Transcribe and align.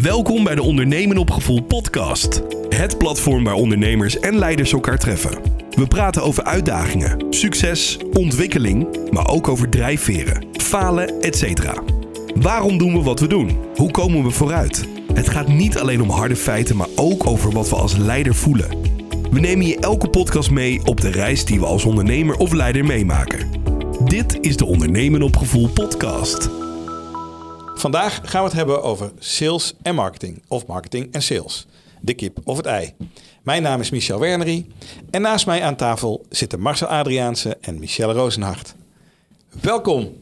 Welkom 0.00 0.44
bij 0.44 0.54
de 0.54 0.62
Ondernemen 0.62 1.18
op 1.18 1.30
Gevoel 1.30 1.62
podcast. 1.62 2.42
Het 2.68 2.98
platform 2.98 3.44
waar 3.44 3.54
ondernemers 3.54 4.20
en 4.20 4.38
leiders 4.38 4.72
elkaar 4.72 4.98
treffen. 4.98 5.38
We 5.70 5.86
praten 5.86 6.22
over 6.22 6.44
uitdagingen, 6.44 7.26
succes, 7.30 7.98
ontwikkeling, 8.12 9.10
maar 9.10 9.28
ook 9.28 9.48
over 9.48 9.68
drijfveren, 9.68 10.46
falen, 10.52 11.20
etc. 11.20 11.72
Waarom 12.34 12.78
doen 12.78 12.92
we 12.92 13.02
wat 13.02 13.20
we 13.20 13.26
doen? 13.26 13.58
Hoe 13.74 13.90
komen 13.90 14.24
we 14.24 14.30
vooruit? 14.30 14.88
Het 15.14 15.28
gaat 15.28 15.48
niet 15.48 15.78
alleen 15.78 16.02
om 16.02 16.10
harde 16.10 16.36
feiten, 16.36 16.76
maar 16.76 16.88
ook 16.96 17.26
over 17.26 17.50
wat 17.50 17.68
we 17.68 17.76
als 17.76 17.96
leider 17.96 18.34
voelen. 18.34 18.70
We 19.30 19.40
nemen 19.40 19.66
je 19.66 19.78
elke 19.78 20.08
podcast 20.08 20.50
mee 20.50 20.80
op 20.84 21.00
de 21.00 21.10
reis 21.10 21.44
die 21.44 21.60
we 21.60 21.66
als 21.66 21.84
ondernemer 21.84 22.36
of 22.36 22.52
leider 22.52 22.84
meemaken. 22.84 23.50
Dit 24.04 24.38
is 24.40 24.56
de 24.56 24.64
Ondernemen 24.64 25.22
op 25.22 25.36
Gevoel 25.36 25.68
podcast. 25.68 26.61
Vandaag 27.82 28.20
gaan 28.22 28.40
we 28.40 28.48
het 28.48 28.56
hebben 28.56 28.82
over 28.82 29.12
sales 29.18 29.74
en 29.82 29.94
marketing. 29.94 30.42
Of 30.48 30.66
marketing 30.66 31.12
en 31.12 31.22
sales. 31.22 31.66
De 32.00 32.14
kip 32.14 32.38
of 32.44 32.56
het 32.56 32.66
ei. 32.66 32.94
Mijn 33.42 33.62
naam 33.62 33.80
is 33.80 33.90
Michel 33.90 34.18
Wernery. 34.18 34.66
En 35.10 35.22
naast 35.22 35.46
mij 35.46 35.62
aan 35.62 35.76
tafel 35.76 36.26
zitten 36.28 36.60
Marcel 36.60 36.86
Adriaanse 36.86 37.56
en 37.60 37.78
Michelle 37.78 38.12
Rozenhart. 38.12 38.74
Welkom. 39.60 40.12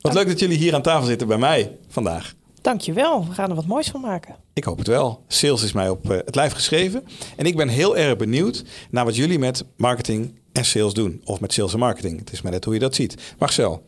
Wat 0.00 0.14
leuk 0.14 0.26
dat 0.26 0.38
jullie 0.38 0.58
hier 0.58 0.74
aan 0.74 0.82
tafel 0.82 1.06
zitten 1.06 1.26
bij 1.26 1.38
mij 1.38 1.76
vandaag. 1.88 2.34
Dankjewel, 2.60 3.28
we 3.28 3.34
gaan 3.34 3.48
er 3.48 3.56
wat 3.56 3.66
moois 3.66 3.88
van 3.88 4.00
maken. 4.00 4.36
Ik 4.52 4.64
hoop 4.64 4.78
het 4.78 4.86
wel. 4.86 5.24
Sales 5.28 5.62
is 5.62 5.72
mij 5.72 5.88
op 5.88 6.10
eh, 6.10 6.16
het 6.24 6.34
lijf 6.34 6.52
geschreven. 6.52 7.04
En 7.36 7.46
ik 7.46 7.56
ben 7.56 7.68
heel 7.68 7.96
erg 7.96 8.16
benieuwd 8.16 8.64
naar 8.90 9.04
wat 9.04 9.16
jullie 9.16 9.38
met 9.38 9.64
marketing 9.76 10.34
en 10.52 10.64
sales 10.64 10.92
doen. 10.92 11.20
Of 11.24 11.40
met 11.40 11.52
sales 11.52 11.72
en 11.72 11.78
marketing. 11.78 12.18
Het 12.18 12.32
is 12.32 12.42
maar 12.42 12.52
net 12.52 12.64
hoe 12.64 12.74
je 12.74 12.80
dat 12.80 12.94
ziet. 12.94 13.34
Marcel, 13.38 13.82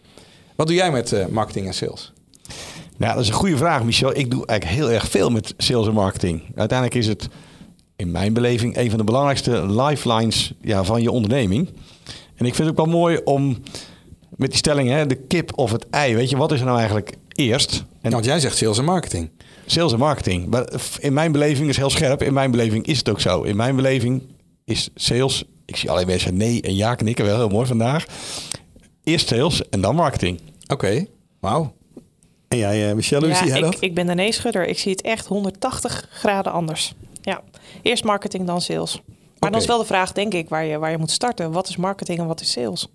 wat 0.57 0.67
doe 0.67 0.77
jij 0.77 0.91
met 0.91 1.13
eh, 1.13 1.27
marketing 1.27 1.67
en 1.67 1.75
sales? 1.75 2.13
Nou, 3.01 3.15
dat 3.15 3.23
is 3.23 3.29
een 3.29 3.35
goede 3.35 3.57
vraag, 3.57 3.85
Michel. 3.85 4.17
Ik 4.17 4.31
doe 4.31 4.47
eigenlijk 4.47 4.81
heel 4.81 4.91
erg 4.91 5.09
veel 5.09 5.31
met 5.31 5.55
sales 5.57 5.87
en 5.87 5.93
marketing. 5.93 6.43
Uiteindelijk 6.55 6.99
is 6.99 7.07
het 7.07 7.29
in 7.97 8.11
mijn 8.11 8.33
beleving 8.33 8.77
een 8.77 8.89
van 8.89 8.99
de 8.99 9.05
belangrijkste 9.05 9.67
lifelines 9.67 10.53
ja, 10.61 10.85
van 10.85 11.03
je 11.03 11.11
onderneming. 11.11 11.69
En 12.35 12.47
ik 12.47 12.55
vind 12.55 12.69
het 12.69 12.79
ook 12.79 12.87
wel 12.87 12.95
mooi 12.95 13.21
om 13.25 13.59
met 14.37 14.49
die 14.49 14.59
stelling, 14.59 14.89
hè, 14.89 15.07
de 15.07 15.15
kip 15.15 15.59
of 15.59 15.73
het 15.73 15.87
ei. 15.91 16.15
Weet 16.15 16.31
je, 16.31 16.37
wat 16.37 16.53
is 16.53 16.59
er 16.59 16.65
nou 16.65 16.79
eigenlijk 16.79 17.15
eerst? 17.29 17.85
En 18.01 18.11
want 18.11 18.25
jij 18.25 18.41
zegt 18.41 18.57
sales 18.57 18.79
en 18.79 18.85
marketing. 18.85 19.31
Sales 19.67 19.93
en 19.93 19.99
marketing. 19.99 20.47
Maar 20.47 20.69
in 20.99 21.13
mijn 21.13 21.33
beleving 21.33 21.69
is 21.69 21.77
heel 21.77 21.91
scherp. 21.91 22.23
In 22.23 22.35
mijn 22.35 22.51
beleving 22.51 22.87
is 22.87 22.99
het 22.99 23.09
ook 23.09 23.21
zo. 23.21 23.43
In 23.43 23.57
mijn 23.57 23.77
beleving 23.77 24.23
is 24.65 24.91
sales. 24.95 25.45
Ik 25.65 25.77
zie 25.77 25.91
alleen 25.91 26.07
mensen 26.07 26.37
nee 26.37 26.63
en 26.63 26.75
ja 26.75 26.95
knikken. 26.95 27.25
Wel 27.25 27.37
heel 27.37 27.49
mooi 27.49 27.67
vandaag. 27.67 28.05
Eerst 29.05 29.29
sales 29.29 29.69
en 29.69 29.81
dan 29.81 29.95
marketing. 29.95 30.41
Oké, 30.67 31.07
wauw. 31.41 31.79
En 32.51 32.59
jij, 32.59 32.89
uh, 32.89 32.95
Michelle, 32.95 33.21
hoe 33.27 33.35
ja, 33.35 33.39
zie 33.41 33.47
jij 33.49 33.57
ik, 33.59 33.65
dat? 33.65 33.77
Ik 33.81 33.95
ben 33.95 34.07
de 34.07 34.15
nee-schudder. 34.15 34.67
Ik 34.69 34.79
zie 34.79 34.91
het 34.93 35.01
echt 35.01 35.27
180 35.27 36.09
graden 36.11 36.53
anders. 36.53 36.95
Ja, 37.23 37.43
eerst 37.83 38.05
marketing, 38.05 38.47
dan 38.47 38.61
sales. 38.61 38.95
Maar 38.95 39.15
Oké. 39.37 39.51
dan 39.51 39.61
is 39.61 39.67
wel 39.67 39.79
de 39.79 39.85
vraag, 39.85 40.13
denk 40.13 40.35
ik, 40.35 40.49
waar 40.49 40.65
je, 40.65 40.79
waar 40.79 40.91
je 40.91 40.99
moet 40.99 41.11
starten. 41.11 41.53
Wat 41.53 41.69
is 41.69 41.77
marketing 41.77 42.19
en 42.19 42.27
wat 42.27 42.41
is 42.41 42.51
sales? 42.51 42.89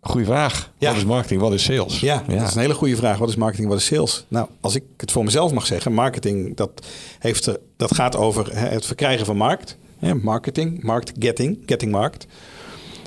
Goeie 0.00 0.26
vraag. 0.26 0.70
Ja. 0.78 0.88
Wat 0.88 0.96
is 0.96 1.04
marketing? 1.04 1.40
Wat 1.40 1.52
is 1.52 1.64
sales? 1.64 2.00
Ja, 2.00 2.22
dat 2.28 2.48
is 2.48 2.54
een 2.54 2.60
hele 2.60 2.74
goede 2.74 2.96
vraag. 2.96 3.18
Wat 3.18 3.28
is 3.28 3.36
marketing, 3.36 3.68
wat 3.68 3.78
is 3.78 3.84
sales? 3.86 4.24
Nou, 4.28 4.48
als 4.60 4.74
ik 4.74 4.84
het 4.96 5.12
voor 5.12 5.24
mezelf 5.24 5.52
mag 5.52 5.66
zeggen, 5.66 5.92
marketing, 5.92 6.56
dat, 6.56 6.86
heeft, 7.18 7.46
er- 7.46 7.60
dat 7.76 7.94
gaat 7.94 8.16
over 8.16 8.56
hè, 8.58 8.68
het 8.68 8.86
verkrijgen 8.86 9.26
van 9.26 9.36
markt. 9.36 9.76
Hè, 9.98 10.14
marketing, 10.14 10.82
markt 10.82 11.12
getting, 11.18 11.58
getting 11.66 11.92
markt. 11.92 12.26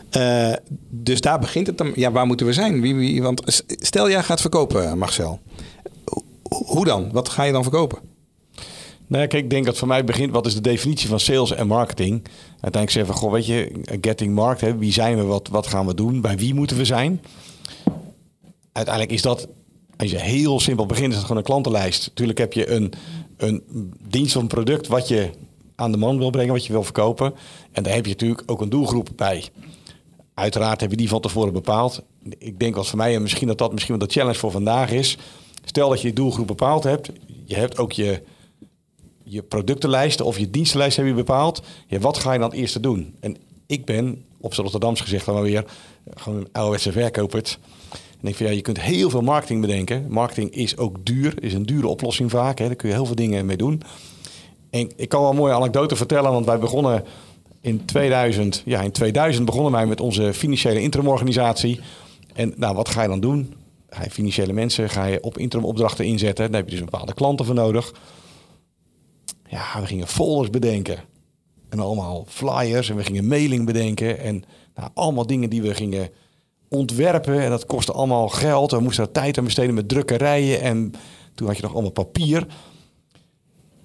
Eh, 0.09 0.53
dus 0.89 1.21
daar 1.21 1.39
begint 1.39 1.67
het 1.67 1.77
dan. 1.77 1.91
Ja, 1.95 2.11
waar 2.11 2.25
moeten 2.25 2.45
we 2.45 2.53
zijn? 2.53 2.81
Wie, 2.81 3.21
want 3.21 3.63
stel 3.67 4.09
jij 4.09 4.23
gaat 4.23 4.41
verkopen, 4.41 4.97
Marcel. 4.97 5.39
Ho- 6.05 6.23
Hoe 6.65 6.85
dan? 6.85 7.11
Wat 7.11 7.29
ga 7.29 7.43
je 7.43 7.51
dan 7.51 7.63
verkopen? 7.63 7.99
Nou 9.07 9.21
ja, 9.21 9.27
kijk, 9.27 9.43
ik 9.43 9.49
denk 9.49 9.65
dat 9.65 9.77
voor 9.77 9.87
mij 9.87 10.03
begint, 10.03 10.31
wat 10.31 10.45
is 10.45 10.53
de 10.53 10.61
definitie 10.61 11.07
van 11.09 11.19
sales 11.19 11.51
en 11.51 11.67
marketing? 11.67 12.23
Uiteindelijk 12.51 12.91
zeggen 12.91 13.13
we, 13.13 13.19
goh, 13.19 13.31
weet 13.31 13.45
je, 13.45 13.71
getting 14.01 14.33
markt, 14.33 14.61
hè, 14.61 14.77
wie 14.77 14.91
zijn 14.93 15.15
we, 15.17 15.23
wat, 15.23 15.47
wat 15.47 15.67
gaan 15.67 15.85
we 15.85 15.93
doen, 15.93 16.21
bij 16.21 16.37
wie 16.37 16.53
moeten 16.53 16.77
we 16.77 16.85
zijn? 16.85 17.21
Uiteindelijk 18.71 19.15
is 19.15 19.21
dat, 19.21 19.47
als 19.97 20.11
je 20.11 20.19
heel 20.19 20.59
simpel 20.59 20.85
begint, 20.85 21.07
is 21.09 21.15
het 21.15 21.21
gewoon 21.21 21.37
een 21.37 21.43
klantenlijst. 21.47 22.07
Natuurlijk 22.07 22.37
heb 22.37 22.53
je 22.53 22.69
een, 22.69 22.93
een 23.37 23.63
dienst 24.07 24.35
of 24.35 24.41
een 24.41 24.47
product 24.47 24.87
wat 24.87 25.07
je 25.07 25.29
aan 25.75 25.91
de 25.91 25.97
man 25.97 26.17
wil 26.17 26.29
brengen, 26.29 26.53
wat 26.53 26.65
je 26.65 26.71
wil 26.73 26.83
verkopen. 26.83 27.33
En 27.71 27.83
daar 27.83 27.93
heb 27.93 28.05
je 28.05 28.11
natuurlijk 28.11 28.43
ook 28.45 28.61
een 28.61 28.69
doelgroep 28.69 29.09
bij. 29.15 29.43
Uiteraard 30.37 30.81
heb 30.81 30.91
je 30.91 30.97
die 30.97 31.09
van 31.09 31.21
tevoren 31.21 31.53
bepaald. 31.53 32.01
Ik 32.37 32.59
denk 32.59 32.75
wat 32.75 32.87
voor 32.87 32.97
mij, 32.97 33.15
en 33.15 33.21
misschien 33.21 33.47
dat 33.47 33.57
dat 33.57 33.71
misschien 33.71 33.97
wel 33.97 34.07
de 34.07 34.13
challenge 34.13 34.37
voor 34.37 34.51
vandaag 34.51 34.91
is. 34.91 35.17
Stel 35.65 35.89
dat 35.89 36.01
je 36.01 36.07
je 36.07 36.13
doelgroep 36.13 36.47
bepaald 36.47 36.83
hebt. 36.83 37.09
Je 37.45 37.55
hebt 37.55 37.77
ook 37.77 37.91
je, 37.91 38.21
je 39.23 39.43
productenlijst 39.43 40.21
of 40.21 40.37
je 40.37 40.49
dienstenlijst 40.49 40.97
heb 40.97 41.05
je 41.05 41.13
bepaald. 41.13 41.61
Ja, 41.87 41.99
wat 41.99 42.17
ga 42.17 42.33
je 42.33 42.39
dan 42.39 42.49
het 42.49 42.59
eerste 42.59 42.79
doen? 42.79 43.15
En 43.19 43.37
ik 43.65 43.85
ben, 43.85 44.25
op 44.41 44.53
z'n 44.53 44.61
Rotterdams 44.61 45.01
gezegd 45.01 45.25
dan 45.25 45.33
maar 45.33 45.43
weer, 45.43 45.65
gewoon 46.15 46.39
een 46.39 46.49
ouderwetse 46.51 46.91
verkoper. 46.91 47.57
En 48.21 48.27
ik 48.27 48.35
vind, 48.35 48.49
ja, 48.49 48.55
je 48.55 48.61
kunt 48.61 48.81
heel 48.81 49.09
veel 49.09 49.21
marketing 49.21 49.61
bedenken. 49.61 50.05
Marketing 50.09 50.51
is 50.51 50.77
ook 50.77 51.05
duur, 51.05 51.43
is 51.43 51.53
een 51.53 51.65
dure 51.65 51.87
oplossing 51.87 52.29
vaak. 52.31 52.59
Hè. 52.59 52.65
Daar 52.65 52.75
kun 52.75 52.89
je 52.89 52.95
heel 52.95 53.05
veel 53.05 53.15
dingen 53.15 53.45
mee 53.45 53.57
doen. 53.57 53.81
En 54.69 54.91
ik 54.95 55.09
kan 55.09 55.21
wel 55.21 55.29
een 55.29 55.35
mooie 55.35 55.53
anekdote 55.53 55.95
vertellen, 55.95 56.31
want 56.31 56.45
wij 56.45 56.59
begonnen 56.59 57.03
in 57.61 57.85
2000. 57.85 58.61
Ja, 58.65 58.81
in 58.81 58.91
2000 58.91 59.45
begonnen 59.45 59.71
wij 59.71 59.85
met 59.85 60.01
onze 60.01 60.33
financiële 60.33 60.81
interimorganisatie. 60.81 61.79
En 62.33 62.53
nou, 62.55 62.75
wat 62.75 62.89
ga 62.89 63.01
je 63.01 63.07
dan 63.07 63.19
doen? 63.19 63.53
Ga 63.89 64.03
je 64.03 64.09
financiële 64.09 64.53
mensen 64.53 64.89
ga 64.89 65.05
je 65.05 65.23
op 65.23 65.37
interimopdrachten 65.37 66.05
inzetten. 66.05 66.51
Daar 66.51 66.61
heb 66.61 66.69
je 66.69 66.75
dus 66.75 66.85
bepaalde 66.85 67.13
klanten 67.13 67.45
voor 67.45 67.55
nodig. 67.55 67.93
Ja, 69.47 69.79
we 69.79 69.85
gingen 69.85 70.07
folders 70.07 70.49
bedenken. 70.49 70.99
En 71.69 71.79
allemaal 71.79 72.25
flyers. 72.27 72.89
En 72.89 72.95
we 72.95 73.03
gingen 73.03 73.27
mailing 73.27 73.65
bedenken. 73.65 74.19
En 74.19 74.43
nou, 74.75 74.89
allemaal 74.93 75.27
dingen 75.27 75.49
die 75.49 75.61
we 75.61 75.73
gingen 75.73 76.09
ontwerpen. 76.69 77.39
En 77.41 77.49
dat 77.49 77.65
kostte 77.65 77.91
allemaal 77.91 78.29
geld. 78.29 78.71
We 78.71 78.79
moesten 78.79 79.03
er 79.03 79.11
tijd 79.11 79.37
aan 79.37 79.43
besteden 79.43 79.73
met 79.73 79.89
drukkerijen. 79.89 80.61
En 80.61 80.93
toen 81.35 81.47
had 81.47 81.55
je 81.55 81.63
nog 81.63 81.73
allemaal 81.73 81.91
papier. 81.91 82.47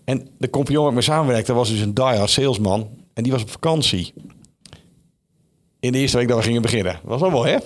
En 0.04 0.28
de 0.38 0.50
compagnon 0.50 0.84
met 0.84 0.94
me 0.94 1.02
samenwerkte 1.02 1.52
was 1.52 1.68
dus 1.68 1.80
een 1.80 1.94
diehard 1.94 2.30
salesman. 2.30 2.88
En 3.14 3.22
die 3.22 3.32
was 3.32 3.42
op 3.42 3.50
vakantie. 3.50 4.14
In 5.80 5.92
de 5.92 5.98
eerste 5.98 6.16
week 6.16 6.28
dat 6.28 6.36
we 6.36 6.42
gingen 6.42 6.62
beginnen. 6.62 6.92
Dat 6.92 7.10
was 7.10 7.20
wel 7.20 7.30
mooi, 7.30 7.50
hè? 7.50 7.58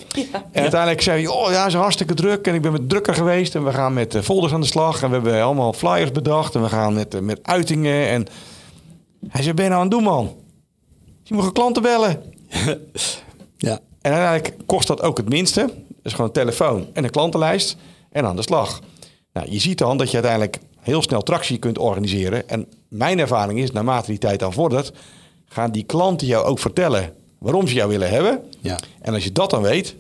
En 0.53 0.63
uiteindelijk 0.63 1.01
zei 1.01 1.23
hij, 1.23 1.33
oh 1.33 1.51
ja, 1.51 1.67
is 1.67 1.75
hartstikke 1.75 2.15
druk. 2.15 2.47
En 2.47 2.55
ik 2.55 2.63
ben 2.63 2.73
met 2.73 2.89
drukker 2.89 3.15
geweest. 3.15 3.55
En 3.55 3.65
we 3.65 3.73
gaan 3.73 3.93
met 3.93 4.15
eh, 4.15 4.23
folders 4.23 4.53
aan 4.53 4.61
de 4.61 4.67
slag. 4.67 5.03
En 5.03 5.09
we 5.09 5.15
hebben 5.15 5.43
allemaal 5.43 5.73
flyers 5.73 6.13
bedacht. 6.13 6.55
En 6.55 6.63
we 6.63 6.69
gaan 6.69 6.95
met, 6.95 7.15
eh, 7.15 7.21
met 7.21 7.41
uitingen. 7.43 8.09
En 8.09 8.27
hij 9.29 9.43
zei, 9.43 9.55
ben 9.55 9.65
je 9.65 9.71
nou 9.71 9.83
aan 9.83 9.89
het 9.89 9.97
doen, 9.97 10.05
man? 10.05 10.35
Je 11.23 11.35
moet 11.35 11.53
klanten 11.53 11.83
bellen. 11.83 12.23
Ja. 13.59 13.81
En 14.01 14.13
uiteindelijk 14.13 14.67
kost 14.67 14.87
dat 14.87 15.03
ook 15.03 15.17
het 15.17 15.29
minste. 15.29 15.71
Is 16.03 16.13
gewoon 16.13 16.27
een 16.27 16.33
telefoon 16.33 16.89
en 16.93 17.05
een 17.05 17.11
klantenlijst 17.11 17.77
en 18.11 18.25
aan 18.25 18.37
de 18.37 18.43
slag. 18.43 18.81
Nou, 19.33 19.51
je 19.51 19.59
ziet 19.59 19.79
dan 19.79 19.97
dat 19.97 20.07
je 20.11 20.15
uiteindelijk 20.15 20.59
heel 20.81 21.03
snel 21.03 21.23
tractie 21.23 21.59
kunt 21.59 21.79
organiseren. 21.79 22.49
En 22.49 22.67
mijn 22.89 23.19
ervaring 23.19 23.59
is, 23.59 23.71
naarmate 23.71 24.11
die 24.11 24.19
tijd 24.19 24.41
dan 24.41 24.53
vordert, 24.53 24.93
gaan 25.49 25.71
die 25.71 25.85
klanten 25.85 26.27
jou 26.27 26.45
ook 26.45 26.59
vertellen 26.59 27.15
waarom 27.39 27.67
ze 27.69 27.75
jou 27.75 27.89
willen 27.91 28.11
hebben. 28.11 28.43
Ja. 28.61 28.79
En 29.01 29.15
als 29.15 29.25
je 29.25 29.33
dat 29.33 29.51
dan 29.51 29.63
weet, 29.63 29.95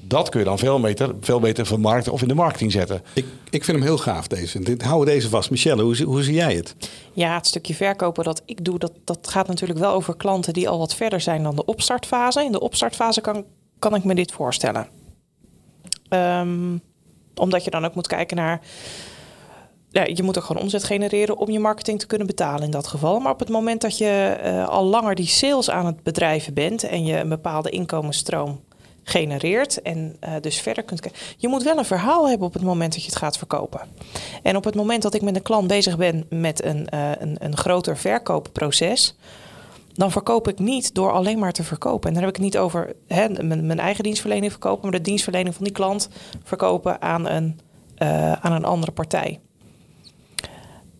dat 0.00 0.28
kun 0.28 0.38
je 0.40 0.46
dan 0.46 0.58
veel 0.58 0.80
beter, 0.80 1.14
veel 1.20 1.40
beter 1.40 1.66
vermarkten 1.66 2.12
of 2.12 2.22
in 2.22 2.28
de 2.28 2.34
marketing 2.34 2.72
zetten. 2.72 3.02
Ik, 3.14 3.24
ik 3.50 3.64
vind 3.64 3.76
hem 3.78 3.86
heel 3.86 3.98
gaaf 3.98 4.26
deze. 4.26 4.60
Dit, 4.60 4.82
hou 4.82 5.04
deze 5.04 5.28
vast. 5.28 5.50
Michelle, 5.50 5.82
hoe, 5.82 5.96
zie- 5.96 6.06
hoe 6.06 6.22
zie 6.22 6.34
jij 6.34 6.54
het? 6.54 6.74
Ja, 7.12 7.34
het 7.34 7.46
stukje 7.46 7.74
verkopen 7.74 8.24
dat 8.24 8.42
ik 8.44 8.64
doe, 8.64 8.78
dat, 8.78 8.92
dat 9.04 9.28
gaat 9.28 9.46
natuurlijk 9.48 9.78
wel 9.80 9.92
over 9.92 10.16
klanten 10.16 10.52
die 10.52 10.68
al 10.68 10.78
wat 10.78 10.94
verder 10.94 11.20
zijn 11.20 11.42
dan 11.42 11.56
de 11.56 11.64
opstartfase. 11.64 12.44
In 12.44 12.52
de 12.52 12.60
opstartfase 12.60 13.20
kan, 13.20 13.44
kan 13.78 13.94
ik 13.94 14.04
me 14.04 14.14
dit 14.14 14.32
voorstellen. 14.32 14.88
Ehm, 16.08 16.76
omdat 17.34 17.64
je 17.64 17.70
dan 17.70 17.84
ook 17.84 17.94
moet 17.94 18.06
kijken 18.06 18.36
naar. 18.36 18.60
Ja, 19.94 20.04
je 20.14 20.22
moet 20.22 20.38
ook 20.38 20.44
gewoon 20.44 20.62
omzet 20.62 20.84
genereren 20.84 21.36
om 21.36 21.50
je 21.50 21.58
marketing 21.58 21.98
te 21.98 22.06
kunnen 22.06 22.26
betalen 22.26 22.62
in 22.62 22.70
dat 22.70 22.86
geval. 22.86 23.18
Maar 23.20 23.32
op 23.32 23.38
het 23.38 23.48
moment 23.48 23.80
dat 23.80 23.98
je 23.98 24.38
eh, 24.42 24.68
al 24.68 24.84
langer 24.84 25.14
die 25.14 25.26
sales 25.26 25.70
aan 25.70 25.86
het 25.86 26.02
bedrijven 26.02 26.54
bent 26.54 26.82
en 26.82 27.04
je 27.04 27.16
een 27.18 27.28
bepaalde 27.28 27.70
inkomensstroom 27.70 28.60
genereert 29.02 29.82
en 29.82 30.16
eh, 30.20 30.32
dus 30.40 30.60
verder 30.60 30.82
kunt 30.82 31.00
kijken. 31.00 31.20
Je 31.36 31.48
moet 31.48 31.62
wel 31.62 31.78
een 31.78 31.84
verhaal 31.84 32.28
hebben 32.28 32.46
op 32.46 32.52
het 32.52 32.62
moment 32.62 32.92
dat 32.92 33.02
je 33.02 33.08
het 33.08 33.18
gaat 33.18 33.38
verkopen. 33.38 33.80
En 34.42 34.56
op 34.56 34.64
het 34.64 34.74
moment 34.74 35.02
dat 35.02 35.14
ik 35.14 35.22
met 35.22 35.36
een 35.36 35.42
klant 35.42 35.66
bezig 35.66 35.96
ben 35.96 36.26
met 36.30 36.64
een, 36.64 36.88
eh, 36.88 37.10
een, 37.18 37.36
een 37.38 37.56
groter 37.56 37.96
verkoopproces, 37.96 39.16
dan 39.92 40.10
verkoop 40.10 40.48
ik 40.48 40.58
niet 40.58 40.94
door 40.94 41.12
alleen 41.12 41.38
maar 41.38 41.52
te 41.52 41.64
verkopen. 41.64 42.08
En 42.08 42.14
dan 42.14 42.22
heb 42.22 42.30
ik 42.30 42.36
het 42.36 42.44
niet 42.44 42.58
over 42.58 42.94
hè, 43.06 43.28
mijn, 43.28 43.66
mijn 43.66 43.80
eigen 43.80 44.04
dienstverlening 44.04 44.50
verkopen, 44.50 44.82
maar 44.82 44.98
de 44.98 45.04
dienstverlening 45.04 45.54
van 45.54 45.64
die 45.64 45.72
klant 45.72 46.08
verkopen 46.42 47.02
aan 47.02 47.28
een, 47.28 47.60
aan 48.40 48.52
een 48.52 48.64
andere 48.64 48.92
partij. 48.92 49.40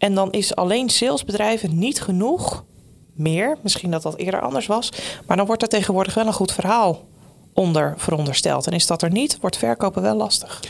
En 0.05 0.15
dan 0.15 0.33
is 0.33 0.55
alleen 0.55 0.89
salesbedrijven 0.89 1.79
niet 1.79 2.01
genoeg 2.01 2.65
meer. 3.13 3.57
Misschien 3.63 3.91
dat 3.91 4.03
dat 4.03 4.17
eerder 4.17 4.41
anders 4.41 4.67
was. 4.67 4.93
Maar 5.27 5.37
dan 5.37 5.47
wordt 5.47 5.63
er 5.63 5.69
tegenwoordig 5.69 6.15
wel 6.15 6.27
een 6.27 6.33
goed 6.33 6.53
verhaal 6.53 7.09
onder 7.53 7.95
verondersteld. 7.97 8.67
En 8.67 8.73
is 8.73 8.87
dat 8.87 9.03
er 9.03 9.11
niet, 9.11 9.39
wordt 9.41 9.57
verkopen 9.57 10.03
wel 10.03 10.17
lastig. 10.17 10.61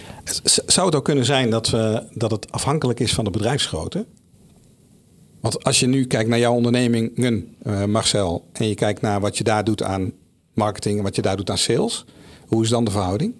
Zou 0.66 0.86
het 0.86 0.94
ook 0.94 1.04
kunnen 1.04 1.24
zijn 1.24 1.50
dat, 1.50 1.68
we, 1.70 2.02
dat 2.12 2.30
het 2.30 2.52
afhankelijk 2.52 3.00
is 3.00 3.14
van 3.14 3.24
de 3.24 3.30
bedrijfsgrootte? 3.30 4.04
Want 5.40 5.64
als 5.64 5.80
je 5.80 5.86
nu 5.86 6.06
kijkt 6.06 6.28
naar 6.28 6.38
jouw 6.38 6.54
ondernemingen, 6.54 7.56
eh, 7.62 7.84
Marcel, 7.84 8.44
en 8.52 8.68
je 8.68 8.74
kijkt 8.74 9.00
naar 9.00 9.20
wat 9.20 9.38
je 9.38 9.44
daar 9.44 9.64
doet 9.64 9.82
aan 9.82 10.12
marketing 10.52 10.96
en 10.98 11.02
wat 11.04 11.16
je 11.16 11.22
daar 11.22 11.36
doet 11.36 11.50
aan 11.50 11.58
sales, 11.58 12.04
hoe 12.46 12.62
is 12.62 12.68
dan 12.68 12.84
de 12.84 12.90
verhouding? 12.90 13.34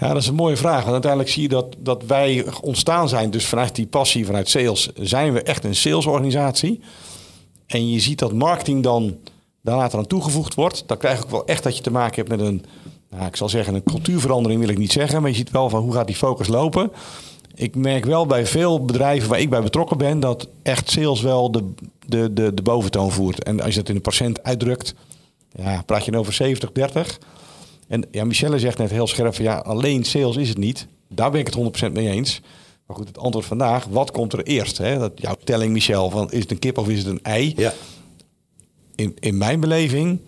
Ja, 0.00 0.08
dat 0.08 0.22
is 0.22 0.28
een 0.28 0.34
mooie 0.34 0.56
vraag. 0.56 0.80
Want 0.80 0.92
uiteindelijk 0.92 1.30
zie 1.30 1.42
je 1.42 1.48
dat, 1.48 1.76
dat 1.78 2.02
wij 2.06 2.46
ontstaan 2.62 3.08
zijn. 3.08 3.30
Dus 3.30 3.46
vanuit 3.46 3.74
die 3.74 3.86
passie, 3.86 4.26
vanuit 4.26 4.48
sales, 4.48 4.90
zijn 4.94 5.32
we 5.32 5.42
echt 5.42 5.64
een 5.64 5.74
salesorganisatie. 5.74 6.80
En 7.66 7.90
je 7.90 8.00
ziet 8.00 8.18
dat 8.18 8.32
marketing 8.32 8.82
dan 8.82 9.18
daar 9.62 9.96
aan 9.96 10.06
toegevoegd 10.06 10.54
wordt. 10.54 10.82
Dan 10.86 10.96
krijg 10.96 11.22
ook 11.22 11.30
wel 11.30 11.46
echt 11.46 11.62
dat 11.62 11.76
je 11.76 11.82
te 11.82 11.90
maken 11.90 12.14
hebt 12.14 12.28
met 12.28 12.40
een, 12.40 12.64
nou, 13.10 13.26
ik 13.26 13.36
zal 13.36 13.48
zeggen, 13.48 13.74
een 13.74 13.82
cultuurverandering 13.82 14.60
wil 14.60 14.68
ik 14.68 14.78
niet 14.78 14.92
zeggen. 14.92 15.20
Maar 15.20 15.30
je 15.30 15.36
ziet 15.36 15.50
wel 15.50 15.68
van 15.68 15.82
hoe 15.82 15.92
gaat 15.92 16.06
die 16.06 16.16
focus 16.16 16.48
lopen. 16.48 16.92
Ik 17.54 17.74
merk 17.74 18.04
wel 18.04 18.26
bij 18.26 18.46
veel 18.46 18.84
bedrijven 18.84 19.28
waar 19.28 19.40
ik 19.40 19.50
bij 19.50 19.62
betrokken 19.62 19.98
ben, 19.98 20.20
dat 20.20 20.48
echt 20.62 20.90
sales 20.90 21.20
wel 21.20 21.50
de, 21.50 21.72
de, 22.06 22.32
de, 22.32 22.54
de 22.54 22.62
boventoon 22.62 23.10
voert. 23.10 23.44
En 23.44 23.60
als 23.60 23.74
je 23.74 23.80
dat 23.80 23.88
in 23.88 23.94
een 23.94 24.00
procent 24.00 24.42
uitdrukt, 24.42 24.94
ja, 25.52 25.82
praat 25.86 26.04
je 26.04 26.18
over 26.18 26.32
70, 26.32 26.72
30. 26.72 27.18
En 27.90 28.04
ja, 28.10 28.24
Michelle 28.24 28.58
zegt 28.58 28.78
net 28.78 28.90
heel 28.90 29.06
scherp 29.06 29.34
van 29.34 29.44
ja, 29.44 29.56
alleen 29.56 30.04
sales 30.04 30.36
is 30.36 30.48
het 30.48 30.58
niet. 30.58 30.86
Daar 31.08 31.30
ben 31.30 31.40
ik 31.40 31.46
het 31.46 31.88
100% 31.88 31.92
mee 31.92 32.08
eens. 32.08 32.40
Maar 32.86 32.96
goed, 32.96 33.08
het 33.08 33.18
antwoord 33.18 33.46
vandaag, 33.46 33.84
wat 33.84 34.10
komt 34.10 34.32
er 34.32 34.42
eerst? 34.42 34.78
Hè? 34.78 34.98
Dat 34.98 35.12
jouw 35.14 35.36
telling, 35.44 35.72
Michel, 35.72 36.10
van 36.10 36.30
is 36.30 36.40
het 36.40 36.50
een 36.50 36.58
kip 36.58 36.78
of 36.78 36.88
is 36.88 36.98
het 36.98 37.06
een 37.06 37.22
ei? 37.22 37.52
Ja. 37.56 37.72
In, 38.94 39.16
in 39.20 39.38
mijn 39.38 39.60
beleving, 39.60 40.20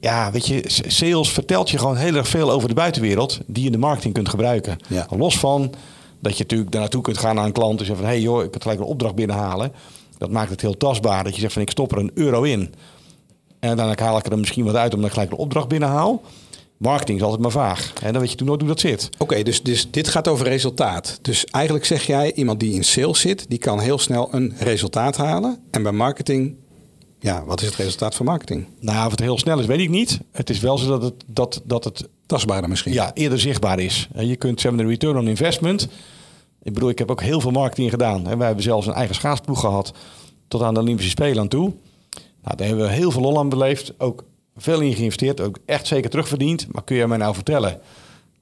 ja, 0.00 0.30
weet 0.30 0.46
je, 0.46 0.64
sales 0.86 1.30
vertelt 1.30 1.70
je 1.70 1.78
gewoon 1.78 1.96
heel 1.96 2.14
erg 2.14 2.28
veel 2.28 2.50
over 2.50 2.68
de 2.68 2.74
buitenwereld 2.74 3.40
die 3.46 3.60
je 3.60 3.66
in 3.66 3.72
de 3.72 3.78
marketing 3.78 4.14
kunt 4.14 4.28
gebruiken. 4.28 4.78
Ja. 4.88 5.06
Los 5.16 5.38
van 5.38 5.74
dat 6.20 6.36
je 6.36 6.42
natuurlijk 6.42 6.70
daar 6.70 6.80
naartoe 6.80 7.02
kunt 7.02 7.18
gaan 7.18 7.34
naar 7.34 7.44
een 7.44 7.52
klant 7.52 7.80
en 7.80 7.86
zeggen 7.86 8.04
van 8.04 8.14
hé 8.14 8.20
hey 8.20 8.22
joh, 8.22 8.44
ik 8.44 8.50
kan 8.50 8.62
gelijk 8.62 8.80
een 8.80 8.86
opdracht 8.86 9.14
binnenhalen. 9.14 9.72
Dat 10.18 10.30
maakt 10.30 10.50
het 10.50 10.60
heel 10.60 10.76
tastbaar. 10.76 11.24
Dat 11.24 11.34
je 11.34 11.40
zegt 11.40 11.52
van 11.52 11.62
ik 11.62 11.70
stop 11.70 11.92
er 11.92 11.98
een 11.98 12.10
euro 12.14 12.42
in. 12.42 12.74
En 13.60 13.68
uiteindelijk 13.68 14.00
haal 14.06 14.18
ik 14.18 14.24
er 14.24 14.30
dan 14.30 14.38
misschien 14.38 14.64
wat 14.64 14.74
uit 14.74 14.94
omdat 14.94 15.08
ik 15.08 15.14
gelijk 15.14 15.32
een 15.32 15.38
opdracht 15.38 15.68
binnenhaal. 15.68 16.22
Marketing 16.76 17.18
is 17.18 17.24
altijd 17.24 17.42
maar 17.42 17.50
vaag. 17.50 17.92
En 18.02 18.12
dan 18.12 18.20
weet 18.20 18.30
je 18.30 18.36
toen 18.36 18.46
nooit 18.46 18.60
hoe 18.60 18.68
dat 18.68 18.80
zit. 18.80 19.08
Oké, 19.18 19.42
dus, 19.42 19.62
dus 19.62 19.90
dit 19.90 20.08
gaat 20.08 20.28
over 20.28 20.46
resultaat. 20.46 21.18
Dus 21.22 21.44
eigenlijk 21.44 21.84
zeg 21.84 22.06
jij, 22.06 22.32
iemand 22.32 22.60
die 22.60 22.74
in 22.74 22.84
sales 22.84 23.20
zit, 23.20 23.44
die 23.48 23.58
kan 23.58 23.80
heel 23.80 23.98
snel 23.98 24.28
een 24.34 24.54
resultaat 24.58 25.16
halen. 25.16 25.58
En 25.70 25.82
bij 25.82 25.92
marketing, 25.92 26.54
ja, 27.18 27.44
wat 27.44 27.60
is 27.60 27.66
het 27.66 27.76
resultaat 27.76 28.14
van 28.14 28.26
marketing? 28.26 28.66
Nou, 28.80 29.04
of 29.04 29.10
het 29.10 29.20
heel 29.20 29.38
snel 29.38 29.58
is, 29.58 29.66
weet 29.66 29.80
ik 29.80 29.88
niet. 29.88 30.18
Het 30.32 30.50
is 30.50 30.60
wel 30.60 30.78
zo 30.78 30.88
dat 30.88 31.02
het, 31.02 31.14
dat, 31.26 31.62
dat 31.64 31.84
het 31.84 32.08
Tastbaarder 32.26 32.70
misschien. 32.70 32.92
ja, 32.92 33.10
eerder 33.14 33.40
zichtbaar 33.40 33.78
is. 33.78 34.08
En 34.12 34.26
Je 34.26 34.36
kunt, 34.36 34.60
ze 34.60 34.66
hebben 34.66 34.84
een 34.84 34.90
return 34.90 35.16
on 35.16 35.28
investment. 35.28 35.88
Ik 36.62 36.74
bedoel, 36.74 36.88
ik 36.88 36.98
heb 36.98 37.10
ook 37.10 37.22
heel 37.22 37.40
veel 37.40 37.50
marketing 37.50 37.90
gedaan. 37.90 38.28
En 38.28 38.38
wij 38.38 38.46
hebben 38.46 38.64
zelfs 38.64 38.86
een 38.86 38.92
eigen 38.92 39.14
schaatsploeg 39.14 39.60
gehad 39.60 39.92
tot 40.48 40.62
aan 40.62 40.74
de 40.74 40.80
Olympische 40.80 41.10
Spelen 41.10 41.38
aan 41.38 41.48
toe. 41.48 41.72
Nou, 42.42 42.56
daar 42.56 42.66
hebben 42.66 42.86
we 42.86 42.92
heel 42.92 43.10
veel 43.10 43.22
lol 43.22 43.38
aan 43.38 43.48
beleefd. 43.48 43.92
Ook 43.98 44.24
veel 44.56 44.80
in 44.80 44.94
geïnvesteerd. 44.94 45.40
Ook 45.40 45.58
echt 45.64 45.86
zeker 45.86 46.10
terugverdiend. 46.10 46.66
Maar 46.72 46.84
kun 46.84 46.96
je 46.96 47.06
mij 47.06 47.18
nou 47.18 47.34
vertellen 47.34 47.80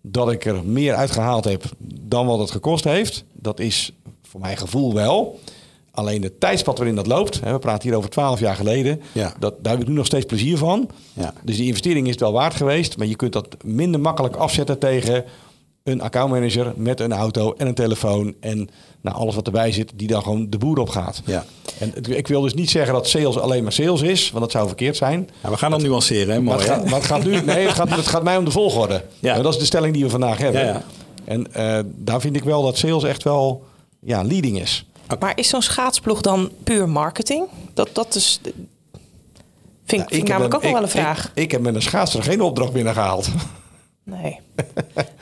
dat 0.02 0.32
ik 0.32 0.44
er 0.44 0.64
meer 0.64 0.94
uitgehaald 0.94 1.44
heb 1.44 1.64
dan 2.00 2.26
wat 2.26 2.38
het 2.38 2.50
gekost 2.50 2.84
heeft? 2.84 3.24
Dat 3.32 3.60
is 3.60 3.92
voor 4.22 4.40
mijn 4.40 4.56
gevoel 4.56 4.94
wel. 4.94 5.40
Alleen 5.90 6.20
de 6.20 6.38
tijdspad 6.38 6.76
waarin 6.78 6.96
dat 6.96 7.06
loopt, 7.06 7.40
hè, 7.40 7.52
we 7.52 7.58
praten 7.58 7.88
hier 7.88 7.98
over 7.98 8.10
12 8.10 8.40
jaar 8.40 8.54
geleden, 8.56 9.00
Ja. 9.12 9.34
dat, 9.38 9.54
daar 9.64 9.72
heb 9.72 9.82
ik 9.82 9.88
nu 9.88 9.94
nog 9.94 10.06
steeds 10.06 10.26
plezier 10.26 10.56
van. 10.58 10.90
Ja. 11.12 11.32
Dus 11.44 11.56
die 11.56 11.66
investering 11.66 12.04
is 12.06 12.10
het 12.12 12.20
wel 12.20 12.32
waard 12.32 12.54
geweest, 12.54 12.96
maar 12.98 13.06
je 13.06 13.16
kunt 13.16 13.32
dat 13.32 13.56
minder 13.64 14.00
makkelijk 14.00 14.36
afzetten 14.36 14.78
tegen 14.78 15.24
een 15.88 16.00
accountmanager 16.00 16.72
met 16.76 17.00
een 17.00 17.12
auto 17.12 17.54
en 17.56 17.66
een 17.66 17.74
telefoon 17.74 18.34
en 18.40 18.68
nou, 19.00 19.16
alles 19.16 19.34
wat 19.34 19.46
erbij 19.46 19.72
zit, 19.72 19.92
die 19.94 20.08
dan 20.08 20.22
gewoon 20.22 20.50
de 20.50 20.58
boer 20.58 20.78
op 20.78 20.88
gaat. 20.88 21.22
Ja. 21.24 21.44
En 21.78 21.90
het- 21.94 22.08
ik 22.10 22.28
wil 22.28 22.40
dus 22.40 22.54
niet 22.54 22.70
zeggen 22.70 22.92
dat 22.94 23.08
sales 23.08 23.38
alleen 23.38 23.62
maar 23.62 23.72
sales 23.72 24.02
is, 24.02 24.30
want 24.30 24.42
dat 24.44 24.52
zou 24.52 24.66
verkeerd 24.66 24.96
zijn. 24.96 25.30
Ja, 25.42 25.50
we 25.50 25.56
gaan 25.56 25.70
dan 25.70 25.82
nuanceren, 25.82 26.34
hè? 26.34 26.40
Maar 26.40 26.58
het, 26.58 26.66
hè? 26.68 26.72
gaat, 26.74 26.84
maar 26.84 26.94
het 26.94 27.04
gaat 27.04 27.24
nu, 27.24 27.40
nee, 27.44 27.66
het 27.66 27.74
gaat, 27.74 27.90
het 27.96 28.06
gaat 28.06 28.22
mij 28.22 28.36
om 28.36 28.44
de 28.44 28.50
volgorde. 28.50 29.04
Ja. 29.20 29.34
En 29.34 29.42
dat 29.42 29.52
is 29.52 29.58
de 29.58 29.64
stelling 29.66 29.94
die 29.94 30.04
we 30.04 30.10
vandaag 30.10 30.38
hebben. 30.38 30.60
Ja, 30.60 30.66
ja. 30.72 30.82
En 31.24 31.54
eh, 31.54 31.78
daar 31.96 32.20
vind 32.20 32.36
ik 32.36 32.44
wel 32.44 32.62
dat 32.62 32.78
sales 32.78 33.02
echt 33.04 33.22
wel 33.22 33.64
ja, 34.00 34.22
leading 34.22 34.60
is. 34.60 34.84
Maar 35.18 35.32
is 35.34 35.48
zo'n 35.48 35.62
schaatsploeg 35.62 36.20
dan 36.20 36.50
puur 36.64 36.88
marketing? 36.88 37.44
Dat, 37.74 37.88
dat 37.92 38.14
is, 38.14 38.40
vind, 38.42 38.58
vind 39.86 40.12
ik 40.12 40.16
heb 40.18 40.26
namelijk 40.28 40.54
ook 40.54 40.62
een- 40.62 40.66
wel 40.72 40.76
wel 40.80 40.82
een 40.82 40.88
vraag. 40.96 41.30
Ik, 41.34 41.42
ik 41.42 41.50
heb 41.50 41.60
met 41.60 41.74
een 41.74 41.82
schaatser 41.82 42.22
geen 42.22 42.40
opdracht 42.40 42.72
binnengehaald. 42.72 43.28
Nee. 44.08 44.40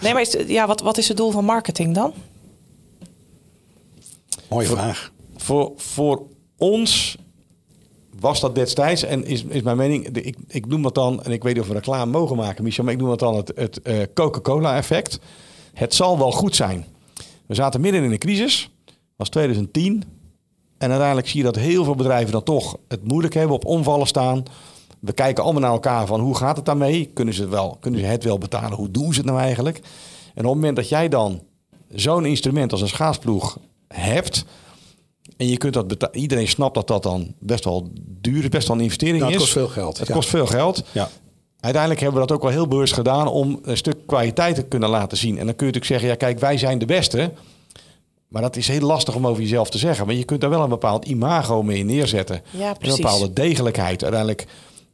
nee, 0.03 0.13
maar 0.13 0.21
is, 0.21 0.37
ja, 0.47 0.67
wat, 0.67 0.81
wat 0.81 0.99
is 0.99 1.09
het 1.09 1.17
doel 1.17 1.31
van 1.31 1.45
marketing 1.45 1.95
dan? 1.95 2.13
Mooie 4.49 4.67
vraag. 4.67 5.13
voor, 5.37 5.73
voor 5.77 6.23
ons 6.57 7.17
was 8.19 8.41
dat 8.41 8.55
destijds, 8.55 9.03
en 9.03 9.25
is, 9.25 9.45
is 9.45 9.63
mijn 9.63 9.77
mening, 9.77 10.07
ik, 10.07 10.37
ik 10.49 10.67
noem 10.67 10.83
dat 10.83 10.95
dan, 10.95 11.23
en 11.23 11.33
ik 11.33 11.43
weet 11.43 11.55
niet 11.55 11.63
of 11.63 11.69
we 11.69 11.75
reclame 11.75 12.11
mogen 12.11 12.37
maken, 12.37 12.65
Michel, 12.65 12.85
maar 12.85 12.93
ik 12.93 12.99
noem 12.99 13.09
dat 13.09 13.19
dan 13.19 13.37
het, 13.37 13.53
het 13.55 13.83
eh, 13.83 13.99
Coca-Cola-effect. 14.15 15.19
Het 15.73 15.95
zal 15.95 16.19
wel 16.19 16.33
goed 16.33 16.57
zijn. 16.57 16.85
We 17.47 17.55
zaten 17.55 17.81
midden 17.81 18.03
in 18.03 18.13
een 18.13 18.19
crisis, 18.19 18.71
was 19.17 19.29
2010. 19.29 20.03
En 20.79 20.89
uiteindelijk 20.89 21.29
zie 21.29 21.39
je 21.39 21.45
dat 21.45 21.57
heel 21.57 21.85
veel 21.85 21.95
bedrijven 21.95 22.33
dan 22.33 22.43
toch 22.43 22.77
het 22.89 23.05
moeilijk 23.05 23.35
hebben, 23.35 23.57
op 23.57 23.65
omvallen 23.65 24.07
staan. 24.07 24.45
We 25.07 25.13
kijken 25.13 25.43
allemaal 25.45 25.63
naar 25.63 25.71
elkaar 25.73 26.07
van 26.07 26.21
hoe 26.21 26.37
gaat 26.37 26.57
het 26.57 26.65
daarmee? 26.65 27.11
Kunnen 27.15 27.35
ze 27.35 27.41
het 27.41 27.51
wel, 27.51 27.77
kunnen 27.81 28.01
ze 28.01 28.07
het 28.07 28.25
wel 28.25 28.39
betalen? 28.39 28.77
Hoe 28.79 28.91
doen 28.91 29.13
ze 29.13 29.19
het 29.21 29.29
nou 29.29 29.39
eigenlijk? 29.41 29.77
En 29.77 29.85
op 30.45 30.45
het 30.45 30.45
moment 30.55 30.77
dat 30.77 30.89
jij 30.89 31.09
dan 31.09 31.43
zo'n 31.95 32.25
instrument 32.25 32.73
als 32.73 32.81
een 32.81 32.89
schaatsploeg 32.89 33.59
hebt, 33.89 34.45
en 35.37 35.49
je 35.49 35.57
kunt 35.57 35.75
dat 35.75 35.89
beta- 35.89 36.13
iedereen 36.13 36.49
snapt 36.49 36.75
dat 36.75 36.87
dat 36.89 37.03
dan 37.03 37.35
best 37.39 37.65
wel 37.65 37.91
duur 38.21 38.43
is, 38.43 38.49
best 38.49 38.69
wel 38.69 38.77
een 38.77 38.83
investering 38.83 39.19
Nou, 39.21 39.33
het 39.33 39.41
is. 39.43 39.47
kost 39.53 39.59
veel 39.59 39.69
geld, 39.83 39.99
Het 39.99 40.09
ja. 40.09 40.15
kost 40.15 40.29
veel 40.29 40.47
geld. 40.47 40.83
Ja. 40.93 41.09
Uiteindelijk 41.61 42.03
hebben 42.03 42.21
we 42.21 42.27
dat 42.27 42.37
ook 42.37 42.43
wel 42.43 42.53
heel 42.53 42.69
bewust 42.69 42.93
gedaan 42.95 43.29
om 43.29 43.59
een 43.63 43.77
stuk 43.77 43.97
kwaliteit 44.07 44.55
te 44.55 44.63
kunnen 44.63 44.89
laten 44.89 45.19
zien. 45.19 45.39
En 45.39 45.47
dan 45.47 45.57
kun 45.57 45.67
je 45.67 45.73
natuurlijk 45.73 45.85
zeggen, 45.85 46.09
ja 46.09 46.15
kijk, 46.15 46.39
wij 46.39 46.59
zijn 46.59 46.79
de 46.79 46.87
beste. 46.87 47.33
Maar 48.29 48.43
dat 48.43 48.57
is 48.57 48.69
heel 48.69 48.81
lastig 48.81 49.15
om 49.15 49.27
over 49.27 49.43
jezelf 49.43 49.71
te 49.71 49.79
zeggen. 49.79 50.07
Maar 50.07 50.15
je 50.15 50.25
kunt 50.25 50.41
daar 50.41 50.51
wel 50.51 50.63
een 50.63 50.69
bepaald 50.69 51.05
imago 51.05 51.63
mee 51.63 51.85
neerzetten. 51.85 52.43
Ja, 52.51 52.77
een 52.81 52.97
bepaalde 52.97 53.33
degelijkheid. 53.33 54.03
Uiteindelijk 54.03 54.47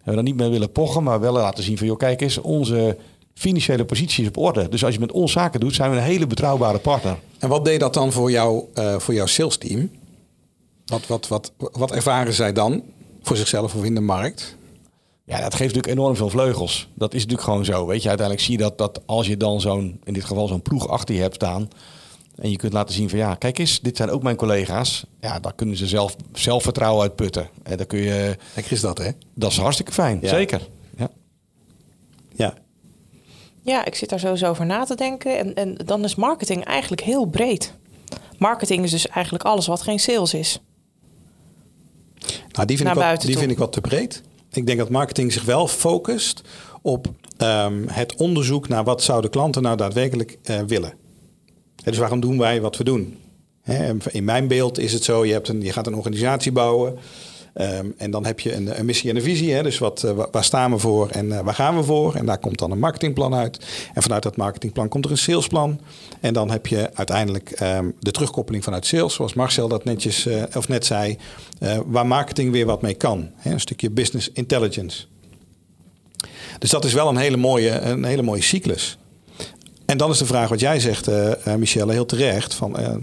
we 0.05 0.15
dan 0.15 0.25
niet 0.25 0.37
meer 0.37 0.51
willen 0.51 0.73
pochen, 0.73 1.03
maar 1.03 1.21
wel 1.21 1.33
laten 1.33 1.65
zien 1.65 1.79
van, 1.79 1.87
joh, 1.87 1.99
kijk 1.99 2.21
eens, 2.21 2.39
onze 2.39 2.97
financiële 3.35 3.85
positie 3.85 4.23
is 4.23 4.29
op 4.29 4.37
orde. 4.37 4.69
Dus 4.69 4.85
als 4.85 4.95
je 4.95 5.01
met 5.01 5.13
ons 5.13 5.33
zaken 5.33 5.61
doet, 5.61 5.75
zijn 5.75 5.91
we 5.91 5.97
een 5.97 6.03
hele 6.03 6.27
betrouwbare 6.27 6.79
partner. 6.79 7.19
En 7.39 7.49
wat 7.49 7.65
deed 7.65 7.81
dat 7.81 7.95
dan 7.95 8.13
voor, 8.13 8.31
jou, 8.31 8.65
eh, 8.75 8.99
voor 8.99 9.15
jouw 9.15 9.27
sales 9.27 9.57
team? 9.57 9.91
Wat, 10.87 11.07
wat, 11.07 11.29
wat, 11.29 11.53
wat 11.57 11.93
ervaren 11.93 12.33
zij 12.33 12.53
dan 12.53 12.83
voor 13.23 13.37
zichzelf 13.37 13.75
of 13.75 13.85
in 13.85 13.95
de 13.95 14.01
markt? 14.01 14.57
Ja, 15.25 15.41
dat 15.41 15.55
geeft 15.55 15.75
natuurlijk 15.75 15.99
enorm 15.99 16.17
veel 16.17 16.31
vleugels. 16.31 16.89
Dat 16.95 17.15
is 17.15 17.21
natuurlijk 17.21 17.49
gewoon 17.49 17.65
zo. 17.65 17.87
Weet 17.87 18.03
je, 18.03 18.09
uiteindelijk 18.09 18.47
zie 18.47 18.59
je 18.59 18.63
dat, 18.63 18.79
dat 18.79 19.01
als 19.07 19.27
je 19.27 19.37
dan 19.37 19.61
zo'n, 19.61 20.01
in 20.05 20.13
dit 20.13 20.25
geval 20.25 20.49
zo'n 20.49 20.63
ploeg 20.63 20.89
achter 20.89 21.15
je 21.15 21.21
hebt 21.21 21.35
staan. 21.35 21.69
En 22.37 22.51
je 22.51 22.57
kunt 22.57 22.73
laten 22.73 22.95
zien 22.95 23.09
van 23.09 23.19
ja, 23.19 23.35
kijk 23.35 23.59
eens, 23.59 23.81
dit 23.81 23.97
zijn 23.97 24.11
ook 24.11 24.23
mijn 24.23 24.37
collega's. 24.37 25.05
Ja, 25.21 25.41
daar 25.41 25.55
kunnen 25.55 25.77
ze 25.77 25.87
zelf 25.87 26.17
zelfvertrouwen 26.33 27.03
uit 27.03 27.17
putten. 27.17 27.49
En 27.63 27.77
dan 27.77 27.87
kun 27.87 27.99
je, 27.99 28.37
Lekker 28.55 28.73
is 28.73 28.81
dat, 28.81 28.99
hè? 28.99 29.11
dat 29.35 29.51
is 29.51 29.57
hartstikke 29.59 29.93
fijn. 29.93 30.19
Ja. 30.21 30.29
Zeker. 30.29 30.69
Ja. 30.97 31.11
Ja. 32.35 32.55
Ja, 33.63 33.85
ik 33.85 33.95
zit 33.95 34.09
daar 34.09 34.21
sowieso 34.21 34.49
over 34.49 34.67
na 34.67 34.85
te 34.85 34.95
denken. 34.95 35.39
En, 35.39 35.55
en 35.55 35.77
dan 35.85 36.05
is 36.05 36.15
marketing 36.15 36.65
eigenlijk 36.65 37.03
heel 37.03 37.25
breed. 37.25 37.73
Marketing 38.39 38.85
is 38.85 38.91
dus 38.91 39.09
eigenlijk 39.09 39.45
alles 39.45 39.67
wat 39.67 39.83
geen 39.83 39.99
sales 39.99 40.35
is. 40.35 40.59
Nou, 42.49 42.67
die 42.67 42.77
vind, 42.77 42.89
Naar 42.89 43.05
ik 43.05 43.11
wat, 43.11 43.21
die 43.21 43.31
toe. 43.31 43.39
vind 43.39 43.51
ik 43.53 43.59
wat 43.59 43.73
te 43.73 43.81
breed. 43.81 44.23
Ik 44.53 44.67
denk 44.67 44.79
dat 44.79 44.89
marketing 44.89 45.33
zich 45.33 45.45
wel 45.45 45.69
focust 45.69 46.43
op 46.83 47.07
ehm, 47.37 47.83
het 47.87 48.15
onderzoek 48.17 48.69
naar 48.69 48.85
wat 48.85 49.03
zouden 49.03 49.31
klanten 49.31 49.63
nou 49.63 49.77
daadwerkelijk 49.77 50.39
eh, 50.43 50.61
willen. 50.67 50.93
Dus 51.85 51.99
waarom 51.99 52.21
doen 52.21 52.39
wij 52.39 52.61
wat 52.61 52.77
we 52.77 52.85
doen? 52.85 53.17
In 54.11 54.25
mijn 54.25 54.49
beeld 54.49 54.79
is 54.79 54.93
het 54.93 55.05
zo, 55.05 55.25
je, 55.25 55.33
hebt 55.33 55.49
een, 55.49 55.63
je 55.63 55.73
gaat 55.73 55.87
een 55.87 55.95
organisatie 55.95 56.53
bouwen. 56.53 56.97
ehm, 57.55 57.87
en 57.97 58.11
dan 58.11 58.27
heb 58.27 58.41
je 58.41 58.55
een, 58.55 58.79
een 58.79 58.85
missie 58.85 59.11
en 59.11 59.17
een 59.17 59.23
visie. 59.23 59.63
Dus 59.63 59.79
wat, 59.79 60.03
eh, 60.03 60.11
wa- 60.13 60.29
waar 60.31 60.45
staan 60.45 60.71
we 60.71 60.79
voor 60.79 61.09
en 61.09 61.33
eh, 61.33 61.41
waar 61.45 61.55
gaan 61.55 61.77
we 61.77 61.83
voor? 61.83 62.15
En 62.15 62.27
daar 62.27 62.39
komt 62.39 62.59
dan 62.59 62.71
een 62.71 62.79
marketingplan 62.79 63.35
uit. 63.35 63.59
En 63.95 64.03
vanuit 64.03 64.23
dat 64.23 64.37
marketingplan 64.37 64.89
komt 64.89 65.05
er 65.05 65.11
een 65.11 65.19
salesplan. 65.19 65.81
En 66.21 66.33
dan 66.35 66.51
heb 66.51 66.67
je 66.67 66.91
uiteindelijk 66.95 67.51
ehm, 67.51 67.91
de 68.01 68.11
terugkoppeling 68.11 68.65
vanuit 68.65 68.87
sales, 68.87 69.15
zoals 69.15 69.35
Marcel 69.35 69.69
dat 69.69 69.85
netjes 69.85 70.27
eh, 70.27 70.43
of 70.57 70.69
net 70.69 70.87
zei, 70.87 71.17
waar 71.87 72.07
marketing 72.07 72.53
weer 72.53 72.67
wat 72.67 72.83
mee 72.83 72.95
kan. 72.95 73.31
Een 73.45 73.61
stukje 73.61 73.91
business 73.91 74.31
intelligence. 74.33 75.05
Dus 76.59 76.71
dat 76.71 76.85
is 76.85 76.93
wel 76.93 77.09
een 77.09 77.17
hele 77.17 77.37
mooie, 77.37 77.71
een 77.71 78.05
hele 78.05 78.23
mooie 78.23 78.43
cyclus. 78.43 78.99
En 79.87 79.97
dan 79.97 80.11
is 80.11 80.19
de 80.19 80.27
vraag 80.27 80.49
wat 80.49 80.61
jij 80.61 80.81
zegt, 80.81 81.09
eh, 81.09 81.55
Michelle, 81.55 81.93
heel 81.93 82.07
terecht. 82.07 82.55
Van, 82.55 82.77
eh, 82.77 82.95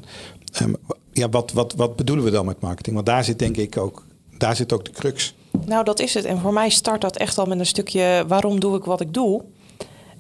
ehm, 0.54 0.74
ja, 1.14 1.30
wat, 1.30 1.52
wat, 1.52 1.74
wat 1.78 1.96
bedoelen 1.96 2.26
we 2.26 2.32
dan 2.32 2.46
met 2.46 2.62
marketing? 2.62 2.96
Want 2.96 3.08
daar 3.08 3.24
zit 3.24 3.40
denk 3.40 3.58
ik 3.58 3.78
ook, 3.78 4.06
daar 4.38 4.56
zit 4.56 4.74
ook 4.74 4.86
de 4.86 4.92
crux. 4.92 5.34
Nou, 5.66 5.84
dat 5.84 6.00
is 6.00 6.14
het. 6.14 6.26
En 6.26 6.40
voor 6.40 6.54
mij 6.54 6.70
start 6.70 7.02
dat 7.02 7.18
echt 7.18 7.38
al 7.38 7.46
met 7.46 7.60
een 7.60 7.66
stukje 7.66 8.26
waarom 8.28 8.60
doe 8.60 8.78
ik 8.78 8.84
wat 8.84 9.02
ik 9.02 9.14
doe. 9.14 9.44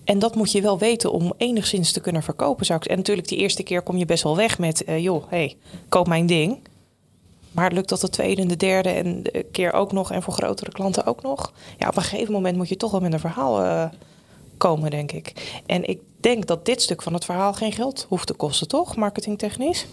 En 0.04 0.20
dat 0.20 0.36
moet 0.36 0.51
je 0.51 0.62
wel 0.62 0.78
weten 0.78 1.12
om 1.12 1.34
enigszins 1.38 1.92
te 1.92 2.00
kunnen 2.00 2.24
verkopen, 2.24 2.66
zou 2.66 2.80
ik 2.80 2.86
En 2.86 2.98
natuurlijk, 2.98 3.28
die 3.28 3.38
eerste 3.38 3.63
keer 3.63 3.82
kom 3.82 3.98
je 3.98 4.06
best 4.06 4.24
wel 4.24 4.36
weg 4.36 4.60
met... 4.60 4.84
Uh, 4.88 5.00
joh, 5.04 5.24
hey, 5.30 5.58
koop 5.89 6.08
mijn 6.08 6.25
ding. 6.25 6.60
Maar 7.51 7.72
lukt 7.72 7.89
dat 7.89 8.01
de 8.01 8.10
tweede 8.10 8.42
en 8.42 8.48
de 8.48 8.56
derde 8.56 8.89
en 8.89 9.24
de 9.24 9.46
keer 9.51 9.74
ook 9.74 9.92
nog... 9.92 10.12
en 10.12 10.22
voor 10.22 10.34
grotere 10.34 10.72
klanten 10.72 11.06
ook 11.06 11.22
nog? 11.22 11.54
Ja, 11.78 11.88
op 11.88 11.96
een 11.96 12.01
gegeven 12.01 12.34
moment 12.34 12.58
moet 12.58 12.70
je 12.70 12.78
toch 12.78 12.92
wel 12.92 13.00
met 13.00 13.13
een 13.13 13.20
verhaal 13.20 13.63
uh, 13.63 13.86
komen, 14.60 14.89
denk 14.89 15.12
ik. 15.12 15.62
En 15.66 15.89
ik 15.89 16.00
denk 16.20 16.46
dat 16.46 16.66
dit 16.66 16.82
stuk 16.82 17.01
van 17.01 17.13
het 17.13 17.25
verhaal 17.25 17.54
geen 17.54 17.72
geld 17.72 18.06
hoeft 18.10 18.28
te 18.28 18.34
kosten, 18.34 18.68
toch? 18.68 18.96
Marketingtechnisch? 18.96 19.86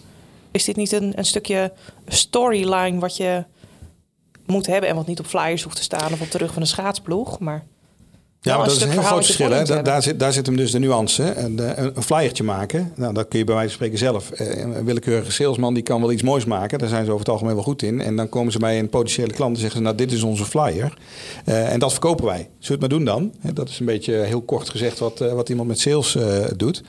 Is 0.50 0.64
dit 0.64 0.76
niet 0.76 0.92
een, 0.92 1.18
een 1.18 1.24
stukje 1.24 1.72
storyline 2.06 2.98
wat 2.98 3.16
je 3.16 3.44
moet 4.46 4.66
hebben... 4.66 4.90
en 4.90 4.96
wat 4.96 5.06
niet 5.06 5.18
op 5.18 5.26
flyers 5.26 5.62
hoeft 5.62 5.76
te 5.76 5.82
staan 5.82 6.12
of 6.12 6.20
op 6.20 6.30
de 6.30 6.38
rug 6.38 6.52
van 6.52 6.62
een 6.62 6.68
scheidsploeg, 6.68 7.38
maar... 7.38 7.64
Ja, 8.46 8.56
maar 8.56 8.66
dat 8.66 8.76
is 8.76 8.82
een 8.82 8.90
heel 8.90 9.02
groot 9.02 9.24
verschil. 9.24 9.50
Hè? 9.50 9.64
Daar, 9.64 9.84
daar, 9.84 10.02
zit, 10.02 10.18
daar 10.18 10.32
zit 10.32 10.46
hem 10.46 10.56
dus 10.56 10.70
de 10.70 10.78
nuance. 10.78 11.22
En, 11.22 11.58
een 11.96 12.02
flyertje 12.02 12.44
maken, 12.44 12.92
nou, 12.94 13.14
dat 13.14 13.28
kun 13.28 13.38
je 13.38 13.44
bij 13.44 13.54
wijze 13.54 13.68
van 13.68 13.76
spreken 13.76 13.98
zelf. 13.98 14.30
Eh, 14.30 14.60
een 14.60 14.84
willekeurige 14.84 15.32
salesman 15.32 15.74
die 15.74 15.82
kan 15.82 16.00
wel 16.00 16.12
iets 16.12 16.22
moois 16.22 16.44
maken. 16.44 16.78
Daar 16.78 16.88
zijn 16.88 17.04
ze 17.04 17.10
over 17.10 17.24
het 17.24 17.32
algemeen 17.32 17.54
wel 17.54 17.62
goed 17.62 17.82
in. 17.82 18.00
En 18.00 18.16
dan 18.16 18.28
komen 18.28 18.52
ze 18.52 18.58
bij 18.58 18.78
een 18.78 18.88
potentiële 18.88 19.32
klant 19.32 19.54
en 19.54 19.60
zeggen 19.60 19.78
ze... 19.78 19.84
nou, 19.84 19.96
dit 19.96 20.12
is 20.12 20.22
onze 20.22 20.44
flyer. 20.44 20.98
Uh, 21.46 21.72
en 21.72 21.78
dat 21.78 21.90
verkopen 21.90 22.24
wij. 22.24 22.36
Zullen 22.36 22.50
we 22.58 22.72
het 22.72 22.80
maar 22.80 22.88
doen 22.88 23.04
dan? 23.04 23.54
Dat 23.54 23.68
is 23.68 23.78
een 23.78 23.86
beetje 23.86 24.12
heel 24.12 24.42
kort 24.42 24.70
gezegd 24.70 24.98
wat, 24.98 25.18
wat 25.18 25.48
iemand 25.48 25.68
met 25.68 25.80
sales 25.80 26.16
doet. 26.56 26.82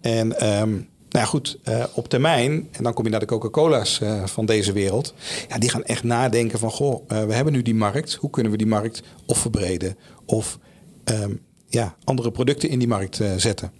En... 0.00 0.60
Um, 0.60 0.88
nou 1.16 1.28
goed, 1.28 1.58
uh, 1.64 1.84
op 1.94 2.08
termijn, 2.08 2.68
en 2.72 2.82
dan 2.82 2.94
kom 2.94 3.04
je 3.04 3.10
naar 3.10 3.20
de 3.20 3.26
Coca-Cola's 3.26 4.00
uh, 4.00 4.26
van 4.26 4.46
deze 4.46 4.72
wereld. 4.72 5.14
Ja, 5.48 5.58
die 5.58 5.68
gaan 5.68 5.84
echt 5.84 6.04
nadenken 6.04 6.58
van, 6.58 6.70
goh, 6.70 7.10
uh, 7.12 7.24
we 7.24 7.34
hebben 7.34 7.52
nu 7.52 7.62
die 7.62 7.74
markt. 7.74 8.14
Hoe 8.14 8.30
kunnen 8.30 8.52
we 8.52 8.58
die 8.58 8.66
markt 8.66 9.02
of 9.26 9.38
verbreden 9.38 9.96
of 10.24 10.58
um, 11.04 11.40
ja, 11.68 11.96
andere 12.04 12.30
producten 12.30 12.68
in 12.68 12.78
die 12.78 12.88
markt 12.88 13.20
zetten? 13.36 13.72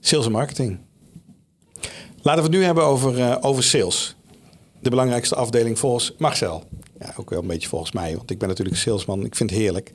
Sales 0.00 0.26
en 0.26 0.32
marketing. 0.32 0.78
Laten 2.22 2.42
we 2.42 2.48
het 2.48 2.58
nu 2.58 2.64
hebben 2.64 2.84
over, 2.84 3.42
over 3.42 3.62
sales. 3.62 4.16
De 4.80 4.90
belangrijkste 4.90 5.34
afdeling 5.34 5.78
volgens 5.78 6.14
Marcel. 6.18 6.64
Ja, 6.98 7.14
ook 7.16 7.30
wel 7.30 7.40
een 7.40 7.46
beetje 7.46 7.68
volgens 7.68 7.92
mij, 7.92 8.16
want 8.16 8.30
ik 8.30 8.38
ben 8.38 8.48
natuurlijk 8.48 8.76
salesman. 8.76 9.24
Ik 9.24 9.36
vind 9.36 9.50
het 9.50 9.58
heerlijk. 9.58 9.90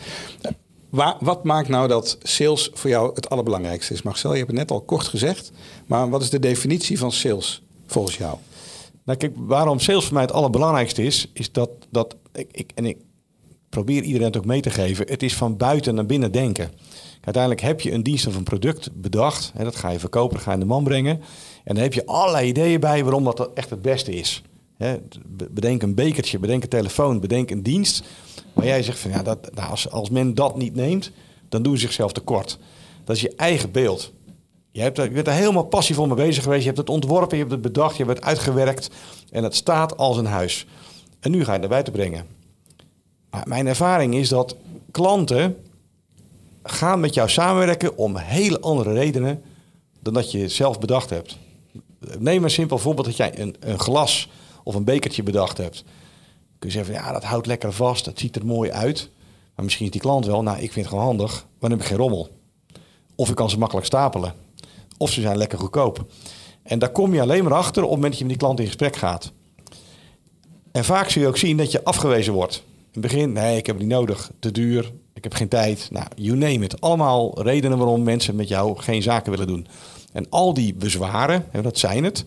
Waar, 0.90 1.16
wat 1.20 1.44
maakt 1.44 1.70
nou 1.70 1.88
dat 1.88 2.18
sales 2.22 2.70
voor 2.74 2.90
jou 2.90 3.12
het 3.14 3.30
allerbelangrijkste 3.30 3.94
is? 3.94 4.02
Marcel, 4.02 4.32
je 4.32 4.38
hebt 4.38 4.50
het 4.50 4.60
net 4.60 4.72
al 4.72 4.82
kort 4.82 5.08
gezegd. 5.08 5.52
Maar 5.86 6.10
wat 6.10 6.22
is 6.22 6.30
de 6.30 6.40
definitie 6.40 6.98
van 6.98 7.12
sales 7.12 7.62
volgens 7.88 8.18
jou? 8.18 8.38
Nou, 9.04 9.18
kijk, 9.18 9.34
waarom 9.36 9.80
sales 9.80 10.06
voor 10.06 10.14
mij 10.14 10.24
het 10.24 10.32
allerbelangrijkste 10.32 11.04
is, 11.04 11.30
is 11.34 11.52
dat, 11.52 11.70
dat 11.90 12.16
ik, 12.34 12.48
ik, 12.52 12.72
en 12.76 12.86
ik 12.86 12.98
probeer 13.70 14.04
iedereen 14.04 14.28
het 14.28 14.38
ook 14.38 14.46
mee 14.46 14.62
te 14.62 14.70
geven, 14.70 15.08
het 15.08 15.24
is 15.24 15.36
van 15.36 15.58
buiten 15.58 15.96
naar 15.96 16.06
binnen 16.06 16.32
denken. 16.32 16.72
Uiteindelijk 17.22 17.64
heb 17.64 17.82
je 17.82 17.92
een 17.92 18.04
dienst 18.04 18.28
of 18.28 18.36
een 18.36 18.44
product 18.44 18.90
bedacht, 18.94 19.52
hè, 19.56 19.64
dat 19.64 19.76
ga 19.76 19.90
je 19.90 20.00
verkopen, 20.00 20.36
dat 20.36 20.44
ga 20.44 20.52
je 20.52 20.58
in 20.58 20.64
de 20.64 20.70
man 20.70 20.84
brengen. 20.84 21.22
En 21.64 21.74
dan 21.76 21.84
heb 21.84 21.94
je 21.94 22.06
allerlei 22.06 22.48
ideeën 22.48 22.80
bij 22.80 23.04
waarom 23.04 23.24
dat 23.24 23.50
echt 23.54 23.70
het 23.70 23.82
beste 23.82 24.12
is. 24.12 24.42
Hè, 24.80 24.98
bedenk 25.50 25.82
een 25.82 25.96
bekertje, 25.96 26.40
bedenk 26.40 26.64
een 26.64 26.70
telefoon, 26.70 27.20
bedenk 27.20 27.52
een 27.52 27.64
dienst. 27.64 28.04
Maar 28.54 28.66
jij 28.66 28.84
zegt 28.84 29.00
van 29.00 29.12
ja, 29.12 29.24
dat, 29.24 29.54
nou, 29.54 29.70
als, 29.70 29.90
als 29.90 30.10
men 30.10 30.36
dat 30.36 30.58
niet 30.58 30.76
neemt, 30.76 31.12
dan 31.50 31.62
doen 31.62 31.74
ze 31.78 31.82
zichzelf 31.82 32.12
tekort. 32.12 32.58
Dat 33.04 33.16
is 33.16 33.22
je 33.22 33.36
eigen 33.36 33.72
beeld. 33.72 34.12
Je, 34.72 34.82
hebt, 34.82 34.98
je 34.98 35.10
bent 35.10 35.28
er 35.28 35.34
helemaal 35.34 35.64
passievol 35.64 36.08
mee 36.08 36.16
bezig 36.16 36.44
geweest. 36.44 36.62
Je 36.62 36.68
hebt 36.68 36.78
het 36.78 36.90
ontworpen, 36.90 37.38
je 37.38 37.44
hebt 37.44 37.52
het 37.52 37.62
bedacht, 37.62 37.98
je 37.98 38.04
hebt 38.04 38.18
het 38.18 38.26
uitgewerkt. 38.26 38.90
En 39.32 39.44
het 39.44 39.56
staat 39.56 39.98
als 39.98 40.18
een 40.18 40.26
huis. 40.26 40.66
En 41.20 41.32
nu 41.32 41.40
ga 41.40 41.46
je 41.46 41.52
het 41.52 41.60
naar 41.60 41.70
buiten 41.70 41.94
brengen. 41.94 42.26
Mijn 43.44 43.68
ervaring 43.68 44.16
is 44.16 44.30
dat 44.30 44.56
klanten 44.92 45.58
gaan 46.64 47.00
met 47.00 47.14
jou 47.14 47.30
samenwerken 47.30 47.98
om 47.98 48.18
hele 48.18 48.60
andere 48.60 48.94
redenen 48.94 49.42
dan 50.00 50.14
dat 50.14 50.32
je 50.32 50.48
zelf 50.48 50.80
bedacht 50.80 51.10
hebt. 51.10 51.38
Neem 52.18 52.44
een 52.44 52.50
simpel 52.50 52.78
voorbeeld 52.78 53.06
dat 53.06 53.18
jij 53.18 53.40
een, 53.40 53.56
een 53.60 53.80
glas 53.80 54.30
of 54.70 54.76
een 54.76 54.84
bekertje 54.84 55.24
bedacht 55.24 55.58
hebt 55.58 55.84
kun 56.60 56.70
je 56.70 56.76
zeggen, 56.76 56.94
ja, 56.94 57.12
dat 57.12 57.24
houdt 57.24 57.48
lekker 57.48 57.74
vast, 57.74 58.06
dat 58.06 58.20
ziet 58.20 58.36
er 58.36 58.46
mooi 58.46 58.72
uit. 58.72 59.10
Maar 59.56 59.66
misschien 59.66 59.86
is 59.86 59.92
die 59.92 60.02
klant 60.02 60.26
wel, 60.26 60.44
nou, 60.44 60.58
ik 60.58 60.72
vind 60.72 60.86
het 60.86 60.88
gewoon 60.88 61.04
handig, 61.04 61.32
maar 61.32 61.70
dan 61.70 61.72
heb 61.72 61.80
ik 61.80 61.86
geen 61.86 61.98
rommel. 61.98 62.30
Of 63.16 63.30
ik 63.30 63.36
kan 63.36 63.50
ze 63.50 63.58
makkelijk 63.58 63.86
stapelen. 63.86 64.34
Of 64.98 65.12
ze 65.12 65.22
zijn 65.22 65.38
lekker 65.38 65.60
goedkoop. 65.60 66.06
En 66.64 66.80
daar 66.80 66.92
kom 66.92 67.14
je 67.14 67.22
alleen 67.22 67.44
maar 67.44 67.54
achter 67.54 67.84
op 67.84 67.90
het 67.90 67.98
moment 67.98 68.10
dat 68.10 68.18
je 68.20 68.26
met 68.26 68.34
die 68.34 68.44
klant 68.44 68.60
in 68.60 68.66
gesprek 68.66 68.96
gaat. 68.96 69.32
En 70.72 70.86
vaak 70.86 71.10
zul 71.10 71.22
je 71.22 71.28
ook 71.28 71.38
zien 71.38 71.58
dat 71.58 71.72
je 71.72 71.84
afgewezen 71.84 72.34
wordt. 72.34 72.64
In 72.66 73.02
het 73.02 73.02
begin, 73.02 73.32
nee, 73.32 73.58
ik 73.58 73.66
heb 73.66 73.76
het 73.76 73.86
niet 73.86 73.96
nodig, 73.96 74.32
te 74.40 74.52
duur, 74.52 74.92
ik 75.14 75.24
heb 75.24 75.34
geen 75.34 75.48
tijd. 75.48 75.88
Nou, 75.92 76.06
you 76.16 76.38
name 76.38 76.66
it. 76.66 76.82
Allemaal 76.82 77.42
redenen 77.42 77.78
waarom 77.78 78.04
mensen 78.04 78.36
met 78.36 78.48
jou 78.48 78.78
geen 78.78 79.02
zaken 79.02 79.32
willen 79.32 79.48
doen. 79.48 79.68
En 80.12 80.30
al 80.30 80.54
die 80.54 80.74
bezwaren, 80.74 81.46
dat 81.62 81.78
zijn 81.78 82.04
het, 82.04 82.26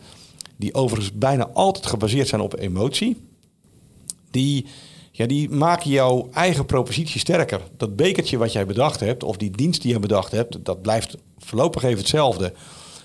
die 0.57 0.75
overigens 0.75 1.13
bijna 1.13 1.49
altijd 1.49 1.87
gebaseerd 1.87 2.29
zijn 2.29 2.41
op 2.41 2.59
emotie 2.59 3.17
die, 4.33 4.67
ja, 5.11 5.27
die 5.27 5.51
maken 5.51 5.91
jouw 5.91 6.29
eigen 6.33 6.67
propositie 6.67 7.21
sterker. 7.21 7.61
Dat 7.77 7.97
bekertje 7.97 8.37
wat 8.37 8.53
jij 8.53 8.67
bedacht 8.67 9.01
hebt, 9.01 9.23
of 9.23 9.37
die 9.37 9.51
dienst 9.51 9.83
die 9.83 9.93
je 9.93 9.99
bedacht 9.99 10.33
hebt, 10.33 10.65
dat 10.65 10.83
blijft 10.83 11.17
voorlopig 11.39 11.83
even 11.83 11.99
hetzelfde. 11.99 12.53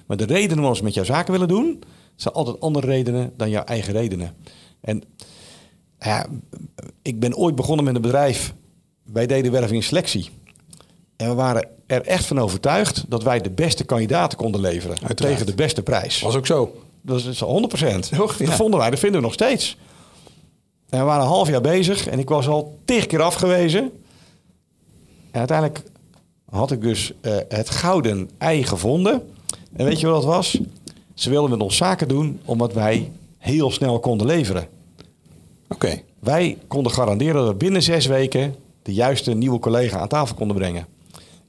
Maar 0.05 0.17
de 0.17 0.25
redenen 0.25 0.57
waarom 0.57 0.75
ze 0.75 0.83
met 0.83 0.93
jouw 0.93 1.03
zaken 1.03 1.31
willen 1.31 1.47
doen, 1.47 1.83
zijn 2.15 2.33
altijd 2.33 2.59
andere 2.59 2.87
redenen 2.87 3.33
dan 3.37 3.49
jouw 3.49 3.63
eigen 3.63 3.93
redenen. 3.93 4.35
En 4.81 5.03
ja, 5.99 6.25
ik 7.01 7.19
ben 7.19 7.35
ooit 7.35 7.55
begonnen 7.55 7.85
met 7.85 7.95
een 7.95 8.01
bedrijf. 8.01 8.53
Wij 9.03 9.27
deden 9.27 9.51
werving 9.51 9.81
en 9.81 9.87
selectie. 9.87 10.29
En 11.15 11.29
we 11.29 11.33
waren 11.33 11.67
er 11.85 12.01
echt 12.01 12.25
van 12.25 12.39
overtuigd 12.39 13.05
dat 13.07 13.23
wij 13.23 13.39
de 13.39 13.49
beste 13.49 13.83
kandidaten 13.83 14.37
konden 14.37 14.61
leveren. 14.61 14.97
Uiteraard. 15.01 15.17
Tegen 15.17 15.45
de 15.45 15.55
beste 15.55 15.83
prijs. 15.83 16.21
Was 16.21 16.35
ook 16.35 16.45
zo. 16.45 16.86
Dat 17.07 17.25
is 17.25 17.39
100 17.39 17.67
procent. 17.67 18.09
Dat 18.17 18.55
vonden 18.55 18.79
wij, 18.79 18.89
dat 18.89 18.99
vinden 18.99 19.19
we 19.19 19.25
nog 19.25 19.35
steeds. 19.35 19.77
En 20.89 20.99
we 20.99 21.05
waren 21.05 21.21
een 21.21 21.29
half 21.29 21.49
jaar 21.49 21.61
bezig 21.61 22.07
en 22.07 22.19
ik 22.19 22.29
was 22.29 22.47
al 22.47 22.79
tig 22.85 23.05
keer 23.05 23.21
afgewezen. 23.21 23.91
En 25.31 25.39
uiteindelijk 25.39 25.83
had 26.49 26.71
ik 26.71 26.81
dus 26.81 27.11
uh, 27.21 27.37
het 27.49 27.69
gouden 27.69 28.29
ei 28.37 28.63
gevonden. 28.63 29.29
En 29.73 29.85
weet 29.85 29.99
je 29.99 30.07
wat 30.07 30.15
dat 30.15 30.31
was? 30.31 30.59
Ze 31.13 31.29
wilden 31.29 31.49
met 31.49 31.61
ons 31.61 31.75
zaken 31.75 32.07
doen 32.07 32.39
omdat 32.45 32.73
wij 32.73 33.11
heel 33.37 33.71
snel 33.71 33.99
konden 33.99 34.27
leveren. 34.27 34.67
Oké. 35.67 36.01
Wij 36.19 36.57
konden 36.67 36.91
garanderen 36.91 37.35
dat 37.35 37.47
we 37.47 37.53
binnen 37.53 37.83
zes 37.83 38.05
weken 38.05 38.55
de 38.81 38.93
juiste 38.93 39.33
nieuwe 39.33 39.59
collega 39.59 39.99
aan 39.99 40.07
tafel 40.07 40.35
konden 40.35 40.57
brengen. 40.57 40.85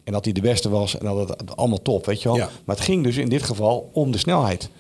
En 0.05 0.13
dat 0.13 0.25
hij 0.25 0.33
de 0.33 0.41
beste 0.41 0.69
was 0.69 0.99
en 0.99 1.05
dat 1.05 1.29
het 1.29 1.57
allemaal 1.57 1.83
top, 1.83 2.07
weet 2.07 2.23
je 2.23 2.29
wel. 2.29 2.37
Ja. 2.37 2.49
Maar 2.65 2.77
het 2.77 2.85
ging 2.85 3.05
dus 3.05 3.17
in 3.17 3.29
dit 3.29 3.43
geval 3.43 3.91
om 3.93 4.11
de 4.11 4.19
snelheid. 4.19 4.71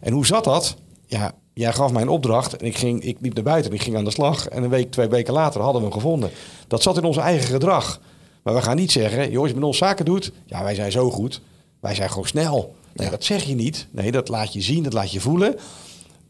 En 0.00 0.12
hoe 0.12 0.26
zat 0.26 0.44
dat? 0.44 0.76
Ja, 1.06 1.32
jij 1.54 1.72
gaf 1.72 1.92
mij 1.92 2.02
een 2.02 2.08
opdracht 2.08 2.56
en 2.56 2.66
ik, 2.66 2.76
ging, 2.76 3.02
ik 3.02 3.16
liep 3.20 3.34
naar 3.34 3.44
buiten 3.44 3.70
en 3.70 3.76
ik 3.76 3.82
ging 3.82 3.96
aan 3.96 4.04
de 4.04 4.10
slag. 4.10 4.48
En 4.48 4.62
een 4.62 4.70
week, 4.70 4.90
twee 4.90 5.08
weken 5.08 5.32
later 5.32 5.60
hadden 5.60 5.82
we 5.82 5.88
hem 5.88 5.96
gevonden. 5.96 6.30
Dat 6.68 6.82
zat 6.82 6.96
in 6.96 7.04
ons 7.04 7.16
eigen 7.16 7.48
gedrag. 7.48 8.00
Maar 8.42 8.54
we 8.54 8.62
gaan 8.62 8.76
niet 8.76 8.92
zeggen, 8.92 9.30
joh, 9.30 9.40
als 9.40 9.48
je 9.48 9.56
met 9.56 9.64
ons 9.64 9.78
zaken 9.78 10.04
doet, 10.04 10.32
ja, 10.46 10.62
wij 10.62 10.74
zijn 10.74 10.92
zo 10.92 11.10
goed. 11.10 11.40
Wij 11.80 11.94
zijn 11.94 12.08
gewoon 12.10 12.26
snel. 12.26 12.74
Nee, 12.92 13.10
dat 13.10 13.24
zeg 13.24 13.42
je 13.42 13.54
niet. 13.54 13.86
Nee, 13.90 14.12
dat 14.12 14.28
laat 14.28 14.52
je 14.52 14.60
zien, 14.60 14.82
dat 14.82 14.92
laat 14.92 15.12
je 15.12 15.20
voelen. 15.20 15.58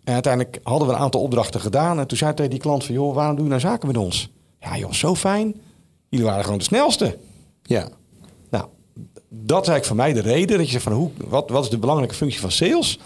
En 0.04 0.12
uiteindelijk 0.12 0.60
hadden 0.62 0.88
we 0.88 0.94
een 0.94 1.00
aantal 1.00 1.20
opdrachten 1.20 1.60
gedaan. 1.60 1.98
En 1.98 2.06
toen 2.06 2.18
zei 2.18 2.34
tegen 2.34 2.50
die 2.50 2.60
klant 2.60 2.84
van, 2.84 2.94
joh, 2.94 3.14
waarom 3.14 3.34
doe 3.34 3.44
je 3.44 3.50
nou 3.50 3.60
zaken 3.60 3.86
met 3.86 3.96
ons? 3.96 4.30
Ja, 4.60 4.76
joh, 4.76 4.92
zo 4.92 5.14
fijn. 5.14 5.60
Jullie 6.08 6.26
waren 6.26 6.44
gewoon 6.44 6.58
de 6.58 6.64
snelste. 6.64 7.18
Ja. 7.62 7.88
Nou, 8.50 8.64
dat 9.28 9.62
is 9.62 9.68
eigenlijk 9.68 9.84
voor 9.84 9.96
mij 9.96 10.12
de 10.12 10.20
reden 10.20 10.56
dat 10.56 10.66
je 10.66 10.72
zegt 10.72 10.84
van, 10.84 10.92
hoe, 10.92 11.10
wat, 11.28 11.50
wat 11.50 11.64
is 11.64 11.70
de 11.70 11.78
belangrijke 11.78 12.14
functie 12.14 12.40
van 12.40 12.50
sales? 12.50 12.98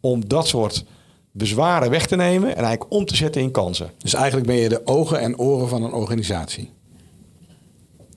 Om 0.00 0.28
dat 0.28 0.46
soort 0.46 0.84
bezwaren 1.32 1.90
weg 1.90 2.06
te 2.06 2.16
nemen 2.16 2.48
en 2.48 2.62
eigenlijk 2.64 2.92
om 2.92 3.04
te 3.04 3.16
zetten 3.16 3.42
in 3.42 3.50
kansen. 3.50 3.90
Dus 3.98 4.14
eigenlijk 4.14 4.46
ben 4.46 4.56
je 4.56 4.68
de 4.68 4.86
ogen 4.86 5.20
en 5.20 5.38
oren 5.38 5.68
van 5.68 5.82
een 5.82 5.92
organisatie. 5.92 6.70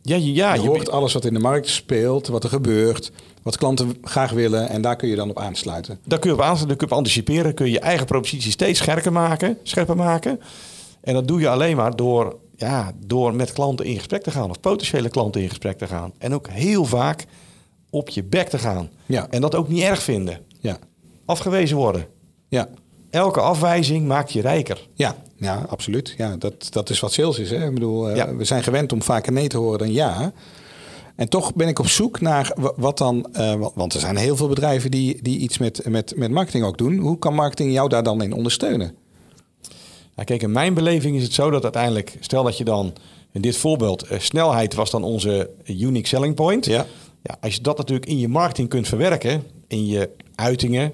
Ja, 0.01 0.15
ja, 0.15 0.53
je, 0.53 0.61
je 0.61 0.67
hoort 0.67 0.91
alles 0.91 1.13
wat 1.13 1.25
in 1.25 1.33
de 1.33 1.39
markt 1.39 1.69
speelt, 1.69 2.27
wat 2.27 2.43
er 2.43 2.50
gebeurt, 2.50 3.11
wat 3.41 3.57
klanten 3.57 3.97
graag 4.01 4.31
willen 4.31 4.69
en 4.69 4.81
daar 4.81 4.95
kun 4.95 5.09
je 5.09 5.15
dan 5.15 5.29
op 5.29 5.39
aansluiten. 5.39 6.00
Daar 6.05 6.19
kun 6.19 6.29
je 6.29 6.35
op 6.35 6.41
aansluiten, 6.41 6.77
kun 6.77 6.88
je 6.88 6.93
op 6.93 6.97
anticiperen, 6.97 7.53
kun 7.53 7.65
je 7.65 7.71
je 7.71 7.79
eigen 7.79 8.05
propositie 8.05 8.51
steeds 8.51 8.79
scherper 8.79 9.11
maken, 9.11 9.57
scherper 9.63 9.95
maken. 9.95 10.39
En 11.01 11.13
dat 11.13 11.27
doe 11.27 11.39
je 11.39 11.50
alleen 11.50 11.75
maar 11.75 11.95
door, 11.95 12.35
ja, 12.57 12.91
door 13.05 13.35
met 13.35 13.51
klanten 13.51 13.85
in 13.85 13.97
gesprek 13.97 14.23
te 14.23 14.31
gaan 14.31 14.50
of 14.50 14.59
potentiële 14.59 15.09
klanten 15.09 15.41
in 15.41 15.50
gesprek 15.50 15.77
te 15.77 15.88
gaan. 15.88 16.13
En 16.17 16.33
ook 16.33 16.47
heel 16.50 16.85
vaak 16.85 17.25
op 17.89 18.09
je 18.09 18.23
bek 18.23 18.50
te 18.50 18.57
gaan. 18.57 18.89
Ja. 19.05 19.27
En 19.29 19.41
dat 19.41 19.55
ook 19.55 19.67
niet 19.67 19.83
erg 19.83 20.03
vinden. 20.03 20.39
Ja. 20.59 20.77
Afgewezen 21.31 21.77
worden. 21.77 22.07
Ja 22.47 22.69
elke 23.11 23.39
afwijzing 23.39 24.07
maakt 24.07 24.31
je 24.31 24.41
rijker. 24.41 24.88
Ja, 24.93 25.15
ja 25.35 25.65
absoluut. 25.69 26.13
Ja, 26.17 26.35
dat, 26.35 26.67
dat 26.69 26.89
is 26.89 27.00
wat 27.00 27.13
sales 27.13 27.39
is. 27.39 27.50
Hè? 27.50 27.65
Ik 27.65 27.73
bedoel, 27.73 28.09
eh, 28.09 28.23
we 28.38 28.43
zijn 28.43 28.63
gewend 28.63 28.93
om 28.93 29.01
vaker 29.01 29.31
nee 29.31 29.47
te 29.47 29.57
horen 29.57 29.79
dan 29.79 29.93
ja. 29.93 30.33
En 31.15 31.29
toch 31.29 31.53
ben 31.53 31.67
ik 31.67 31.79
op 31.79 31.88
zoek 31.88 32.21
naar 32.21 32.53
wat 32.75 32.97
dan, 32.97 33.27
uh, 33.38 33.65
want 33.73 33.93
er 33.93 34.00
zijn 34.00 34.17
heel 34.17 34.35
veel 34.35 34.47
bedrijven 34.47 34.91
die, 34.91 35.21
die 35.21 35.38
iets 35.38 35.57
met, 35.57 35.85
met, 35.89 36.13
met 36.15 36.31
marketing 36.31 36.63
ook 36.63 36.77
doen. 36.77 36.97
Hoe 36.97 37.19
kan 37.19 37.33
marketing 37.33 37.73
jou 37.73 37.89
daar 37.89 38.03
dan 38.03 38.21
in 38.21 38.33
ondersteunen? 38.33 38.95
Nou, 40.15 40.27
kijk, 40.27 40.41
in 40.41 40.51
mijn 40.51 40.73
beleving 40.73 41.15
is 41.15 41.23
het 41.23 41.33
zo 41.33 41.50
dat 41.50 41.63
uiteindelijk, 41.63 42.17
stel 42.19 42.43
dat 42.43 42.57
je 42.57 42.63
dan 42.63 42.93
in 43.31 43.41
dit 43.41 43.57
voorbeeld, 43.57 44.03
eh, 44.03 44.19
snelheid 44.19 44.73
was 44.73 44.91
dan 44.91 45.03
onze 45.03 45.50
unique 45.65 46.07
selling 46.07 46.35
point. 46.35 46.65
Ja. 46.65 46.85
Ja, 47.23 47.38
als 47.41 47.55
je 47.55 47.61
dat 47.61 47.77
natuurlijk 47.77 48.09
in 48.09 48.19
je 48.19 48.27
marketing 48.27 48.69
kunt 48.69 48.88
verwerken, 48.88 49.43
in 49.67 49.85
je 49.85 50.09
uitingen, 50.35 50.93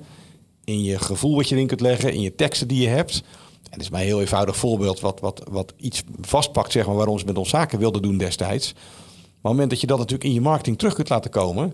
in 0.67 0.83
je 0.83 0.99
gevoel 0.99 1.35
wat 1.35 1.49
je 1.49 1.55
erin 1.55 1.67
kunt 1.67 1.81
leggen, 1.81 2.13
in 2.13 2.21
je 2.21 2.35
teksten 2.35 2.67
die 2.67 2.81
je 2.81 2.87
hebt. 2.87 3.23
En 3.63 3.71
dat 3.71 3.81
is 3.81 3.89
mij 3.89 4.01
een 4.01 4.07
heel 4.07 4.19
eenvoudig 4.19 4.57
voorbeeld 4.57 4.99
wat, 4.99 5.19
wat, 5.19 5.43
wat 5.49 5.73
iets 5.77 6.03
vastpakt, 6.21 6.71
zeg 6.71 6.85
maar, 6.85 6.95
waarom 6.95 7.19
ze 7.19 7.25
met 7.25 7.37
ons 7.37 7.49
zaken 7.49 7.79
wilden 7.79 8.01
doen 8.01 8.17
destijds. 8.17 8.73
Maar 8.73 8.81
op 8.81 9.33
het 9.33 9.51
moment 9.51 9.69
dat 9.69 9.81
je 9.81 9.87
dat 9.87 9.97
natuurlijk 9.97 10.29
in 10.29 10.33
je 10.33 10.41
marketing 10.41 10.77
terug 10.77 10.93
kunt 10.93 11.09
laten 11.09 11.31
komen, 11.31 11.73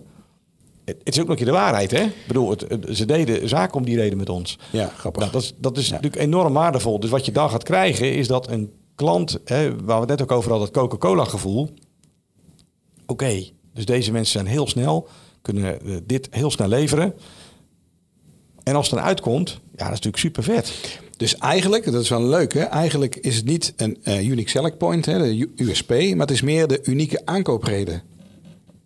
het, 0.84 0.96
is 1.02 1.20
ook 1.20 1.26
nog 1.26 1.28
een 1.28 1.36
keer 1.36 1.52
de 1.52 1.60
waarheid, 1.60 1.90
hè? 1.90 2.02
Ik 2.02 2.24
bedoel, 2.26 2.50
het, 2.50 2.66
ze 2.92 3.04
deden 3.04 3.48
zaken 3.48 3.76
om 3.76 3.84
die 3.84 3.96
reden 3.96 4.18
met 4.18 4.28
ons. 4.28 4.58
Ja, 4.70 4.92
grappig. 4.96 5.20
Nou, 5.20 5.32
dat 5.32 5.42
is, 5.42 5.52
dat 5.56 5.76
is 5.76 5.90
natuurlijk 5.90 6.22
enorm 6.22 6.52
waardevol. 6.52 7.00
Dus 7.00 7.10
wat 7.10 7.24
je 7.24 7.32
dan 7.32 7.50
gaat 7.50 7.62
krijgen 7.62 8.12
is 8.12 8.26
dat 8.28 8.48
een 8.48 8.72
klant, 8.94 9.38
hè, 9.44 9.70
waar 9.70 10.00
we 10.00 10.00
het 10.00 10.08
net 10.08 10.22
ook 10.22 10.32
over 10.32 10.50
hadden, 10.50 10.68
het 10.68 10.76
Coca-Cola 10.76 11.24
gevoel. 11.24 11.70
Oké, 13.06 13.44
dus 13.72 13.84
deze 13.84 14.12
mensen 14.12 14.32
zijn 14.32 14.46
heel 14.46 14.68
snel, 14.68 15.08
kunnen 15.42 15.80
eh, 15.80 15.96
dit 16.04 16.28
heel 16.30 16.50
snel 16.50 16.68
leveren. 16.68 17.14
En 18.64 18.74
als 18.74 18.86
het 18.90 18.98
dan 18.98 19.06
uitkomt, 19.06 19.50
ja, 19.50 19.58
dat 19.70 19.98
is 19.98 20.00
natuurlijk 20.00 20.16
super 20.16 20.42
vet. 20.42 20.72
Dus 21.16 21.36
eigenlijk, 21.36 21.84
dat 21.92 22.02
is 22.02 22.08
wel 22.08 22.24
leuk, 22.24 22.52
hè? 22.52 22.60
eigenlijk 22.60 23.16
is 23.16 23.36
het 23.36 23.44
niet 23.44 23.72
een 23.76 23.98
eh, 24.02 24.28
unique 24.28 24.50
selling 24.50 24.76
point, 24.76 25.06
hè, 25.06 25.18
de 25.18 25.48
USP, 25.56 25.90
maar 25.90 26.26
het 26.26 26.30
is 26.30 26.42
meer 26.42 26.66
de 26.66 26.80
unieke 26.82 27.20
aankoopreden. 27.24 28.02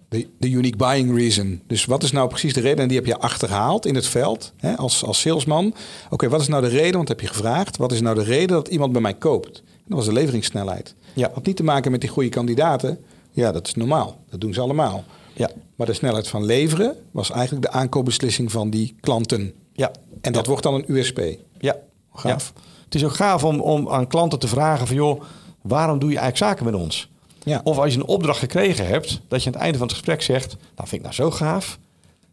De, 0.09 0.27
de 0.39 0.51
unique 0.51 0.77
buying 0.77 1.17
reason. 1.17 1.63
Dus 1.67 1.85
wat 1.85 2.03
is 2.03 2.13
nou 2.13 2.29
precies 2.29 2.53
de 2.53 2.61
reden? 2.61 2.79
En 2.79 2.89
die 2.89 2.97
heb 2.97 3.07
je 3.07 3.19
achterhaald 3.19 3.87
in 3.87 3.95
het 3.95 4.07
veld 4.07 4.53
hè, 4.57 4.77
als, 4.77 5.05
als 5.05 5.21
salesman. 5.21 5.75
Oké, 6.11 6.29
wat 6.29 6.41
is 6.41 6.49
nou 6.49 6.63
de 6.63 6.69
reden? 6.69 6.97
Want 6.97 7.09
heb 7.09 7.21
je 7.21 7.27
gevraagd. 7.27 7.77
Wat 7.77 7.93
is 7.93 8.01
nou 8.01 8.15
de 8.15 8.23
reden 8.23 8.49
dat 8.49 8.69
iemand 8.69 8.93
bij 8.93 9.01
mij 9.01 9.15
koopt? 9.15 9.59
En 9.59 9.85
dat 9.87 9.97
was 9.97 10.07
de 10.07 10.13
leveringssnelheid. 10.13 10.95
Ja. 11.13 11.31
Had 11.35 11.47
niet 11.47 11.57
te 11.57 11.65
maken 11.65 11.91
met 11.91 12.01
die 12.01 12.11
goede 12.11 12.29
kandidaten. 12.29 12.99
Ja, 13.31 13.53
dat 13.53 13.67
is 13.67 13.75
normaal. 13.75 14.17
Dat 14.31 14.41
doen 14.41 14.55
ze 14.55 14.61
allemaal. 14.61 15.05
Ja, 15.35 15.51
Maar 15.77 15.87
de 15.87 15.93
snelheid 15.93 16.29
van 16.29 16.45
leveren 16.45 16.97
was 17.11 17.31
eigenlijk 17.31 17.63
de 17.63 17.73
aankoopbeslissing 17.73 18.53
van 18.53 18.71
die 18.71 18.95
klanten. 19.01 19.53
Ja, 19.79 19.91
En 20.21 20.33
dat 20.33 20.47
wordt 20.47 20.63
dan 20.63 20.75
een 20.75 20.85
USP. 20.87 21.21
ja. 21.61 21.77
Gaaf. 22.15 22.53
Ja. 22.57 22.61
Het 22.85 22.95
is 22.95 23.05
ook 23.05 23.15
gaaf 23.15 23.45
om, 23.45 23.61
om 23.61 23.89
aan 23.89 24.07
klanten 24.07 24.39
te 24.39 24.49
vragen 24.49 24.87
van, 24.87 24.97
joh, 24.97 25.23
waarom 25.63 25.99
doe 25.99 26.11
je 26.11 26.19
eigenlijk 26.19 26.51
zaken 26.51 26.73
met 26.73 26.83
ons? 26.83 27.09
Ja. 27.43 27.61
Of 27.65 27.79
als 27.79 27.93
je 27.93 27.99
een 27.99 28.07
opdracht 28.07 28.39
gekregen 28.39 28.87
hebt, 28.87 29.21
dat 29.29 29.41
je 29.43 29.47
aan 29.47 29.53
het 29.53 29.63
einde 29.63 29.79
van 29.79 29.87
het 29.87 29.97
gesprek 29.97 30.23
zegt, 30.23 30.57
nou 30.77 30.89
vind 30.89 30.93
ik 30.93 31.03
nou 31.03 31.15
zo 31.15 31.31
gaaf. 31.31 31.79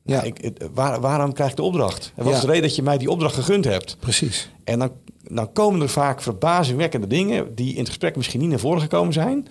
Ja. 0.05 0.21
Ik, 0.21 0.51
waar, 0.73 1.01
waarom 1.01 1.33
krijg 1.33 1.49
ik 1.49 1.55
de 1.55 1.63
opdracht? 1.63 2.11
En 2.15 2.23
wat 2.23 2.31
Ja. 2.31 2.35
is 2.39 2.41
de 2.45 2.47
reden 2.47 2.61
dat 2.63 2.75
je 2.75 2.81
mij 2.81 2.97
die 2.97 3.09
opdracht 3.11 3.35
gegund 3.35 3.65
hebt? 3.65 3.97
Precies. 3.99 4.49
En 4.63 4.79
dan, 4.79 4.91
dan 5.23 5.51
komen 5.51 5.81
er 5.81 5.89
vaak 5.89 6.21
verbazingwekkende 6.21 7.07
dingen 7.07 7.55
die 7.55 7.71
in 7.73 7.79
het 7.79 7.87
gesprek 7.87 8.15
misschien 8.15 8.39
niet 8.39 8.49
naar 8.49 8.59
voren 8.59 8.81
gekomen 8.81 9.13
zijn. 9.13 9.47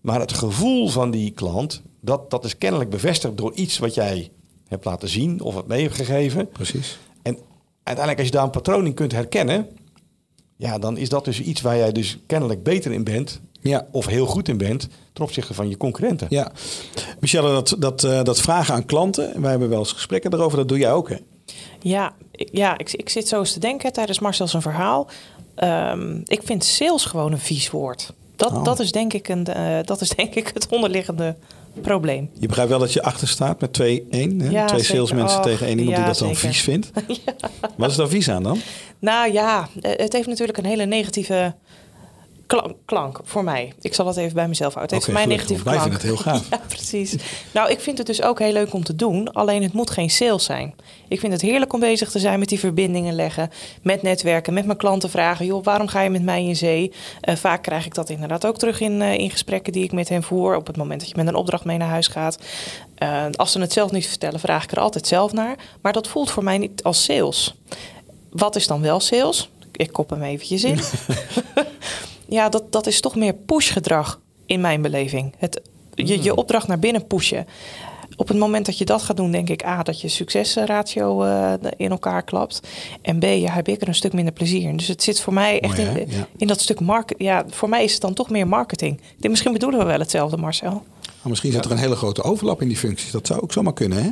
Maar 0.00 0.20
het 0.20 0.32
gevoel 0.32 0.88
van 0.88 1.10
die 1.10 1.30
klant, 1.30 1.82
dat, 2.00 2.30
dat 2.30 2.44
is 2.44 2.58
kennelijk 2.58 2.90
bevestigd 2.90 3.36
door 3.36 3.52
iets 3.54 3.78
wat 3.78 3.94
jij 3.94 4.30
hebt 4.68 4.84
laten 4.84 5.08
zien 5.08 5.40
of 5.40 5.54
het 5.56 5.66
mee 5.66 5.82
hebt 5.82 5.94
gegeven. 5.94 6.48
Precies. 6.48 6.98
En 7.22 7.38
uiteindelijk 7.82 8.18
als 8.18 8.26
je 8.26 8.32
daar 8.32 8.44
een 8.44 8.50
patroon 8.50 8.86
in 8.86 8.94
kunt 8.94 9.12
herkennen, 9.12 9.66
ja, 10.56 10.78
dan 10.78 10.96
is 10.96 11.08
dat 11.08 11.24
dus 11.24 11.40
iets 11.40 11.60
waar 11.60 11.76
jij 11.76 11.92
dus 11.92 12.18
kennelijk 12.26 12.62
beter 12.62 12.92
in 12.92 13.04
bent 13.04 13.40
Ja. 13.60 13.86
of 13.90 14.06
heel 14.06 14.26
goed 14.26 14.48
in 14.48 14.56
bent 14.58 14.88
ten 15.12 15.24
opzichte 15.24 15.54
van 15.54 15.68
je 15.68 15.76
concurrenten. 15.76 16.26
Ja. 16.30 16.52
Michelle, 17.20 17.48
dat, 17.52 17.76
dat, 17.78 18.04
eh, 18.04 18.22
dat 18.22 18.40
vragen 18.40 18.74
aan 18.74 18.84
klanten. 18.86 19.40
Wij 19.40 19.50
hebben 19.50 19.68
wel 19.68 19.78
eens 19.78 19.92
gesprekken 19.92 20.32
erover. 20.34 20.58
Dat 20.58 20.68
doe 20.68 20.78
jij 20.78 20.92
ook, 20.92 21.08
hè? 21.08 21.16
Ja, 21.80 22.12
ik, 22.30 22.48
ja 22.52 22.78
ik, 22.78 22.92
ik 22.92 23.08
zit 23.08 23.28
zo 23.28 23.38
eens 23.38 23.52
te 23.52 23.60
denken 23.60 23.92
tijdens 23.92 24.18
Marcel 24.18 24.46
zijn 24.48 24.62
verhaal. 24.62 25.06
Ehm, 25.54 26.20
ik 26.24 26.40
vind 26.44 26.64
sales 26.64 27.04
gewoon 27.04 27.32
een 27.32 27.38
vies 27.38 27.70
woord. 27.70 28.12
Dat, 28.36 28.52
Oh. 28.52 28.64
dat, 28.64 28.80
is 28.80 28.92
denk 28.92 29.12
ik 29.12 29.28
een, 29.28 29.46
eh, 29.46 29.78
dat 29.84 30.00
is 30.00 30.08
denk 30.08 30.34
ik 30.34 30.50
het 30.54 30.68
onderliggende 30.68 31.36
probleem. 31.80 32.30
Je 32.38 32.46
begrijpt 32.46 32.70
wel 32.70 32.80
dat 32.80 32.92
je 32.92 33.02
achter 33.02 33.28
staat 33.28 33.60
met 33.60 33.80
2-1. 33.82 33.82
hè? 34.10 34.48
Ja, 34.50 34.66
Twee 34.66 34.82
salesmensen 34.82 35.42
tegen 35.42 35.66
één 35.66 35.78
iemand 35.78 35.96
die 35.96 36.06
dat 36.06 36.18
dan 36.18 36.34
vies 36.34 36.60
vindt. 36.62 36.90
Wat 37.76 37.90
is 37.90 37.96
daar 37.96 38.08
vies 38.08 38.28
aan 38.30 38.42
dan? 38.42 38.58
Nou 38.98 39.32
ja, 39.32 39.68
eh, 39.80 39.92
het 39.96 40.12
heeft 40.12 40.28
natuurlijk 40.28 40.58
een 40.58 40.64
hele 40.64 40.84
negatieve 40.84 41.54
klank, 42.56 42.76
klank 42.84 43.20
voor 43.24 43.44
mij. 43.44 43.72
Ik 43.80 43.94
zal 43.94 44.06
het 44.06 44.16
even 44.16 44.34
bij 44.34 44.48
mezelf 44.48 44.74
houden. 44.74 44.96
Het 44.96 45.06
heeft 45.06 45.18
voor 45.18 45.26
mij 45.28 45.36
negatieve 45.36 45.62
klank. 45.62 45.92
het 45.92 46.02
heel 46.02 46.16
gaaf. 46.16 46.48
Ja, 46.50 46.60
precies. 46.68 47.16
Nou, 47.52 47.70
ik 47.70 47.80
vind 47.80 47.98
het 47.98 48.06
dus 48.06 48.22
ook 48.22 48.38
heel 48.38 48.52
leuk 48.52 48.72
om 48.72 48.84
te 48.84 48.96
doen. 48.96 49.32
Alleen 49.32 49.62
het 49.62 49.72
moet 49.72 49.90
geen 49.90 50.10
sales 50.10 50.44
zijn. 50.44 50.74
Ik 51.08 51.20
vind 51.20 51.32
het 51.32 51.42
heerlijk 51.42 51.72
om 51.72 51.80
bezig 51.80 52.10
te 52.10 52.18
zijn 52.18 52.38
met 52.38 52.48
die 52.48 52.58
verbindingen 52.58 53.14
leggen. 53.14 53.50
Met 53.82 54.02
netwerken, 54.02 54.54
met 54.54 54.66
mijn 54.66 54.78
klanten 54.78 55.10
vragen. 55.10 55.46
Joh, 55.46 55.64
waarom 55.64 55.88
ga 55.88 56.00
je 56.00 56.10
met 56.10 56.22
mij 56.22 56.44
in 56.44 56.56
zee? 56.56 56.92
Eh, 57.20 57.36
vaak 57.36 57.62
krijg 57.62 57.86
ik 57.86 57.94
dat 57.94 58.10
inderdaad 58.10 58.46
ook 58.46 58.58
terug 58.58 58.80
in, 58.80 59.02
eh, 59.02 59.18
in 59.18 59.30
gesprekken 59.30 59.72
die 59.72 59.84
ik 59.84 59.92
met 59.92 60.08
hen 60.08 60.22
voer. 60.22 60.56
Op 60.56 60.66
het 60.66 60.76
moment 60.76 61.00
dat 61.00 61.08
je 61.08 61.16
met 61.16 61.26
een 61.26 61.34
opdracht 61.34 61.64
mee 61.64 61.78
naar 61.78 61.88
huis 61.88 62.08
gaat. 62.08 62.38
Eh, 62.94 63.24
als 63.32 63.52
ze 63.52 63.60
het 63.60 63.72
zelf 63.72 63.90
niet 63.90 64.08
vertellen, 64.08 64.40
vraag 64.40 64.64
ik 64.64 64.72
er 64.72 64.80
altijd 64.80 65.06
zelf 65.06 65.32
naar. 65.32 65.56
Maar 65.80 65.92
dat 65.92 66.08
voelt 66.08 66.30
voor 66.30 66.44
mij 66.44 66.58
niet 66.58 66.82
als 66.82 67.04
sales. 67.04 67.54
Wat 68.30 68.56
is 68.56 68.66
dan 68.66 68.80
wel 68.80 69.00
sales? 69.00 69.50
Ik 69.72 69.92
kop 69.92 70.10
hem 70.10 70.22
eventjes 70.22 70.64
in. 70.64 70.78
ja, 72.32 72.48
dat, 72.48 72.72
dat 72.72 72.86
is 72.86 73.00
toch 73.00 73.16
meer 73.16 73.34
pushgedrag 73.34 74.20
in 74.46 74.60
mijn 74.60 74.82
beleving. 74.82 75.34
Het, 75.38 75.60
je, 75.94 76.22
je 76.22 76.34
opdracht 76.34 76.68
naar 76.68 76.78
binnen 76.78 77.06
pushen. 77.06 77.46
Op 78.16 78.28
het 78.28 78.36
moment 78.38 78.66
dat 78.66 78.78
je 78.78 78.84
dat 78.84 79.02
gaat 79.02 79.16
doen, 79.16 79.30
denk 79.30 79.48
ik 79.48 79.64
A, 79.64 79.82
dat 79.82 80.00
je 80.00 80.08
succesratio 80.08 81.22
eh, 81.22 81.52
in 81.76 81.90
elkaar 81.90 82.22
klapt. 82.22 82.60
En 83.02 83.18
B, 83.18 83.22
ja, 83.22 83.52
heb 83.52 83.68
ik 83.68 83.80
er 83.82 83.88
een 83.88 83.94
stuk 83.94 84.12
minder 84.12 84.32
plezier 84.32 84.68
in. 84.68 84.76
Dus 84.76 84.88
het 84.88 85.02
zit 85.02 85.20
voor 85.20 85.32
mij 85.32 85.60
echt 85.60 85.76
Mooi, 85.76 85.88
in, 85.88 86.10
Ja. 86.10 86.26
in 86.36 86.46
dat 86.46 86.60
stuk 86.60 86.80
market. 86.80 87.18
Ja, 87.20 87.44
voor 87.48 87.68
mij 87.68 87.84
is 87.84 87.92
het 87.92 88.00
dan 88.00 88.14
toch 88.14 88.30
meer 88.30 88.48
marketing. 88.48 89.00
Misschien 89.18 89.52
bedoelen 89.52 89.78
we 89.78 89.84
wel 89.84 89.98
hetzelfde, 89.98 90.36
Marcel. 90.36 90.70
Maar 90.70 91.30
misschien 91.30 91.52
zit 91.52 91.64
er 91.64 91.70
een 91.70 91.76
hele 91.78 91.96
grote 91.96 92.22
overlap 92.22 92.62
in 92.62 92.68
die 92.68 92.76
functies. 92.76 93.10
Dat 93.10 93.26
zou 93.26 93.40
ook 93.40 93.52
zomaar 93.52 93.72
kunnen, 93.72 94.02
hè? 94.04 94.10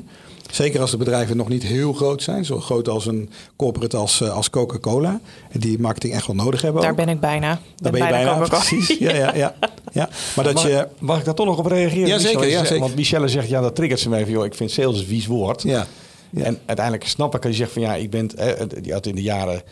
Zeker 0.51 0.81
als 0.81 0.91
de 0.91 0.97
bedrijven 0.97 1.37
nog 1.37 1.49
niet 1.49 1.63
heel 1.63 1.93
groot 1.93 2.23
zijn. 2.23 2.45
Zo 2.45 2.61
groot 2.61 2.89
als 2.89 3.07
een 3.07 3.31
corporate 3.57 3.97
als, 3.97 4.21
eh, 4.21 4.35
als 4.35 4.51
Coca-Cola. 4.51 5.21
Die 5.53 5.79
marketing 5.79 6.15
echt 6.15 6.27
wel 6.27 6.37
nodig 6.37 6.63
hebben 6.63 6.81
Daar 6.83 6.91
ook. 6.91 6.97
ben 6.97 7.09
ik 7.09 7.21
bijna. 7.21 7.61
Daar 7.77 7.93
ben 7.93 8.03
je 8.03 8.09
bijna, 8.09 8.35
precies. 8.49 8.99
Ja, 8.99 9.15
ja, 9.15 9.35
ja. 9.35 9.55
ja. 9.93 10.09
Maar 10.37 10.45
dat 10.45 10.55
mag, 10.55 10.67
je... 10.67 10.89
mag 10.99 11.19
ik 11.19 11.25
daar 11.25 11.35
toch 11.35 11.47
nog 11.47 11.59
op 11.59 11.67
reageren? 11.67 12.09
Ja, 12.09 12.19
zeker, 12.19 12.49
ja, 12.49 12.65
zeker. 12.65 12.81
Want 12.81 12.95
Michelle 12.97 13.29
zegt, 13.29 13.49
ja, 13.49 13.61
dat 13.61 13.75
triggert 13.75 14.01
ze 14.01 14.09
me 14.09 14.17
even. 14.17 14.33
Joh, 14.33 14.45
ik 14.45 14.55
vind 14.55 14.71
sales 14.71 14.99
een 15.01 15.07
vies 15.07 15.27
woord. 15.27 15.63
Ja. 15.63 15.87
Ja. 16.31 16.45
En 16.45 16.59
uiteindelijk 16.67 17.07
snap 17.09 17.35
ik 17.35 17.43
als 17.45 17.53
je 17.53 17.59
zegt 17.59 17.73
van 17.73 17.83
ja, 17.83 17.95
ik 17.95 18.11
ben, 18.11 18.31
hè, 18.37 18.67
die 18.81 18.93
had 18.93 19.07
in 19.07 19.15
de 19.15 19.23
jaren 19.23 19.63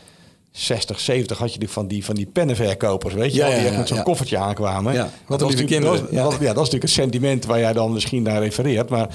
60, 0.50 1.00
70 1.00 1.38
had 1.38 1.52
je 1.52 1.58
die 1.58 1.68
van 1.68 1.86
die, 1.86 2.04
van 2.04 2.14
die 2.14 2.26
pennenverkopers, 2.26 3.14
weet 3.14 3.32
je 3.32 3.38
Ja, 3.38 3.44
wel, 3.44 3.52
die 3.54 3.62
ja, 3.62 3.68
echt 3.68 3.76
met 3.78 3.88
zo'n 3.88 3.96
ja. 3.96 4.02
koffertje 4.02 4.36
aankwamen. 4.38 4.92
Ja, 4.92 5.02
wat 5.02 5.10
Dat 5.38 5.40
was 5.40 5.48
lieve 5.48 5.62
natuurlijk- 5.62 5.70
kinderen, 6.00 6.00
dat- 6.00 6.24
ja. 6.24 6.30
dat- 6.30 6.32
ja, 6.32 6.54
dat 6.54 6.66
is 6.66 6.70
natuurlijk 6.72 6.82
een 6.82 6.88
sentiment 7.02 7.44
waar 7.44 7.58
jij 7.60 7.72
dan 7.72 7.92
misschien 7.92 8.22
naar 8.22 8.42
refereert. 8.42 8.88
Maar 8.88 9.08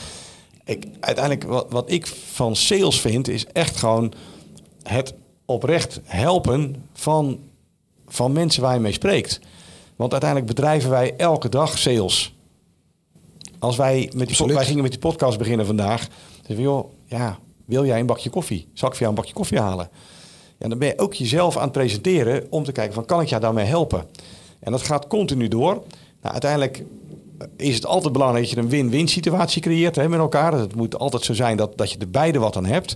ik, 0.64 0.86
uiteindelijk, 1.00 1.44
wat, 1.46 1.66
wat 1.70 1.92
ik 1.92 2.08
van 2.08 2.56
sales 2.56 3.00
vind, 3.02 3.28
is 3.28 3.46
echt 3.46 3.76
gewoon 3.76 4.14
het 4.84 5.14
oprecht 5.46 6.00
helpen 6.04 6.86
van, 6.94 7.40
van 8.08 8.32
mensen 8.32 8.62
waar 8.62 8.74
je 8.74 8.80
mee 8.80 8.92
spreekt. 8.92 9.40
Want 9.96 10.12
uiteindelijk 10.12 10.56
bedrijven 10.56 10.90
wij 10.90 11.16
elke 11.18 11.50
dag 11.50 11.78
sales. 11.78 12.34
Als 13.60 13.78
wij 13.78 14.12
met 14.16 14.28
die, 14.28 14.54
wij 14.54 14.66
gingen 14.66 14.82
met 14.82 14.92
die 14.92 15.00
podcast 15.00 15.38
beginnen 15.38 15.66
vandaag. 15.66 16.08
We, 16.48 16.62
joh, 16.62 16.90
ja, 17.06 17.40
wil 17.66 17.86
jij 17.86 18.00
een 18.00 18.06
bakje 18.06 18.30
koffie? 18.30 18.68
Zal 18.74 18.88
ik 18.88 18.94
voor 18.94 19.04
jou 19.04 19.10
een 19.10 19.22
bakje 19.22 19.34
koffie 19.34 19.60
halen? 19.60 19.90
Ja, 20.58 20.68
dan 20.68 20.78
ben 20.78 20.88
je 20.88 21.00
ook 21.00 21.14
jezelf 21.14 21.58
aan 21.58 21.64
het 21.64 21.72
presenteren 21.72 22.48
om 22.50 22.64
te 22.64 22.72
kijken 22.72 22.94
van 22.94 23.06
kan 23.06 23.22
ik 23.22 23.28
jou 23.28 23.42
daarmee 23.42 23.66
helpen? 23.66 24.08
En 24.60 24.72
dat 24.72 24.82
gaat 24.82 25.08
continu 25.08 25.48
door. 25.48 25.74
Nou, 26.22 26.34
uiteindelijk 26.34 26.84
is 27.58 27.76
het 27.76 27.86
altijd 27.86 28.14
belangrijk 28.14 28.46
dat 28.46 28.54
je 28.54 28.60
een 28.60 28.70
win-win 28.70 29.08
situatie 29.08 29.62
creëert 29.62 29.96
hè, 29.96 30.10
met 30.10 30.20
elkaar. 30.20 30.54
Het 30.54 30.76
moet 30.76 30.98
altijd 30.98 31.24
zo 31.24 31.34
zijn 31.34 31.58
dat, 31.58 31.78
dat 31.78 31.92
je 31.92 31.98
er 31.98 32.10
beide 32.10 32.40
wat 32.40 32.58
aan 32.58 32.66
hebt. 32.66 32.96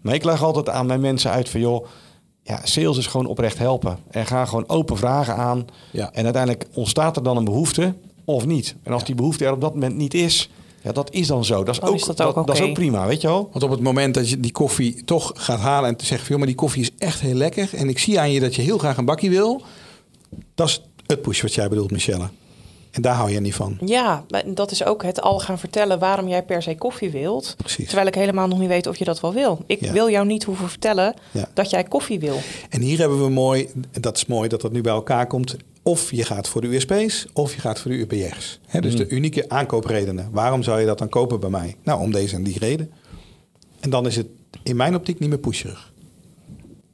Maar 0.00 0.14
ik 0.14 0.24
leg 0.24 0.42
altijd 0.42 0.68
aan 0.68 0.86
mijn 0.86 1.00
mensen 1.00 1.30
uit 1.30 1.48
van 1.48 1.60
joh, 1.60 1.86
ja, 2.42 2.60
sales 2.64 2.98
is 2.98 3.06
gewoon 3.06 3.26
oprecht 3.26 3.58
helpen. 3.58 3.98
En 4.10 4.26
ga 4.26 4.44
gewoon 4.44 4.68
open 4.68 4.96
vragen 4.96 5.36
aan. 5.36 5.66
Ja. 5.90 6.12
En 6.12 6.24
uiteindelijk 6.24 6.66
ontstaat 6.74 7.16
er 7.16 7.22
dan 7.22 7.36
een 7.36 7.44
behoefte 7.44 7.94
of 8.24 8.46
niet. 8.46 8.76
En 8.82 8.92
als 8.92 9.04
die 9.04 9.14
behoefte 9.14 9.44
er 9.44 9.52
op 9.52 9.60
dat 9.60 9.74
moment 9.74 9.96
niet 9.96 10.14
is, 10.14 10.50
ja, 10.82 10.92
dat 10.92 11.12
is 11.12 11.26
dan 11.26 11.44
zo. 11.44 11.64
Dat 11.64 11.74
is, 11.74 11.80
Dan 11.80 11.88
ook, 11.88 11.94
is 11.94 12.04
dat 12.04 12.16
dat, 12.16 12.34
ook 12.34 12.46
dat 12.46 12.56
is 12.56 12.62
ook 12.62 12.74
prima, 12.74 13.06
weet 13.06 13.20
je 13.20 13.26
wel? 13.26 13.48
Want 13.52 13.64
op 13.64 13.70
het 13.70 13.80
moment 13.80 14.14
dat 14.14 14.30
je 14.30 14.40
die 14.40 14.52
koffie 14.52 15.04
toch 15.04 15.32
gaat 15.34 15.58
halen 15.58 15.88
en 15.88 15.96
te 15.96 16.04
zeggen... 16.04 16.26
van, 16.26 16.36
joh, 16.36 16.38
maar 16.38 16.54
die 16.54 16.64
koffie 16.64 16.82
is 16.82 16.90
echt 16.98 17.20
heel 17.20 17.34
lekker... 17.34 17.70
en 17.74 17.88
ik 17.88 17.98
zie 17.98 18.20
aan 18.20 18.32
je 18.32 18.40
dat 18.40 18.54
je 18.54 18.62
heel 18.62 18.78
graag 18.78 18.96
een 18.96 19.04
bakje 19.04 19.30
wil... 19.30 19.62
dat 20.54 20.68
is 20.68 20.82
het 21.06 21.22
push 21.22 21.42
wat 21.42 21.54
jij 21.54 21.68
bedoelt, 21.68 21.90
Michelle. 21.90 22.28
En 22.90 23.02
daar 23.02 23.14
hou 23.14 23.30
je 23.30 23.40
niet 23.40 23.54
van. 23.54 23.78
Ja, 23.84 24.24
maar 24.28 24.42
dat 24.54 24.70
is 24.70 24.84
ook 24.84 25.02
het 25.02 25.20
al 25.20 25.38
gaan 25.40 25.58
vertellen 25.58 25.98
waarom 25.98 26.28
jij 26.28 26.42
per 26.42 26.62
se 26.62 26.74
koffie 26.76 27.10
wilt. 27.10 27.54
Precies. 27.56 27.86
Terwijl 27.86 28.06
ik 28.08 28.14
helemaal 28.14 28.48
nog 28.48 28.58
niet 28.58 28.68
weet 28.68 28.86
of 28.86 28.96
je 28.96 29.04
dat 29.04 29.20
wel 29.20 29.32
wil. 29.32 29.62
Ik 29.66 29.80
Ja. 29.80 29.92
wil 29.92 30.10
jou 30.10 30.26
niet 30.26 30.44
hoeven 30.44 30.68
vertellen 30.68 31.14
Ja. 31.30 31.48
dat 31.54 31.70
jij 31.70 31.84
koffie 31.84 32.20
wil. 32.20 32.38
En 32.68 32.80
hier 32.80 32.98
hebben 32.98 33.22
we 33.24 33.30
mooi, 33.30 33.68
dat 34.00 34.16
is 34.16 34.26
mooi 34.26 34.48
dat 34.48 34.60
dat 34.60 34.72
nu 34.72 34.80
bij 34.80 34.92
elkaar 34.92 35.26
komt. 35.26 35.56
Of 35.82 36.10
je 36.12 36.24
gaat 36.24 36.48
voor 36.48 36.60
de 36.60 36.66
USP's, 36.74 37.26
of 37.32 37.54
je 37.54 37.60
gaat 37.60 37.78
voor 37.80 37.90
de 37.90 37.96
UPR's. 37.98 38.60
Hè, 38.66 38.80
dus 38.80 38.96
de 38.96 39.08
unieke 39.08 39.48
aankoopredenen. 39.48 40.28
Waarom 40.32 40.62
zou 40.62 40.80
je 40.80 40.86
dat 40.86 40.98
dan 40.98 41.08
kopen 41.08 41.40
bij 41.40 41.50
mij? 41.50 41.76
Nou, 41.82 42.00
om 42.00 42.12
deze 42.12 42.34
en 42.34 42.42
die 42.42 42.58
reden. 42.58 42.90
En 43.80 43.90
dan 43.90 44.06
is 44.06 44.16
het 44.16 44.26
in 44.62 44.76
mijn 44.76 44.94
optiek 44.94 45.18
niet 45.18 45.28
meer 45.28 45.38
pusherig. 45.38 45.92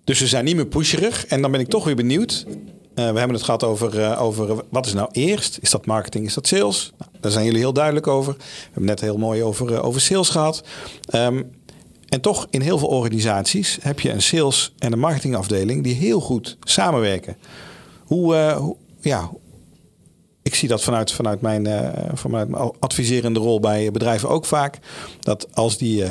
Dus 0.05 0.21
we 0.21 0.27
zijn 0.27 0.45
niet 0.45 0.57
meer 0.57 0.67
pusherig. 0.67 1.27
En 1.27 1.43
dan 1.43 1.51
ben 1.51 1.61
ik 1.61 1.69
toch 1.69 1.85
weer 1.85 1.97
benieuwd. 1.97 2.47
Eh, 2.97 3.11
we 3.11 3.19
hebben 3.19 3.37
het 3.37 3.43
gehad 3.43 3.65
over, 3.65 4.03
eh, 4.03 4.23
over 4.23 4.65
wat 4.69 4.87
is 4.87 4.95
nou 4.95 5.09
eerst? 5.13 5.59
Is 5.61 5.71
dat 5.71 5.87
marketing? 5.87 6.27
Is 6.27 6.35
dat 6.35 6.47
sales? 6.47 6.93
Nou, 6.99 7.11
daar 7.21 7.33
zijn 7.33 7.45
jullie 7.45 7.61
heel 7.61 7.73
duidelijk 7.73 8.07
over. 8.07 8.33
We 8.39 8.45
hebben 8.65 8.85
net 8.85 9.01
heel 9.01 9.19
mooi 9.19 9.43
over, 9.43 9.75
eh, 9.75 9.85
over 9.85 10.01
sales 10.01 10.29
gehad. 10.29 10.63
Ehm, 11.09 11.43
en 12.09 12.21
toch 12.21 12.47
in 12.51 12.61
heel 12.61 12.79
veel 12.79 12.89
organisaties 12.89 13.79
heb 13.81 14.01
je 14.01 14.11
een 14.11 14.23
sales- 14.23 14.73
en 14.79 14.93
een 14.93 14.99
marketingafdeling 14.99 15.83
die 15.83 15.95
heel 15.95 16.21
goed 16.21 16.57
samenwerken. 16.61 17.37
Hoe, 18.05 18.35
eh, 18.37 18.69
ja, 19.01 19.31
ik 20.43 20.55
zie 20.55 20.69
dat 20.69 20.83
vanuit, 20.83 21.13
vanuit, 21.13 21.41
mijn, 21.41 21.67
eh, 21.67 22.05
vanuit 22.15 22.49
mijn 22.49 22.71
adviserende 22.79 23.41
rol 23.41 23.61
bij 23.61 23.91
bedrijven 23.91 24.29
ook 24.29 24.45
vaak. 24.45 24.79
Dat 25.21 25.55
als 25.55 25.79
die 25.79 26.05
eh, 26.05 26.11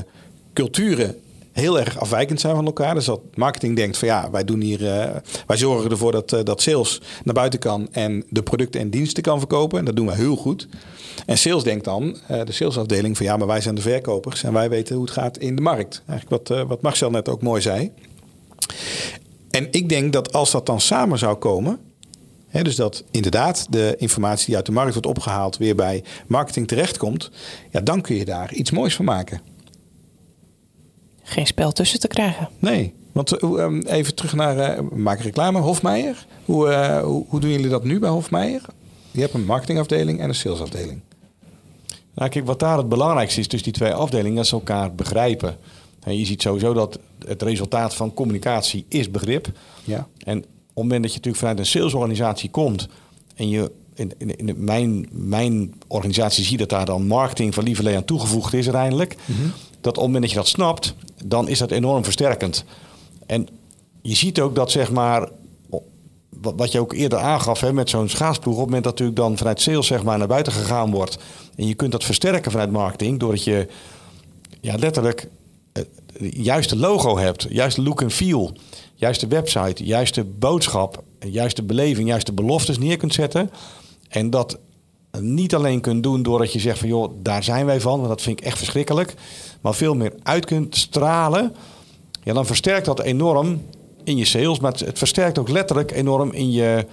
culturen 0.54 1.16
heel 1.56 1.80
erg 1.80 2.00
afwijkend 2.00 2.40
zijn 2.40 2.56
van 2.56 2.66
elkaar. 2.66 2.94
Dus 2.94 3.06
dat 3.06 3.22
marketing 3.34 3.76
denkt 3.76 3.98
van 3.98 4.08
ja, 4.08 4.30
wij 4.32 4.44
doen 4.44 4.62
hier, 4.62 4.88
eh, 4.88 5.16
wij 5.48 5.58
zorgen 5.58 5.92
ervoor 5.92 6.12
dat, 6.12 6.34
eh, 6.34 6.40
dat 6.44 6.62
sales 6.62 7.02
naar 7.24 7.34
buiten 7.34 7.60
kan 7.60 7.88
en 7.92 8.24
de 8.30 8.44
producten 8.44 8.82
en 8.82 8.90
diensten 8.90 9.24
kan 9.24 9.40
verkopen. 9.40 9.80
En 9.80 9.86
dat 9.86 9.96
doen 9.96 10.06
we 10.06 10.16
heel 10.16 10.36
goed. 10.36 10.68
En 11.26 11.38
sales 11.38 11.64
denkt 11.64 11.86
dan, 11.86 12.18
eh, 12.28 12.46
de 12.46 12.52
salesafdeling, 12.52 13.18
van 13.18 13.26
ja, 13.26 13.38
maar 13.38 13.48
wij 13.48 13.62
zijn 13.62 13.76
de 13.76 13.82
verkopers 13.82 14.44
en 14.44 14.54
wij 14.54 14.70
weten 14.70 14.96
hoe 14.96 15.06
het 15.06 15.14
gaat 15.14 15.38
in 15.38 15.56
de 15.56 15.62
markt. 15.62 16.02
Eigenlijk 16.08 16.48
wat, 16.48 16.68
wat 16.68 16.82
Marcel 16.82 17.10
net 17.10 17.30
ook 17.30 17.42
mooi 17.42 17.62
zei. 17.62 17.92
En 19.50 19.68
ik 19.72 19.90
denk 19.90 20.14
dat 20.14 20.34
als 20.34 20.52
dat 20.52 20.66
dan 20.66 20.82
samen 20.82 21.18
zou 21.18 21.36
komen, 21.36 21.80
dus 22.52 22.76
dat 22.76 23.04
inderdaad 23.12 23.68
de 23.70 23.96
informatie 23.98 24.46
die 24.46 24.56
uit 24.56 24.66
de 24.66 24.72
markt 24.72 24.92
wordt 24.92 25.08
opgehaald 25.08 25.58
weer 25.58 25.76
bij 25.76 26.04
marketing 26.28 26.68
terechtkomt, 26.68 27.32
ja, 27.72 27.82
dan 27.82 28.02
kun 28.02 28.16
je 28.16 28.26
daar 28.26 28.54
iets 28.54 28.72
moois 28.72 28.96
van 28.96 29.06
maken. 29.06 29.55
Geen 31.28 31.48
spel 31.48 31.72
tussen 31.72 32.00
te 32.00 32.08
krijgen. 32.08 32.50
Nee, 32.60 32.94
want 33.12 33.32
eh, 33.32 33.64
ehm, 33.64 33.80
even 33.80 34.16
terug 34.16 34.34
naar, 34.34 34.58
eh, 34.58 34.82
maken 34.94 35.24
reclame, 35.24 35.60
Hofmeijer. 35.60 36.26
Hoe, 36.46 36.70
eh, 36.70 37.02
hoe, 37.04 37.26
hoe 37.28 37.40
doen 37.40 37.50
jullie 37.50 37.70
dat 37.70 37.84
nu 37.84 38.00
bij 38.00 38.10
Hofmeijer? 38.10 38.62
Je 39.12 39.22
hebt 39.22 39.34
een 39.34 39.46
marketingafdeling 39.46 40.20
en 40.20 40.30
een 40.30 40.36
salesafdeling. 40.36 41.00
Nou, 42.14 42.30
kijk, 42.30 42.46
wat 42.46 42.60
daar 42.60 42.78
het 42.78 42.90
belangrijkste 42.90 43.40
is 43.40 43.48
tussen 43.48 43.72
die 43.72 43.82
twee 43.82 43.94
afdelingen, 43.94 44.42
is 44.42 44.52
elkaar 44.52 44.96
begrijpen. 44.96 45.58
En 46.04 46.18
je 46.18 46.26
ziet 46.26 46.42
sowieso 46.42 46.74
dat 46.74 47.00
het 47.28 47.42
resultaat 47.42 47.96
van 47.96 48.14
communicatie 48.14 48.86
is 48.88 49.12
begrip. 49.12 49.48
Ja. 49.84 50.08
En 50.24 50.38
op 50.38 50.46
het 50.46 50.76
moment 50.76 51.02
dat 51.02 51.12
je 51.12 51.18
natuurlijk 51.18 51.38
vanuit 51.38 51.60
een 51.60 51.66
salesorganisatie 51.66 52.50
komt 52.50 52.88
en 53.36 53.50
je 53.50 53.72
in, 53.96 54.12
in, 54.18 54.36
in 54.36 54.64
mijn, 54.64 55.08
mijn 55.12 55.74
organisatie 55.88 56.44
zie 56.44 56.58
dat 56.58 56.70
daar 56.70 56.86
dan 56.86 57.08
marketing 57.08 57.54
van 57.54 57.64
Lieverlee 57.64 57.96
aan 57.96 58.06
toegevoegd 58.06 58.54
is 58.54 58.66
uiteindelijk. 58.66 59.16
Dat 59.86 59.98
op 59.98 60.04
het 60.04 60.12
moment 60.12 60.24
dat 60.24 60.32
je 60.32 60.38
dat 60.38 60.48
snapt, 60.48 60.96
dan 61.26 61.48
is 61.48 61.60
dat 61.60 61.72
enorm 61.72 62.04
versterkend. 62.04 62.64
En 63.26 63.48
je 64.02 64.16
ziet 64.16 64.42
ook 64.42 64.56
dat 64.56 64.72
zeg 64.72 64.92
maar, 64.92 65.30
wat 66.30 66.72
je 66.72 66.80
ook 66.80 66.94
eerder 66.94 67.20
aangaf 67.20 67.60
hè, 67.60 67.74
met 67.74 67.90
zo'n 67.90 68.10
schaatsploeg, 68.10 68.54
op 68.54 68.60
het 68.60 68.66
moment 68.66 68.84
dat 68.84 68.94
natuurlijk 68.94 69.20
dan 69.20 69.38
vanuit 69.38 69.62
sales 69.62 69.88
zeg 69.88 70.04
maar, 70.04 70.18
naar 70.18 70.28
buiten 70.28 70.54
gegaan 70.54 70.92
wordt 70.92 71.18
en 71.56 71.68
je 71.68 71.74
kunt 71.74 71.92
dat 71.92 72.04
versterken 72.04 72.52
vanuit 72.52 72.72
marketing, 72.72 73.20
doordat 73.20 73.44
je 73.44 73.68
ja, 74.62 74.76
letterlijk 74.76 75.30
eh, 75.72 75.84
juiste 76.32 76.78
logo 76.78 77.18
hebt, 77.18 77.46
juiste 77.50 77.82
look 77.82 78.02
en 78.02 78.12
feel, 78.12 78.58
juiste 78.96 79.28
website, 79.28 79.86
juiste 79.86 80.24
boodschap, 80.24 81.04
juiste 81.20 81.64
beleving, 81.64 82.08
juiste 82.08 82.34
beloftes 82.34 82.78
neer 82.78 82.98
kunt 82.98 83.14
zetten. 83.14 83.50
En 84.10 84.30
dat 84.30 84.58
niet 85.20 85.56
alleen 85.56 85.82
kunt 85.82 86.04
doen 86.04 86.24
doordat 86.24 86.54
je 86.54 86.60
zegt 86.60 86.80
van 86.80 86.88
joh, 86.88 87.14
daar 87.22 87.44
zijn 87.44 87.66
wij 87.66 87.82
van, 87.82 87.98
want 87.98 88.10
dat 88.10 88.22
vind 88.22 88.40
ik 88.40 88.46
echt 88.46 88.58
verschrikkelijk. 88.58 89.14
Maar 89.62 89.74
veel 89.74 89.96
meer 89.96 90.14
uit 90.24 90.46
kunt 90.46 90.76
stralen. 90.76 91.56
Ja, 92.24 92.34
dan 92.34 92.46
versterkt 92.46 92.86
dat 92.86 93.02
enorm 93.02 93.62
in 94.04 94.18
je 94.18 94.26
sales. 94.26 94.60
Maar 94.60 94.72
het, 94.72 94.98
versterkt 94.98 95.40
ook 95.40 95.50
letterlijk 95.50 95.92
enorm 95.92 96.32
in 96.32 96.52
je. 96.52 96.86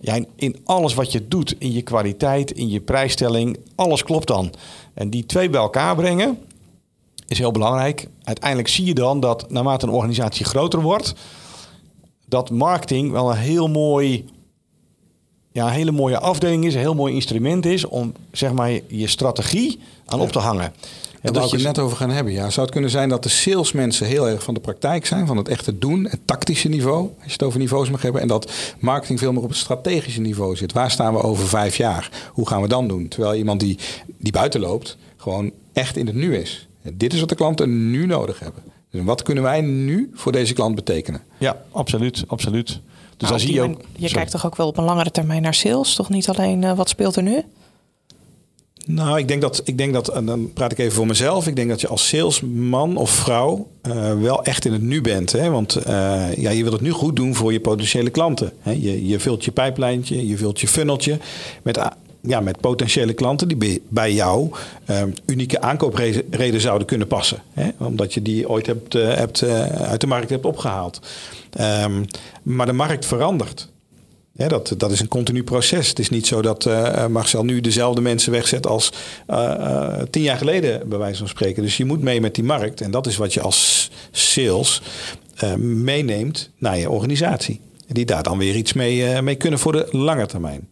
Ja, 0.00 0.18
in 0.36 0.56
alles 0.64 0.94
wat 0.94 1.12
je 1.12 1.28
doet. 1.28 1.54
In 1.58 1.72
je 1.72 1.82
kwaliteit, 1.82 2.50
in 2.50 2.70
je 2.70 2.80
prijsstelling. 2.80 3.58
Alles 3.74 4.02
klopt 4.02 4.26
dan. 4.26 4.52
En 4.94 5.10
die 5.10 5.26
twee 5.26 5.50
bij 5.50 5.60
elkaar 5.60 5.94
brengen 5.96 6.38
is 7.32 7.38
heel 7.38 7.52
belangrijk. 7.52 8.08
Uiteindelijk 8.22 8.68
zie 8.68 8.84
je 8.84 8.94
dan 8.94 9.20
dat 9.20 9.50
naarmate 9.50 9.86
een 9.86 9.92
organisatie 9.92 10.44
groter 10.44 10.80
wordt, 10.80 11.14
dat 12.26 12.50
marketing 12.50 13.10
wel 13.10 13.30
een 13.30 13.36
heel 13.36 13.68
mooi, 13.68 14.24
ja, 15.52 15.66
een 15.66 15.72
hele 15.72 15.92
mooie 15.92 16.18
afdeling 16.18 16.64
is, 16.64 16.74
een 16.74 16.80
heel 16.80 16.94
mooi 16.94 17.14
instrument 17.14 17.66
is 17.66 17.84
om 17.84 18.12
zeg 18.32 18.52
maar 18.52 18.70
je 18.86 19.06
strategie 19.06 19.78
aan 20.06 20.20
op 20.20 20.32
te 20.32 20.38
hangen. 20.38 20.64
En 21.22 21.28
En 21.28 21.32
daar 21.32 21.44
ik 21.44 21.50
je 21.50 21.56
het 21.56 21.66
net 21.66 21.78
over 21.78 21.96
gaan 21.96 22.10
hebben. 22.10 22.32
Ja. 22.32 22.50
Zou 22.50 22.60
het 22.60 22.74
kunnen 22.74 22.90
zijn 22.90 23.08
dat 23.08 23.22
de 23.22 23.28
salesmensen 23.28 24.06
heel 24.06 24.28
erg 24.28 24.42
van 24.42 24.54
de 24.54 24.60
praktijk 24.60 25.06
zijn, 25.06 25.26
van 25.26 25.36
het 25.36 25.48
echte 25.48 25.78
doen, 25.78 26.04
het 26.04 26.20
tactische 26.24 26.68
niveau, 26.68 27.00
als 27.02 27.26
je 27.26 27.32
het 27.32 27.42
over 27.42 27.58
niveaus 27.58 27.90
mag 27.90 28.02
hebben, 28.02 28.20
en 28.20 28.28
dat 28.28 28.52
marketing 28.78 29.18
veel 29.18 29.32
meer 29.32 29.42
op 29.42 29.48
het 29.48 29.58
strategische 29.58 30.20
niveau 30.20 30.56
zit. 30.56 30.72
Waar 30.72 30.90
staan 30.90 31.14
we 31.14 31.22
over 31.22 31.48
vijf 31.48 31.76
jaar? 31.76 32.10
Hoe 32.32 32.48
gaan 32.48 32.62
we 32.62 32.68
dan 32.68 32.88
doen? 32.88 33.08
Terwijl 33.08 33.34
iemand 33.34 33.60
die, 33.60 33.78
die 34.18 34.32
buiten 34.32 34.60
loopt, 34.60 34.96
gewoon 35.16 35.52
echt 35.72 35.96
in 35.96 36.06
het 36.06 36.14
nu 36.14 36.36
is. 36.36 36.68
Dit 36.92 37.12
is 37.12 37.20
wat 37.20 37.28
de 37.28 37.34
klanten 37.34 37.90
nu 37.90 38.06
nodig 38.06 38.38
hebben. 38.38 38.62
Dus 38.90 39.02
wat 39.04 39.22
kunnen 39.22 39.42
wij 39.42 39.60
nu 39.60 40.10
voor 40.14 40.32
deze 40.32 40.52
klant 40.52 40.74
betekenen? 40.74 41.22
Ja, 41.38 41.62
absoluut, 41.70 42.24
absoluut. 42.26 42.80
Dus 43.22 43.28
Nou, 43.30 43.40
zie 43.40 43.48
die 43.52 43.60
je 43.60 43.66
man- 43.66 43.76
ook. 43.76 43.82
Je 43.96 44.08
kijkt 44.10 44.30
toch 44.30 44.46
ook 44.46 44.56
wel 44.56 44.66
op 44.66 44.76
een 44.76 44.84
langere 44.84 45.10
termijn 45.10 45.42
naar 45.42 45.54
sales? 45.54 45.94
Toch 45.94 46.08
niet 46.08 46.28
alleen 46.28 46.64
eh, 46.64 46.76
wat 46.76 46.88
speelt 46.88 47.16
er 47.16 47.22
nu? 47.22 47.42
Nou, 48.86 49.18
ik 49.18 49.28
denk 49.28 49.40
dat, 49.40 49.60
ik 49.64 49.78
denk 49.78 49.92
dat, 49.92 50.08
en 50.08 50.26
dan 50.26 50.52
praat 50.52 50.72
ik 50.72 50.78
even 50.78 50.92
voor 50.92 51.06
mezelf. 51.06 51.46
Ik 51.46 51.56
denk 51.56 51.68
dat 51.68 51.80
je 51.80 51.88
als 51.88 52.08
salesman 52.08 52.96
of 52.96 53.10
vrouw 53.10 53.68
eh, 53.82 54.20
wel 54.20 54.44
echt 54.44 54.64
in 54.64 54.72
het 54.72 54.82
nu 54.82 55.00
bent. 55.00 55.32
Hè? 55.32 55.50
Want 55.50 55.76
eh, 55.76 56.36
ja, 56.36 56.50
je 56.50 56.60
wilt 56.62 56.72
het 56.72 56.82
nu 56.82 56.90
goed 56.90 57.16
doen 57.16 57.34
voor 57.34 57.52
je 57.52 57.60
potentiële 57.60 58.10
klanten. 58.10 58.52
Hè? 58.60 58.70
Je, 58.70 59.06
je 59.06 59.18
vult 59.20 59.44
je 59.44 59.50
pijplijntje, 59.50 60.26
je 60.26 60.36
vult 60.36 60.60
je 60.60 60.68
funneltje 60.68 61.18
met, 61.62 61.78
ja, 62.22 62.40
met 62.40 62.60
potentiële 62.60 63.12
klanten 63.12 63.48
die 63.48 63.82
bij- 63.88 64.12
jou 64.12 64.50
eh, 64.84 65.02
unieke 65.26 65.60
aankoopreden 65.60 66.60
zouden 66.60 66.86
kunnen 66.86 67.06
passen. 67.06 67.42
Hè? 67.52 67.70
Omdat 67.78 68.14
je 68.14 68.22
die 68.22 68.48
ooit 68.48 68.66
hebt, 68.66 68.94
eh, 68.94 69.14
hebt, 69.14 69.42
eh, 69.42 69.64
uit 69.64 70.00
de 70.00 70.06
markt 70.06 70.30
hebt 70.30 70.44
opgehaald. 70.44 71.00
Ehm, 71.52 72.04
maar 72.42 72.66
de 72.66 72.72
markt 72.72 73.06
verandert. 73.06 73.68
Ja, 74.32 74.48
dat, 74.48 74.74
dat 74.76 74.90
is 74.90 75.00
een 75.00 75.08
continu 75.08 75.44
proces. 75.44 75.88
Het 75.88 75.98
is 75.98 76.08
niet 76.10 76.26
zo 76.26 76.42
dat 76.42 76.66
eh, 76.66 77.06
Marcel 77.06 77.44
nu 77.44 77.60
dezelfde 77.60 78.00
mensen 78.00 78.32
wegzet 78.32 78.66
als 78.66 78.92
tien 80.10 80.22
jaar 80.22 80.36
geleden, 80.36 80.88
bij 80.88 80.98
wijze 80.98 81.18
van 81.18 81.28
spreken. 81.28 81.62
Dus 81.62 81.76
je 81.76 81.84
moet 81.84 82.02
mee 82.02 82.20
met 82.20 82.34
die 82.34 82.44
markt. 82.44 82.80
En 82.80 82.90
dat 82.90 83.06
is 83.06 83.16
wat 83.16 83.34
je 83.34 83.40
als 83.40 83.90
sales 84.10 84.82
meeneemt 85.58 86.50
naar 86.58 86.78
je 86.78 86.90
organisatie. 86.90 87.60
Die 87.86 88.04
daar 88.04 88.22
dan 88.22 88.38
weer 88.38 88.54
iets 88.56 88.72
mee, 88.72 89.22
mee 89.22 89.34
kunnen 89.34 89.58
voor 89.58 89.72
de 89.72 89.86
lange 89.90 90.26
termijn. 90.26 90.68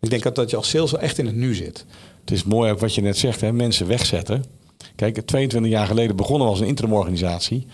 Ik 0.00 0.10
denk 0.10 0.22
dat, 0.22 0.34
dat 0.34 0.50
je 0.50 0.56
als 0.56 0.68
sales 0.68 0.90
wel 0.90 1.00
echt 1.00 1.18
in 1.18 1.26
het 1.26 1.34
nu 1.34 1.54
zit. 1.54 1.84
Het 2.20 2.30
is 2.30 2.44
mooi 2.44 2.70
ook 2.70 2.78
wat 2.78 2.94
je 2.94 3.00
net 3.00 3.16
zegt, 3.16 3.40
hè, 3.40 3.52
mensen 3.52 3.86
wegzetten. 3.86 4.44
Kijk, 4.96 5.20
22 5.20 5.70
jaar 5.70 5.86
geleden 5.86 6.16
begonnen 6.16 6.46
we 6.46 6.52
als 6.52 6.60
een 6.60 6.66
interimorganisatie. 6.66 7.66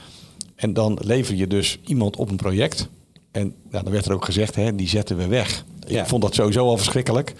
En 0.54 0.72
dan 0.72 0.98
lever 1.00 1.34
je 1.34 1.46
dus 1.46 1.78
iemand 1.86 2.16
op 2.16 2.30
een 2.30 2.36
project. 2.36 2.88
En 3.30 3.54
nou, 3.70 3.84
dan 3.84 3.92
werd 3.92 4.06
er 4.06 4.12
ook 4.12 4.24
gezegd, 4.24 4.54
hè, 4.54 4.74
die 4.74 4.88
zetten 4.88 5.16
we 5.16 5.26
weg. 5.26 5.64
Ja. 5.86 6.00
Ik 6.00 6.08
vond 6.08 6.22
dat 6.22 6.34
sowieso 6.34 6.66
al 6.66 6.76
verschrikkelijk. 6.76 7.34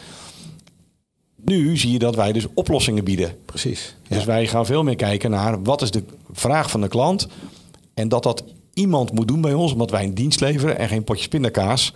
Nu 1.36 1.76
zie 1.76 1.92
je 1.92 1.98
dat 1.98 2.14
wij 2.14 2.32
dus 2.32 2.46
oplossingen 2.54 3.04
bieden. 3.04 3.36
Precies. 3.44 3.96
Dus 4.08 4.24
wij 4.24 4.46
gaan 4.46 4.66
veel 4.66 4.82
meer 4.82 4.96
kijken 4.96 5.30
naar 5.30 5.62
wat 5.62 5.82
is 5.82 5.90
de 5.90 6.04
vraag 6.32 6.70
van 6.70 6.80
de 6.80 6.88
klant. 6.88 7.28
En 7.94 8.08
dat 8.08 8.22
dat 8.22 8.44
iemand 8.74 9.12
moet 9.12 9.28
doen 9.28 9.40
bij 9.40 9.54
ons, 9.54 9.72
omdat 9.72 9.90
wij 9.90 10.04
een 10.04 10.14
dienst 10.14 10.40
leveren 10.40 10.78
en 10.78 10.88
geen 10.88 11.04
potjes 11.04 11.28
pindakaas. 11.28 11.92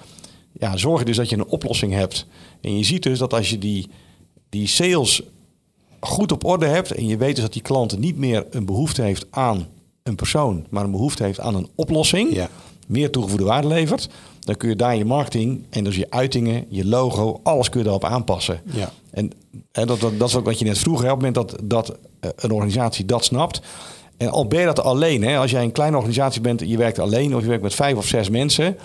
Ja, 0.59 0.77
zorg 0.77 0.99
je 0.99 1.05
dus 1.05 1.16
dat 1.16 1.29
je 1.29 1.37
een 1.37 1.47
oplossing 1.47 1.92
hebt. 1.92 2.27
En 2.61 2.77
je 2.79 2.85
ziet 2.85 3.03
dus 3.03 3.18
dat 3.18 3.35
als 3.35 3.51
je 3.51 3.59
die, 3.59 3.88
die 4.49 4.66
sales 4.66 5.23
goed 6.01 6.33
op 6.33 6.44
orde 6.44 6.66
hebt 6.66 6.90
en 6.90 7.07
je 7.07 7.16
weet 7.16 7.35
dus 7.35 7.44
dat 7.44 7.53
die 7.53 7.62
klant 7.62 7.99
niet 7.99 8.16
meer 8.16 8.47
een 8.51 8.64
behoefte 8.66 9.03
heeft 9.03 9.27
aan 9.31 9.66
een 10.03 10.14
persoon, 10.14 10.66
maar 10.71 10.85
een 10.85 10.90
behoefte 10.90 11.23
heeft 11.23 11.40
aan 11.40 11.55
een 11.55 11.68
oplossing, 11.75 12.35
Ja. 12.35 12.49
meer 12.87 13.11
toegevoegde 13.11 13.44
waarde 13.47 13.68
levert, 13.68 14.09
dan 14.40 14.57
kun 14.57 14.68
je 14.68 14.77
daar 14.77 14.97
je 14.97 15.05
marketing 15.05 15.64
en 15.71 15.85
dus 15.85 15.97
je 15.97 16.07
uitingen, 16.11 16.64
je 16.68 16.87
logo, 16.87 17.40
alles 17.42 17.68
kun 17.68 17.79
je 17.79 17.85
daarop 17.85 18.05
aanpassen. 18.05 18.61
Ja. 18.64 18.92
En, 19.11 19.33
en 19.73 19.87
dat, 19.87 20.01
dat, 20.01 20.18
dat 20.18 20.29
is 20.29 20.37
ook 20.37 20.44
wat 20.44 20.59
je 20.59 20.64
net 20.64 20.79
vroeg. 20.79 21.03
Hè, 21.03 21.11
op 21.12 21.23
het 21.23 21.35
moment 21.35 21.35
dat, 21.51 21.71
dat 21.71 21.99
eh, 22.21 22.31
een 22.37 22.51
organisatie 22.51 23.05
dat 23.05 23.25
snapt. 23.25 23.61
En 24.16 24.31
al 24.31 24.47
ben 24.47 24.61
je 24.61 24.66
dat 24.66 24.81
alleen, 24.81 25.23
hè, 25.23 25.38
als 25.38 25.51
jij 25.51 25.62
een 25.62 25.73
kleine 25.73 25.97
organisatie 25.97 26.40
bent, 26.40 26.61
je 26.66 26.77
werkt 26.77 26.99
alleen 26.99 27.35
of 27.35 27.40
je 27.42 27.49
werkt 27.49 27.62
met 27.62 27.75
vijf 27.75 27.97
of 27.97 28.07
zes 28.07 28.29
mensen. 28.29 28.77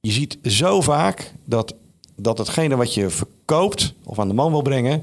Je 0.00 0.10
ziet 0.10 0.38
zo 0.42 0.80
vaak 0.80 1.32
dat, 1.44 1.74
dat 2.16 2.38
hetgene 2.38 2.76
wat 2.76 2.94
je 2.94 3.10
verkoopt 3.10 3.94
of 4.04 4.18
aan 4.18 4.28
de 4.28 4.34
man 4.34 4.50
wil 4.50 4.62
brengen, 4.62 5.02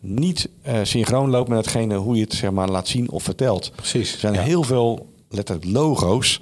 niet 0.00 0.48
eh, 0.62 0.74
synchroon 0.82 1.30
loopt 1.30 1.48
met 1.48 1.58
hetgene 1.58 1.96
hoe 1.96 2.16
je 2.16 2.22
het 2.22 2.34
zeg 2.34 2.50
maar, 2.50 2.68
laat 2.68 2.88
zien 2.88 3.10
of 3.10 3.22
vertelt. 3.22 3.72
Precies, 3.74 4.12
Er 4.12 4.18
zijn 4.18 4.34
ja. 4.34 4.40
heel 4.40 4.62
veel 4.62 5.06
letterlijk 5.28 5.70
logo's 5.70 6.40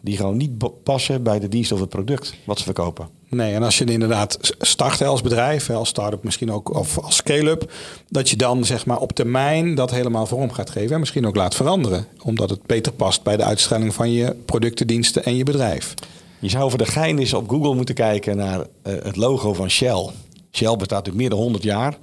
die 0.00 0.16
gewoon 0.16 0.36
niet 0.36 0.82
passen 0.82 1.22
bij 1.22 1.38
de 1.38 1.48
dienst 1.48 1.72
of 1.72 1.80
het 1.80 1.88
product 1.88 2.34
wat 2.44 2.58
ze 2.58 2.64
verkopen. 2.64 3.08
Nee, 3.28 3.54
en 3.54 3.62
als 3.62 3.78
je 3.78 3.84
inderdaad 3.84 4.54
start 4.58 5.02
als 5.02 5.22
bedrijf, 5.22 5.70
als 5.70 5.88
start-up 5.88 6.24
misschien 6.24 6.52
ook, 6.52 6.74
of 6.74 6.98
als 6.98 7.16
scale-up, 7.16 7.72
dat 8.08 8.30
je 8.30 8.36
dan 8.36 8.64
zeg 8.64 8.86
maar 8.86 8.98
op 8.98 9.12
termijn 9.12 9.74
dat 9.74 9.90
helemaal 9.90 10.26
vorm 10.26 10.52
gaat 10.52 10.70
geven 10.70 10.92
en 10.92 11.00
misschien 11.00 11.26
ook 11.26 11.36
laat 11.36 11.54
veranderen, 11.54 12.06
omdat 12.22 12.50
het 12.50 12.66
beter 12.66 12.92
past 12.92 13.22
bij 13.22 13.36
de 13.36 13.44
uitstraling 13.44 13.94
van 13.94 14.12
je 14.12 14.36
producten, 14.44 14.86
diensten 14.86 15.24
en 15.24 15.36
je 15.36 15.44
bedrijf. 15.44 15.94
Je 16.38 16.48
zou 16.48 16.68
voor 16.68 16.78
de 16.78 16.86
gein 16.86 17.18
eens 17.18 17.34
op 17.34 17.48
Google 17.48 17.74
moeten 17.74 17.94
kijken 17.94 18.36
naar 18.36 18.60
eh, 18.82 18.92
het 19.02 19.16
logo 19.16 19.54
van 19.54 19.70
Shell. 19.70 20.08
Shell 20.52 20.76
bestaat 20.76 20.90
natuurlijk 20.90 21.16
meer 21.16 21.30
dan 21.30 21.38
100 21.38 21.62
jaar. 21.64 21.98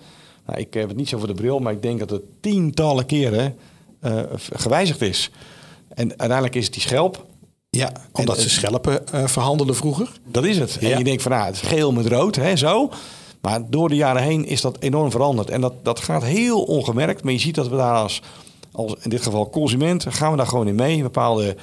Nou, 0.46 0.60
ik 0.60 0.74
heb 0.74 0.88
het 0.88 0.98
niet 0.98 1.10
zo 1.10 1.18
voor 1.18 1.28
de 1.28 1.34
bril, 1.34 1.60
maar 1.60 1.74
ik 1.74 1.82
denk 1.82 2.00
dat 2.00 2.10
het 2.10 2.22
tientallen 2.40 3.06
keren 3.06 3.58
eh, 4.00 4.20
gewijzigd 4.54 5.02
is. 5.02 5.32
En 5.90 6.10
uiteindelijk 6.10 6.56
is 6.56 6.64
het 6.64 6.74
die 6.74 6.82
schelp. 6.82 7.26
Ja, 7.70 7.92
omdat 8.12 8.40
ze 8.40 8.50
schelpen 8.50 9.04
uh, 9.14 9.28
verhandelden 9.28 9.76
vroeger. 9.76 10.12
Dat 10.26 10.46
is 10.46 10.58
het. 10.58 10.78
En 10.78 10.98
je 10.98 11.04
denkt 11.04 11.22
van, 11.22 11.32
nou, 11.32 11.46
het 11.46 11.56
is 11.56 11.62
geel 11.62 11.92
met 11.92 12.06
rood, 12.06 12.36
hè, 12.36 12.56
zo. 12.56 12.90
Maar 13.42 13.70
door 13.70 13.90
de 13.90 13.96
jaren 13.96 14.22
heen 14.22 14.46
is 14.46 14.62
dat 14.62 14.78
enorm 14.80 15.12
veranderd. 15.12 15.50
En 15.50 15.62
dat, 15.62 15.74
dat 15.84 16.00
gaat 16.00 16.24
heel 16.24 16.64
ongemerkt. 16.64 17.24
Maar 17.24 17.34
je 17.34 17.40
ziet 17.40 17.56
dat 17.56 17.68
we 17.68 17.76
daar 17.76 17.96
als, 17.96 18.22
als 18.72 18.96
in 19.02 19.10
dit 19.10 19.22
geval 19.22 19.50
consument, 19.50 20.06
gaan 20.10 20.32
we 20.32 20.38
daar 20.38 20.48
gewoon 20.48 20.68
in 20.68 20.76
mee. 20.76 21.02
Bepaalde 21.02 21.56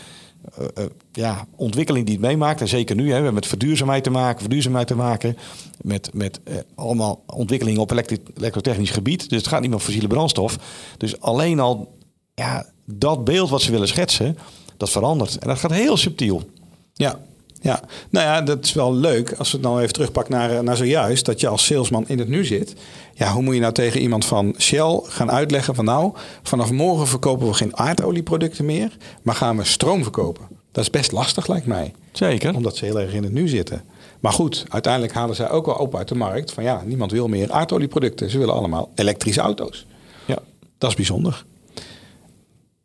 uh, 0.59 0.67
uh, 0.79 0.85
ja, 1.13 1.47
ontwikkeling 1.57 2.07
die 2.07 2.15
het 2.15 2.25
meemaakt. 2.25 2.61
En 2.61 2.69
zeker 2.69 2.97
nu, 2.97 3.03
hè, 3.03 3.09
we 3.09 3.15
hebben 3.15 3.35
met 3.35 3.47
verduurzaamheid 3.47 4.05
te 4.05 4.11
maken, 4.11 4.41
verduurzaamheid 4.41 4.87
te 4.87 4.95
maken. 4.95 5.37
Met, 5.81 6.11
met 6.13 6.41
uh, 6.45 6.55
allemaal 6.75 7.23
ontwikkelingen 7.27 7.81
op 7.81 7.91
elektrotechnisch 7.91 8.91
gebied. 8.91 9.29
Dus 9.29 9.39
het 9.39 9.47
gaat 9.47 9.61
niet 9.61 9.71
meer 9.71 9.79
om 9.79 9.85
fossiele 9.85 10.09
brandstof. 10.09 10.59
Dus 10.97 11.21
alleen 11.21 11.61
al 11.61 11.99
ja, 12.35 12.67
dat 12.85 13.25
beeld 13.25 13.51
wat 13.51 13.63
ze 13.63 13.71
willen 13.71 13.89
schetsen, 13.89 14.39
dat 14.77 14.91
verandert. 14.91 15.39
En 15.39 15.49
dat 15.49 15.59
gaat 15.59 15.73
heel 15.73 15.97
subtiel. 15.97 16.51
Ja, 16.93 17.21
ja, 17.63 17.81
nou 18.11 18.27
ja, 18.27 18.43
dat 18.43 18.65
is 18.65 18.73
wel 18.73 18.95
leuk 18.95 19.35
als 19.39 19.51
we 19.51 19.57
het 19.57 19.67
nou 19.67 19.81
even 19.81 19.93
terugpakken 19.93 20.35
naar, 20.35 20.65
naar 20.65 20.77
zojuist. 20.77 21.25
Dat 21.25 21.41
je 21.41 21.49
als 21.49 21.65
salesman 21.65 22.05
in 22.09 22.19
het 22.19 22.29
nu 22.29 22.45
zit. 22.45 22.75
Ja, 23.15 23.33
hoe 23.33 23.43
moet 23.43 23.55
je 23.55 23.61
nou 23.61 23.73
tegen 23.73 24.01
iemand 24.01 24.25
van 24.25 24.55
Shell 24.59 25.01
gaan 25.03 25.31
uitleggen 25.31 25.75
van 25.75 25.85
nou, 25.85 26.13
vanaf 26.43 26.71
morgen 26.71 27.07
verkopen 27.07 27.47
we 27.47 27.55
geen 27.55 27.77
aardolieproducten 27.77 28.65
meer, 28.65 28.97
maar 29.23 29.35
gaan 29.35 29.57
we 29.57 29.65
stroom 29.65 30.03
verkopen. 30.03 30.45
Dat 30.73 30.85
is 30.85 30.91
best 30.91 31.13
lastig 31.13 31.47
lijkt 31.47 31.67
mij. 31.67 31.95
Zeker. 32.13 32.55
Omdat 32.55 32.77
ze 32.77 32.85
heel 32.85 33.01
erg 33.01 33.13
in 33.13 33.23
het 33.23 33.33
nu 33.33 33.49
zitten. 33.49 33.83
Maar 34.21 34.33
goed, 34.33 34.65
uiteindelijk 34.69 35.13
halen 35.13 35.37
zij 35.37 35.51
ook 35.51 35.67
wel 35.67 35.75
op 35.75 35.97
uit 35.97 36.09
de 36.09 36.15
markt 36.15 36.53
van 36.53 36.65
ja, 36.65 36.83
niemand 36.85 37.11
wil 37.13 37.29
meer 37.29 37.53
aardolieproducten. 37.53 38.31
Ze 38.31 38.39
willen 38.39 38.55
allemaal 38.55 38.91
elektrische 38.95 39.41
auto's. 39.41 39.87
Ja. 40.27 40.39
Dat 40.79 40.91
is 40.91 40.97
bijzonder. 40.97 41.45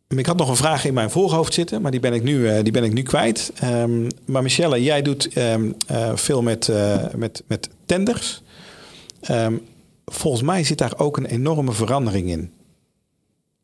Ik 0.07 0.25
had 0.25 0.37
nog 0.37 0.49
een 0.49 0.55
vraag 0.55 0.85
in 0.85 0.93
mijn 0.93 1.09
voorhoofd 1.09 1.53
zitten, 1.53 1.81
maar 1.81 1.91
die 1.91 1.99
ben 1.99 2.13
ik 2.13 2.23
nu, 2.23 2.37
uh, 2.37 2.63
die 2.63 2.71
ben 2.71 2.83
ik 2.83 2.93
nu 2.93 3.03
kwijt. 3.03 3.51
Um, 3.63 4.07
maar 4.25 4.41
Michelle, 4.41 4.83
jij 4.83 5.01
doet 5.01 5.37
um, 5.37 5.75
uh, 5.91 6.15
veel 6.15 6.41
met, 6.41 6.67
uh, 6.67 7.03
met, 7.15 7.43
met 7.47 7.69
tenders. 7.85 8.41
Um, 9.31 9.61
volgens 10.05 10.43
mij 10.43 10.63
zit 10.63 10.77
daar 10.77 10.93
ook 10.97 11.17
een 11.17 11.25
enorme 11.25 11.71
verandering 11.71 12.29
in. 12.29 12.51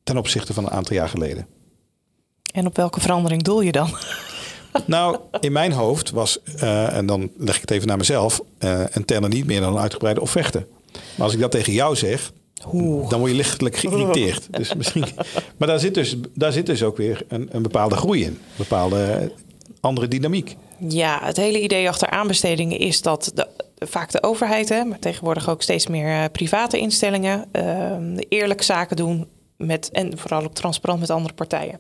Ten 0.04 0.18
opzichte 0.18 0.54
van 0.54 0.64
een 0.64 0.72
aantal 0.72 0.96
jaar 0.96 1.10
geleden. 1.10 1.48
En 2.54 2.66
op 2.66 2.76
welke 2.76 3.00
verandering 3.00 3.44
doel 3.44 3.62
je 3.62 3.72
dan? 3.72 3.98
Nou, 4.86 5.18
in 5.40 5.52
mijn 5.52 5.72
hoofd 5.72 6.12
was, 6.12 6.44
en 6.54 7.06
dan 7.06 7.32
leg 7.38 7.56
ik 7.56 7.62
het 7.62 7.72
even 7.72 7.88
naar 7.88 7.98
mezelf, 7.98 8.42
een 8.92 9.06
tender 9.06 9.30
niet 9.30 9.46
meer 9.46 9.62
dan 9.62 9.74
een 9.74 9.82
uitgebreide 9.82 10.22
offerte. 10.22 10.68
Maar 10.92 11.26
als 11.26 11.34
ik 11.34 11.40
dat 11.40 11.52
tegen 11.52 11.74
jou 11.74 11.96
zeg, 11.96 12.32
Oeh. 12.74 13.10
Dan 13.10 13.20
word 13.20 13.32
je 13.32 13.38
lichtelijk 13.38 13.76
geïrriteerd. 13.76 14.48
Dus 14.58 14.74
misschien, 14.74 15.06
maar 15.58 15.68
daar 15.68 15.80
zit, 15.80 15.94
dus, 15.94 16.16
daar 16.34 16.52
zit 16.52 16.66
dus 16.66 16.84
ook 16.84 16.98
weer 16.98 17.26
een, 17.28 17.50
een 17.52 17.62
bepaalde 17.62 17.96
groei 17.96 18.24
in. 18.24 18.28
Een 18.28 18.38
bepaalde 18.58 19.32
andere 19.80 20.08
dynamiek. 20.08 20.56
Ja, 20.88 21.20
het 21.24 21.38
hele 21.38 21.62
idee 21.62 21.88
achter 21.88 22.10
aanbestedingen 22.10 22.80
is 22.80 23.02
dat 23.02 23.32
de, 23.34 23.48
vaak 23.86 24.12
de 24.12 24.24
overheid, 24.24 24.70
hè, 24.70 24.84
maar 24.84 25.00
tegenwoordig 25.00 25.50
ook 25.50 25.62
steeds 25.62 25.88
meer 25.88 26.08
uh, 26.08 26.24
private 26.32 26.80
instellingen, 26.80 27.46
uh, 27.52 28.18
eerlijk 28.30 28.62
zaken 28.62 28.96
doen 28.96 29.28
met, 29.58 29.90
en 29.92 30.18
vooral 30.18 30.44
ook 30.44 30.54
transparant 30.54 31.00
met 31.00 31.10
andere 31.10 31.34
partijen. 31.34 31.80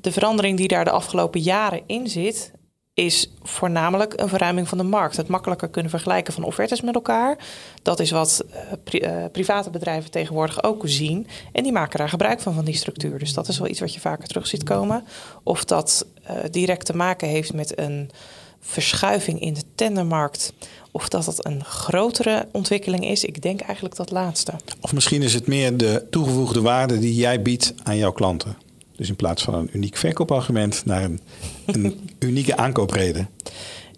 De 0.00 0.12
verandering 0.12 0.56
die 0.56 0.68
daar 0.68 0.84
de 0.84 0.90
afgelopen 0.90 1.40
jaren 1.40 1.82
in 1.86 2.08
zit, 2.08 2.52
is 2.96 3.30
voornamelijk 3.42 4.12
een 4.20 4.28
verruiming 4.28 4.68
van 4.68 4.78
de 4.78 4.84
markt. 4.84 5.16
Het 5.16 5.28
makkelijker 5.28 5.68
kunnen 5.68 5.90
vergelijken 5.90 6.32
van 6.32 6.42
offertes 6.42 6.80
met 6.80 6.94
elkaar. 6.94 7.38
Dat 7.82 8.00
is 8.00 8.10
wat 8.10 8.44
pri 8.84 9.00
uh, 9.00 9.24
private 9.32 9.70
bedrijven 9.70 10.10
tegenwoordig 10.10 10.62
ook 10.62 10.82
zien. 10.84 11.26
En 11.52 11.62
die 11.62 11.72
maken 11.72 11.98
daar 11.98 12.08
gebruik 12.08 12.40
van, 12.40 12.54
van 12.54 12.64
die 12.64 12.74
structuur. 12.74 13.18
Dus 13.18 13.32
dat 13.32 13.48
is 13.48 13.58
wel 13.58 13.68
iets 13.68 13.80
wat 13.80 13.94
je 13.94 14.00
vaker 14.00 14.28
terug 14.28 14.46
ziet 14.46 14.62
komen. 14.62 15.04
Of 15.42 15.64
dat 15.64 16.06
uh, 16.30 16.36
direct 16.50 16.86
te 16.86 16.96
maken 16.96 17.28
heeft 17.28 17.52
met 17.52 17.78
een 17.78 18.10
verschuiving 18.60 19.40
in 19.40 19.54
de 19.54 19.64
tendermarkt. 19.74 20.52
Of 20.90 21.08
dat 21.08 21.26
het 21.26 21.46
een 21.46 21.64
grotere 21.64 22.48
ontwikkeling 22.52 23.06
is. 23.06 23.24
Ik 23.24 23.42
denk 23.42 23.60
eigenlijk 23.60 23.96
dat 23.96 24.10
laatste. 24.10 24.52
Of 24.80 24.92
misschien 24.92 25.22
is 25.22 25.34
het 25.34 25.46
meer 25.46 25.76
de 25.76 26.06
toegevoegde 26.10 26.60
waarde 26.60 26.98
die 26.98 27.14
jij 27.14 27.42
biedt 27.42 27.74
aan 27.82 27.96
jouw 27.96 28.12
klanten. 28.12 28.65
Dus 28.96 29.08
in 29.08 29.16
plaats 29.16 29.42
van 29.42 29.54
een 29.54 29.70
uniek 29.72 29.96
verkoopargument 29.96 30.82
naar 30.84 31.02
een, 31.04 31.20
een 31.66 32.10
unieke 32.18 32.56
aankoopreden. 32.56 33.28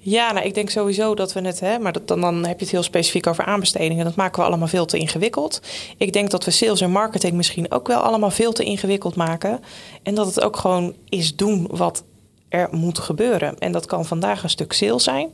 Ja, 0.01 0.33
nou, 0.33 0.47
ik 0.47 0.55
denk 0.55 0.71
sowieso 0.71 1.15
dat 1.15 1.33
we 1.33 1.41
het, 1.41 1.61
hè, 1.61 1.79
maar 1.79 1.93
dat, 1.93 2.09
dan, 2.09 2.21
dan 2.21 2.45
heb 2.47 2.59
je 2.59 2.65
het 2.65 2.73
heel 2.73 2.83
specifiek 2.83 3.27
over 3.27 3.45
aanbestedingen. 3.45 4.05
Dat 4.05 4.15
maken 4.15 4.41
we 4.41 4.49
allemaal 4.49 4.69
veel 4.69 4.87
te 4.87 4.99
ingewikkeld. 4.99 5.63
Ik 5.97 6.13
denk 6.13 6.31
dat 6.31 6.45
we 6.45 6.51
sales 6.51 6.81
en 6.81 6.91
marketing 6.91 7.33
misschien 7.33 7.71
ook 7.71 7.87
wel 7.87 8.01
allemaal 8.01 8.31
veel 8.31 8.53
te 8.53 8.65
ingewikkeld 8.65 9.15
maken. 9.15 9.61
En 10.03 10.15
dat 10.15 10.27
het 10.27 10.41
ook 10.41 10.57
gewoon 10.57 10.95
is 11.09 11.37
doen 11.37 11.67
wat 11.71 12.05
er 12.49 12.69
moet 12.71 12.99
gebeuren. 12.99 13.59
En 13.59 13.73
dat 13.73 13.87
kan 13.87 14.07
vandaag 14.07 14.43
een 14.43 14.51
stuk 14.51 14.73
sales 14.73 15.05
zijn. 15.05 15.31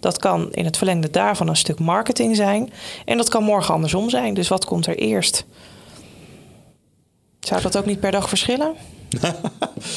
Dat 0.00 0.18
kan 0.18 0.52
in 0.52 0.64
het 0.64 0.76
verlengde 0.76 1.10
daarvan 1.10 1.48
een 1.48 1.56
stuk 1.56 1.78
marketing 1.78 2.36
zijn. 2.36 2.72
En 3.04 3.16
dat 3.16 3.28
kan 3.28 3.42
morgen 3.42 3.74
andersom 3.74 4.10
zijn. 4.10 4.34
Dus 4.34 4.48
wat 4.48 4.64
komt 4.64 4.86
er 4.86 4.96
eerst? 4.96 5.44
Zou 7.40 7.62
dat 7.62 7.76
ook 7.76 7.86
niet 7.86 8.00
per 8.00 8.10
dag 8.10 8.28
verschillen? 8.28 8.74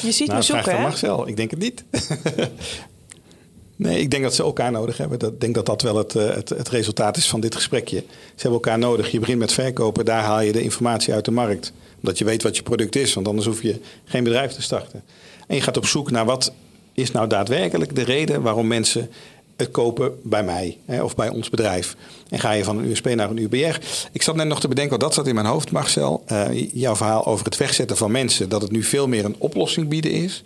Je 0.01 0.11
ziet 0.11 0.27
nou, 0.27 0.39
me 0.39 0.45
zoeken, 0.45 0.75
hè? 0.75 0.81
Marcel. 0.81 1.27
Ik 1.27 1.35
denk 1.35 1.51
het 1.51 1.59
niet. 1.59 1.83
nee, 3.75 4.01
ik 4.01 4.11
denk 4.11 4.23
dat 4.23 4.35
ze 4.35 4.43
elkaar 4.43 4.71
nodig 4.71 4.97
hebben. 4.97 5.19
Ik 5.19 5.39
denk 5.39 5.55
dat 5.55 5.65
dat 5.65 5.81
wel 5.81 5.97
het, 5.97 6.13
het, 6.13 6.49
het, 6.49 6.69
resultaat 6.69 7.17
is 7.17 7.29
van 7.29 7.39
dit 7.39 7.55
gesprekje. 7.55 7.97
Ze 8.07 8.41
hebben 8.41 8.51
elkaar 8.51 8.79
nodig. 8.79 9.11
Je 9.11 9.19
begint 9.19 9.39
met 9.39 9.51
verkopen. 9.51 10.05
Daar 10.05 10.23
haal 10.23 10.41
je 10.41 10.51
de 10.51 10.63
informatie 10.63 11.13
uit 11.13 11.25
de 11.25 11.31
markt. 11.31 11.73
Omdat 11.97 12.17
je 12.17 12.25
weet 12.25 12.43
wat 12.43 12.55
je 12.55 12.63
product 12.63 12.95
is. 12.95 13.13
Want 13.13 13.27
anders 13.27 13.47
hoef 13.47 13.61
je 13.61 13.79
geen 14.05 14.23
bedrijf 14.23 14.51
te 14.51 14.61
starten. 14.61 15.03
En 15.47 15.55
je 15.55 15.61
gaat 15.61 15.77
op 15.77 15.85
zoek 15.85 16.11
naar 16.11 16.25
wat 16.25 16.53
is 16.93 17.11
nou 17.11 17.27
daadwerkelijk 17.27 17.95
de 17.95 18.03
reden 18.03 18.41
waarom 18.41 18.67
mensen 18.67 19.09
het 19.59 19.71
kopen 19.71 20.19
bij 20.23 20.43
mij 20.43 20.77
hè, 20.85 21.03
of 21.03 21.15
bij 21.15 21.29
ons 21.29 21.49
bedrijf. 21.49 21.95
En 22.29 22.39
ga 22.39 22.51
je 22.51 22.63
van 22.63 22.77
een 22.77 22.85
USP 22.85 23.05
naar 23.15 23.29
een 23.29 23.37
UBR. 23.37 23.79
Ik 24.11 24.21
zat 24.21 24.35
net 24.35 24.47
nog 24.47 24.59
te 24.59 24.67
bedenken, 24.67 24.91
wat 24.91 25.01
dat 25.01 25.13
zat 25.13 25.27
in 25.27 25.35
mijn 25.35 25.47
hoofd, 25.47 25.71
Marcel. 25.71 26.23
Uh, 26.31 26.71
jouw 26.73 26.95
verhaal 26.95 27.25
over 27.25 27.45
het 27.45 27.57
wegzetten 27.57 27.97
van 27.97 28.11
mensen. 28.11 28.49
Dat 28.49 28.61
het 28.61 28.71
nu 28.71 28.83
veel 28.83 29.07
meer 29.07 29.25
een 29.25 29.35
oplossing 29.37 29.87
bieden 29.87 30.11
is. 30.11 30.43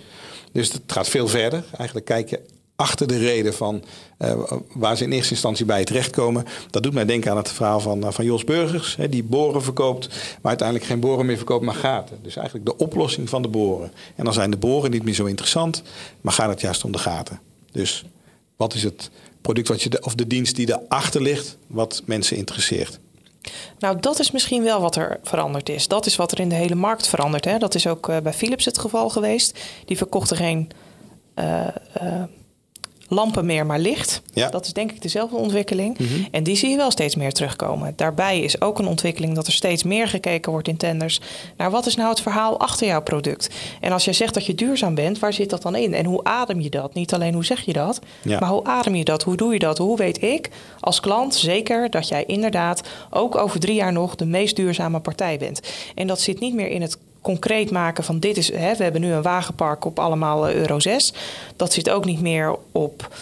Dus 0.52 0.71
het 0.71 0.82
gaat 0.88 1.10
veel 1.10 1.28
verder. 1.28 1.63
Eigenlijk 1.78 2.06
kijken 2.06 2.39
achter 2.76 3.08
de 3.08 3.17
reden 3.17 3.54
van 3.54 3.84
uh, 4.19 4.52
waar 4.73 4.97
ze 4.97 5.04
in 5.04 5.12
eerste 5.12 5.32
instantie 5.32 5.65
bij 5.65 5.84
terechtkomen. 5.84 6.45
Dat 6.69 6.84
doet 6.84 6.93
mij 6.93 7.06
denken 7.06 7.32
aan 7.32 7.38
het 7.38 7.52
verhaal 7.52 7.80
van, 7.80 8.06
uh, 8.06 8.12
van 8.12 8.26
Jos 8.26 8.43
Burgers, 8.43 8.95
hè, 8.95 9.10
die 9.10 9.23
boren 9.23 9.63
verkoopt, 9.63 10.08
maar 10.08 10.49
uiteindelijk 10.49 10.89
geen 10.89 10.99
boren 10.99 11.26
meer 11.26 11.38
verkoopt, 11.38 11.65
maar 11.65 11.76
gaten. 11.76 12.19
Dus 12.21 12.36
eigenlijk 12.36 12.65
de 12.65 12.78
oplossing 12.78 13.30
van 13.30 13.41
de 13.41 13.47
boren. 13.47 13.91
En 14.15 14.23
dan 14.23 14.34
zijn 14.34 14.52
de 14.52 14.58
boren 14.58 14.91
niet 14.91 15.04
meer 15.04 15.13
zo 15.13 15.26
interessant, 15.26 15.84
maar 16.21 16.34
gaat 16.34 16.49
het 16.49 16.62
juist 16.62 16.84
om 16.84 16.91
de 16.91 16.97
gaten. 16.97 17.39
Dus 17.71 18.06
wat 18.63 18.73
is 18.73 18.84
het 18.84 19.10
product 19.41 19.67
wat 19.67 19.82
je 19.82 20.04
of 20.04 20.15
de 20.15 20.28
dienst 20.28 20.56
die 20.56 20.78
erachter 20.78 21.21
ligt, 21.21 21.58
wat 21.67 22.02
mensen 22.06 22.38
interesseert? 22.38 22.99
Nou, 23.80 23.99
dat 23.99 24.19
is 24.19 24.32
misschien 24.32 24.63
wel 24.63 24.82
wat 24.82 24.95
er 24.95 25.19
veranderd 25.23 25.69
is. 25.69 25.88
Dat 25.88 26.06
is 26.06 26.15
wat 26.15 26.32
er 26.32 26.39
in 26.39 26.49
de 26.49 26.56
hele 26.56 26.76
markt 26.76 27.08
verandert. 27.08 27.45
Hè? 27.45 27.58
Dat 27.58 27.76
is 27.76 27.88
ook 27.88 28.10
uh, 28.10 28.17
bij 28.17 28.34
Philips 28.34 28.65
het 28.65 28.78
geval 28.78 29.10
geweest. 29.10 29.60
Die 29.86 29.97
verkochten 29.97 30.38
geen 30.38 30.71
uh, 31.36 31.67
uh, 32.02 32.23
lampen 33.13 33.45
meer, 33.45 33.65
maar 33.65 33.80
licht. 33.80 34.21
Ja. 34.34 34.49
Dat 34.49 34.65
is 34.65 34.73
denk 34.73 34.91
ik 34.91 35.02
dezelfde 35.02 35.36
ontwikkeling. 35.36 35.97
Mhm. 35.97 36.10
En 36.32 36.43
die 36.43 36.56
zie 36.56 36.69
je 36.69 36.78
wel 36.78 36.91
steeds 36.91 37.15
meer 37.15 37.34
terugkomen. 37.34 37.93
Daarbij 37.95 38.39
is 38.39 38.62
ook 38.62 38.80
een 38.80 38.88
ontwikkeling 38.88 39.36
dat 39.36 39.47
er 39.47 39.54
steeds 39.54 39.84
meer 39.84 40.08
gekeken 40.08 40.52
wordt 40.52 40.67
in 40.67 40.78
tenders 40.78 41.21
naar 41.58 41.71
wat 41.71 41.86
is 41.86 41.95
nou 41.95 42.10
het 42.10 42.21
verhaal 42.21 42.60
achter 42.60 42.88
jouw 42.88 43.02
product. 43.02 43.49
En 43.82 43.91
als 43.91 44.06
jij 44.06 44.13
zegt 44.13 44.34
dat 44.34 44.45
je 44.45 44.56
duurzaam 44.56 44.95
bent, 44.95 45.19
waar 45.19 45.34
zit 45.34 45.49
dat 45.49 45.62
dan 45.62 45.76
in? 45.76 45.93
En 45.93 46.06
hoe 46.06 46.23
adem 46.23 46.62
je 46.62 46.69
dat? 46.69 46.93
Niet 46.93 47.13
alleen 47.13 47.34
hoe 47.34 47.45
zeg 47.45 47.62
je 47.62 47.73
dat, 47.73 47.99
ja. 48.21 48.39
maar 48.39 48.49
hoe 48.49 48.63
adem 48.63 48.95
je 48.95 49.04
dat? 49.04 49.23
Hoe 49.23 49.38
doe 49.38 49.54
je 49.54 49.60
dat? 49.60 49.78
Hoe 49.78 49.97
weet 49.97 50.21
ik 50.21 50.49
als 50.80 50.99
klant 50.99 51.36
zeker 51.36 51.89
dat 51.89 52.08
jij 52.08 52.23
inderdaad 52.26 52.82
ook 53.10 53.38
over 53.38 53.60
drie 53.60 53.76
jaar 53.76 53.93
nog 53.93 54.15
de 54.15 54.26
meest 54.26 54.56
duurzame 54.56 54.99
partij 54.99 55.38
bent? 55.38 55.62
En 55.95 56.08
dat 56.08 56.21
zit 56.21 56.39
niet 56.39 56.54
meer 56.54 56.69
in 56.69 56.82
het 56.82 56.97
concreet 57.24 57.72
maken 57.72 58.04
van 58.04 58.20
dit 58.20 58.38
is, 58.38 58.52
hè, 58.52 58.76
we 58.76 58.84
hebben 58.84 59.02
nu 59.02 59.12
een 59.12 59.22
wagenpark 59.22 59.86
op 59.86 60.00
allemaal 60.00 60.50
euro 60.50 60.80
6. 60.80 61.14
Dat 61.56 61.74
zit 61.74 61.90
ook 61.90 62.06
niet 62.06 62.22
meer 62.22 62.56
op, 62.72 63.16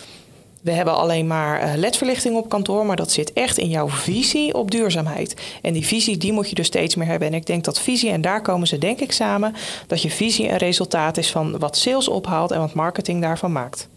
we 0.61 0.71
hebben 0.71 0.95
alleen 0.95 1.27
maar 1.27 1.77
ledverlichting 1.77 2.35
op 2.35 2.49
kantoor, 2.49 2.85
maar 2.85 2.95
dat 2.95 3.11
zit 3.11 3.33
echt 3.33 3.57
in 3.57 3.69
jouw 3.69 3.89
visie 3.89 4.53
op 4.53 4.71
duurzaamheid. 4.71 5.35
En 5.61 5.73
die 5.73 5.85
visie, 5.85 6.17
die 6.17 6.31
moet 6.31 6.49
je 6.49 6.55
dus 6.55 6.67
steeds 6.67 6.95
meer 6.95 7.07
hebben. 7.07 7.27
En 7.27 7.33
ik 7.33 7.45
denk 7.45 7.63
dat 7.63 7.79
visie, 7.79 8.09
en 8.09 8.21
daar 8.21 8.41
komen 8.41 8.67
ze 8.67 8.77
denk 8.77 8.99
ik 8.99 9.11
samen, 9.11 9.55
dat 9.87 10.01
je 10.01 10.09
visie 10.09 10.49
een 10.49 10.57
resultaat 10.57 11.17
is 11.17 11.31
van 11.31 11.59
wat 11.59 11.77
sales 11.77 12.07
ophaalt 12.07 12.51
en 12.51 12.59
wat 12.59 12.73
marketing 12.73 13.21
daarvan 13.21 13.51
maakt. 13.51 13.87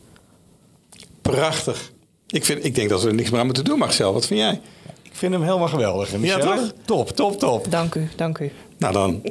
Prachtig. 1.23 1.93
Ik, 2.27 2.45
vind, 2.45 2.64
ik 2.64 2.75
denk 2.75 2.88
dat 2.88 3.03
we 3.03 3.09
er 3.09 3.14
niks 3.14 3.31
meer 3.31 3.40
aan 3.40 3.47
moeten 3.47 3.64
doen, 3.64 3.79
Marcel. 3.79 4.12
Wat 4.12 4.27
vind 4.27 4.40
jij? 4.40 4.61
Ik 5.03 5.21
vind 5.21 5.33
hem 5.33 5.43
helemaal 5.43 5.69
geweldig. 5.69 6.17
Michelle. 6.17 6.45
toch? 6.45 6.73
Top, 6.85 7.11
top, 7.11 7.38
top. 7.38 7.71
Dank 7.71 7.95
u, 7.95 8.09
dank 8.17 8.38
u. 8.38 8.53
Nou, 8.79 8.93
dan 8.93 9.23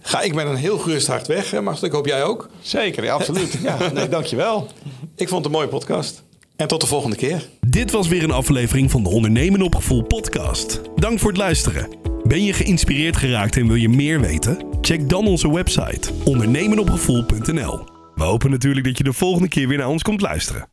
ga 0.00 0.20
ik 0.20 0.34
met 0.34 0.46
een 0.46 0.56
heel 0.56 0.78
gerust 0.78 1.06
hart 1.06 1.26
weg, 1.26 1.50
hè, 1.50 1.60
Marcel. 1.62 1.86
Ik 1.86 1.92
hoop 1.92 2.06
jij 2.06 2.24
ook. 2.24 2.48
Zeker, 2.60 3.04
ja, 3.04 3.12
absoluut. 3.14 3.58
Ja, 3.62 3.92
nee, 3.92 4.08
dankjewel. 4.08 4.68
Ik 5.16 5.28
vond 5.28 5.44
het 5.44 5.52
een 5.52 5.58
mooie 5.58 5.68
podcast. 5.68 6.22
En 6.56 6.68
tot 6.68 6.80
de 6.80 6.86
volgende 6.86 7.16
keer. 7.16 7.48
Dit 7.66 7.90
was 7.90 8.08
weer 8.08 8.22
een 8.22 8.30
aflevering 8.30 8.90
van 8.90 9.02
de 9.02 9.08
Ondernemen 9.08 9.62
op 9.62 9.74
Gevoel 9.74 10.02
podcast. 10.02 10.80
Dank 10.96 11.18
voor 11.18 11.28
het 11.28 11.38
luisteren. 11.38 11.88
Ben 12.22 12.44
je 12.44 12.52
geïnspireerd 12.52 13.16
geraakt 13.16 13.56
en 13.56 13.66
wil 13.66 13.76
je 13.76 13.88
meer 13.88 14.20
weten? 14.20 14.64
Check 14.80 15.08
dan 15.08 15.26
onze 15.26 15.52
website 15.52 16.10
ondernemenopgevoel.nl. 16.24 17.88
We 18.14 18.22
hopen 18.22 18.50
natuurlijk 18.50 18.86
dat 18.86 18.98
je 18.98 19.04
de 19.04 19.12
volgende 19.12 19.48
keer 19.48 19.68
weer 19.68 19.78
naar 19.78 19.88
ons 19.88 20.02
komt 20.02 20.20
luisteren. 20.20 20.68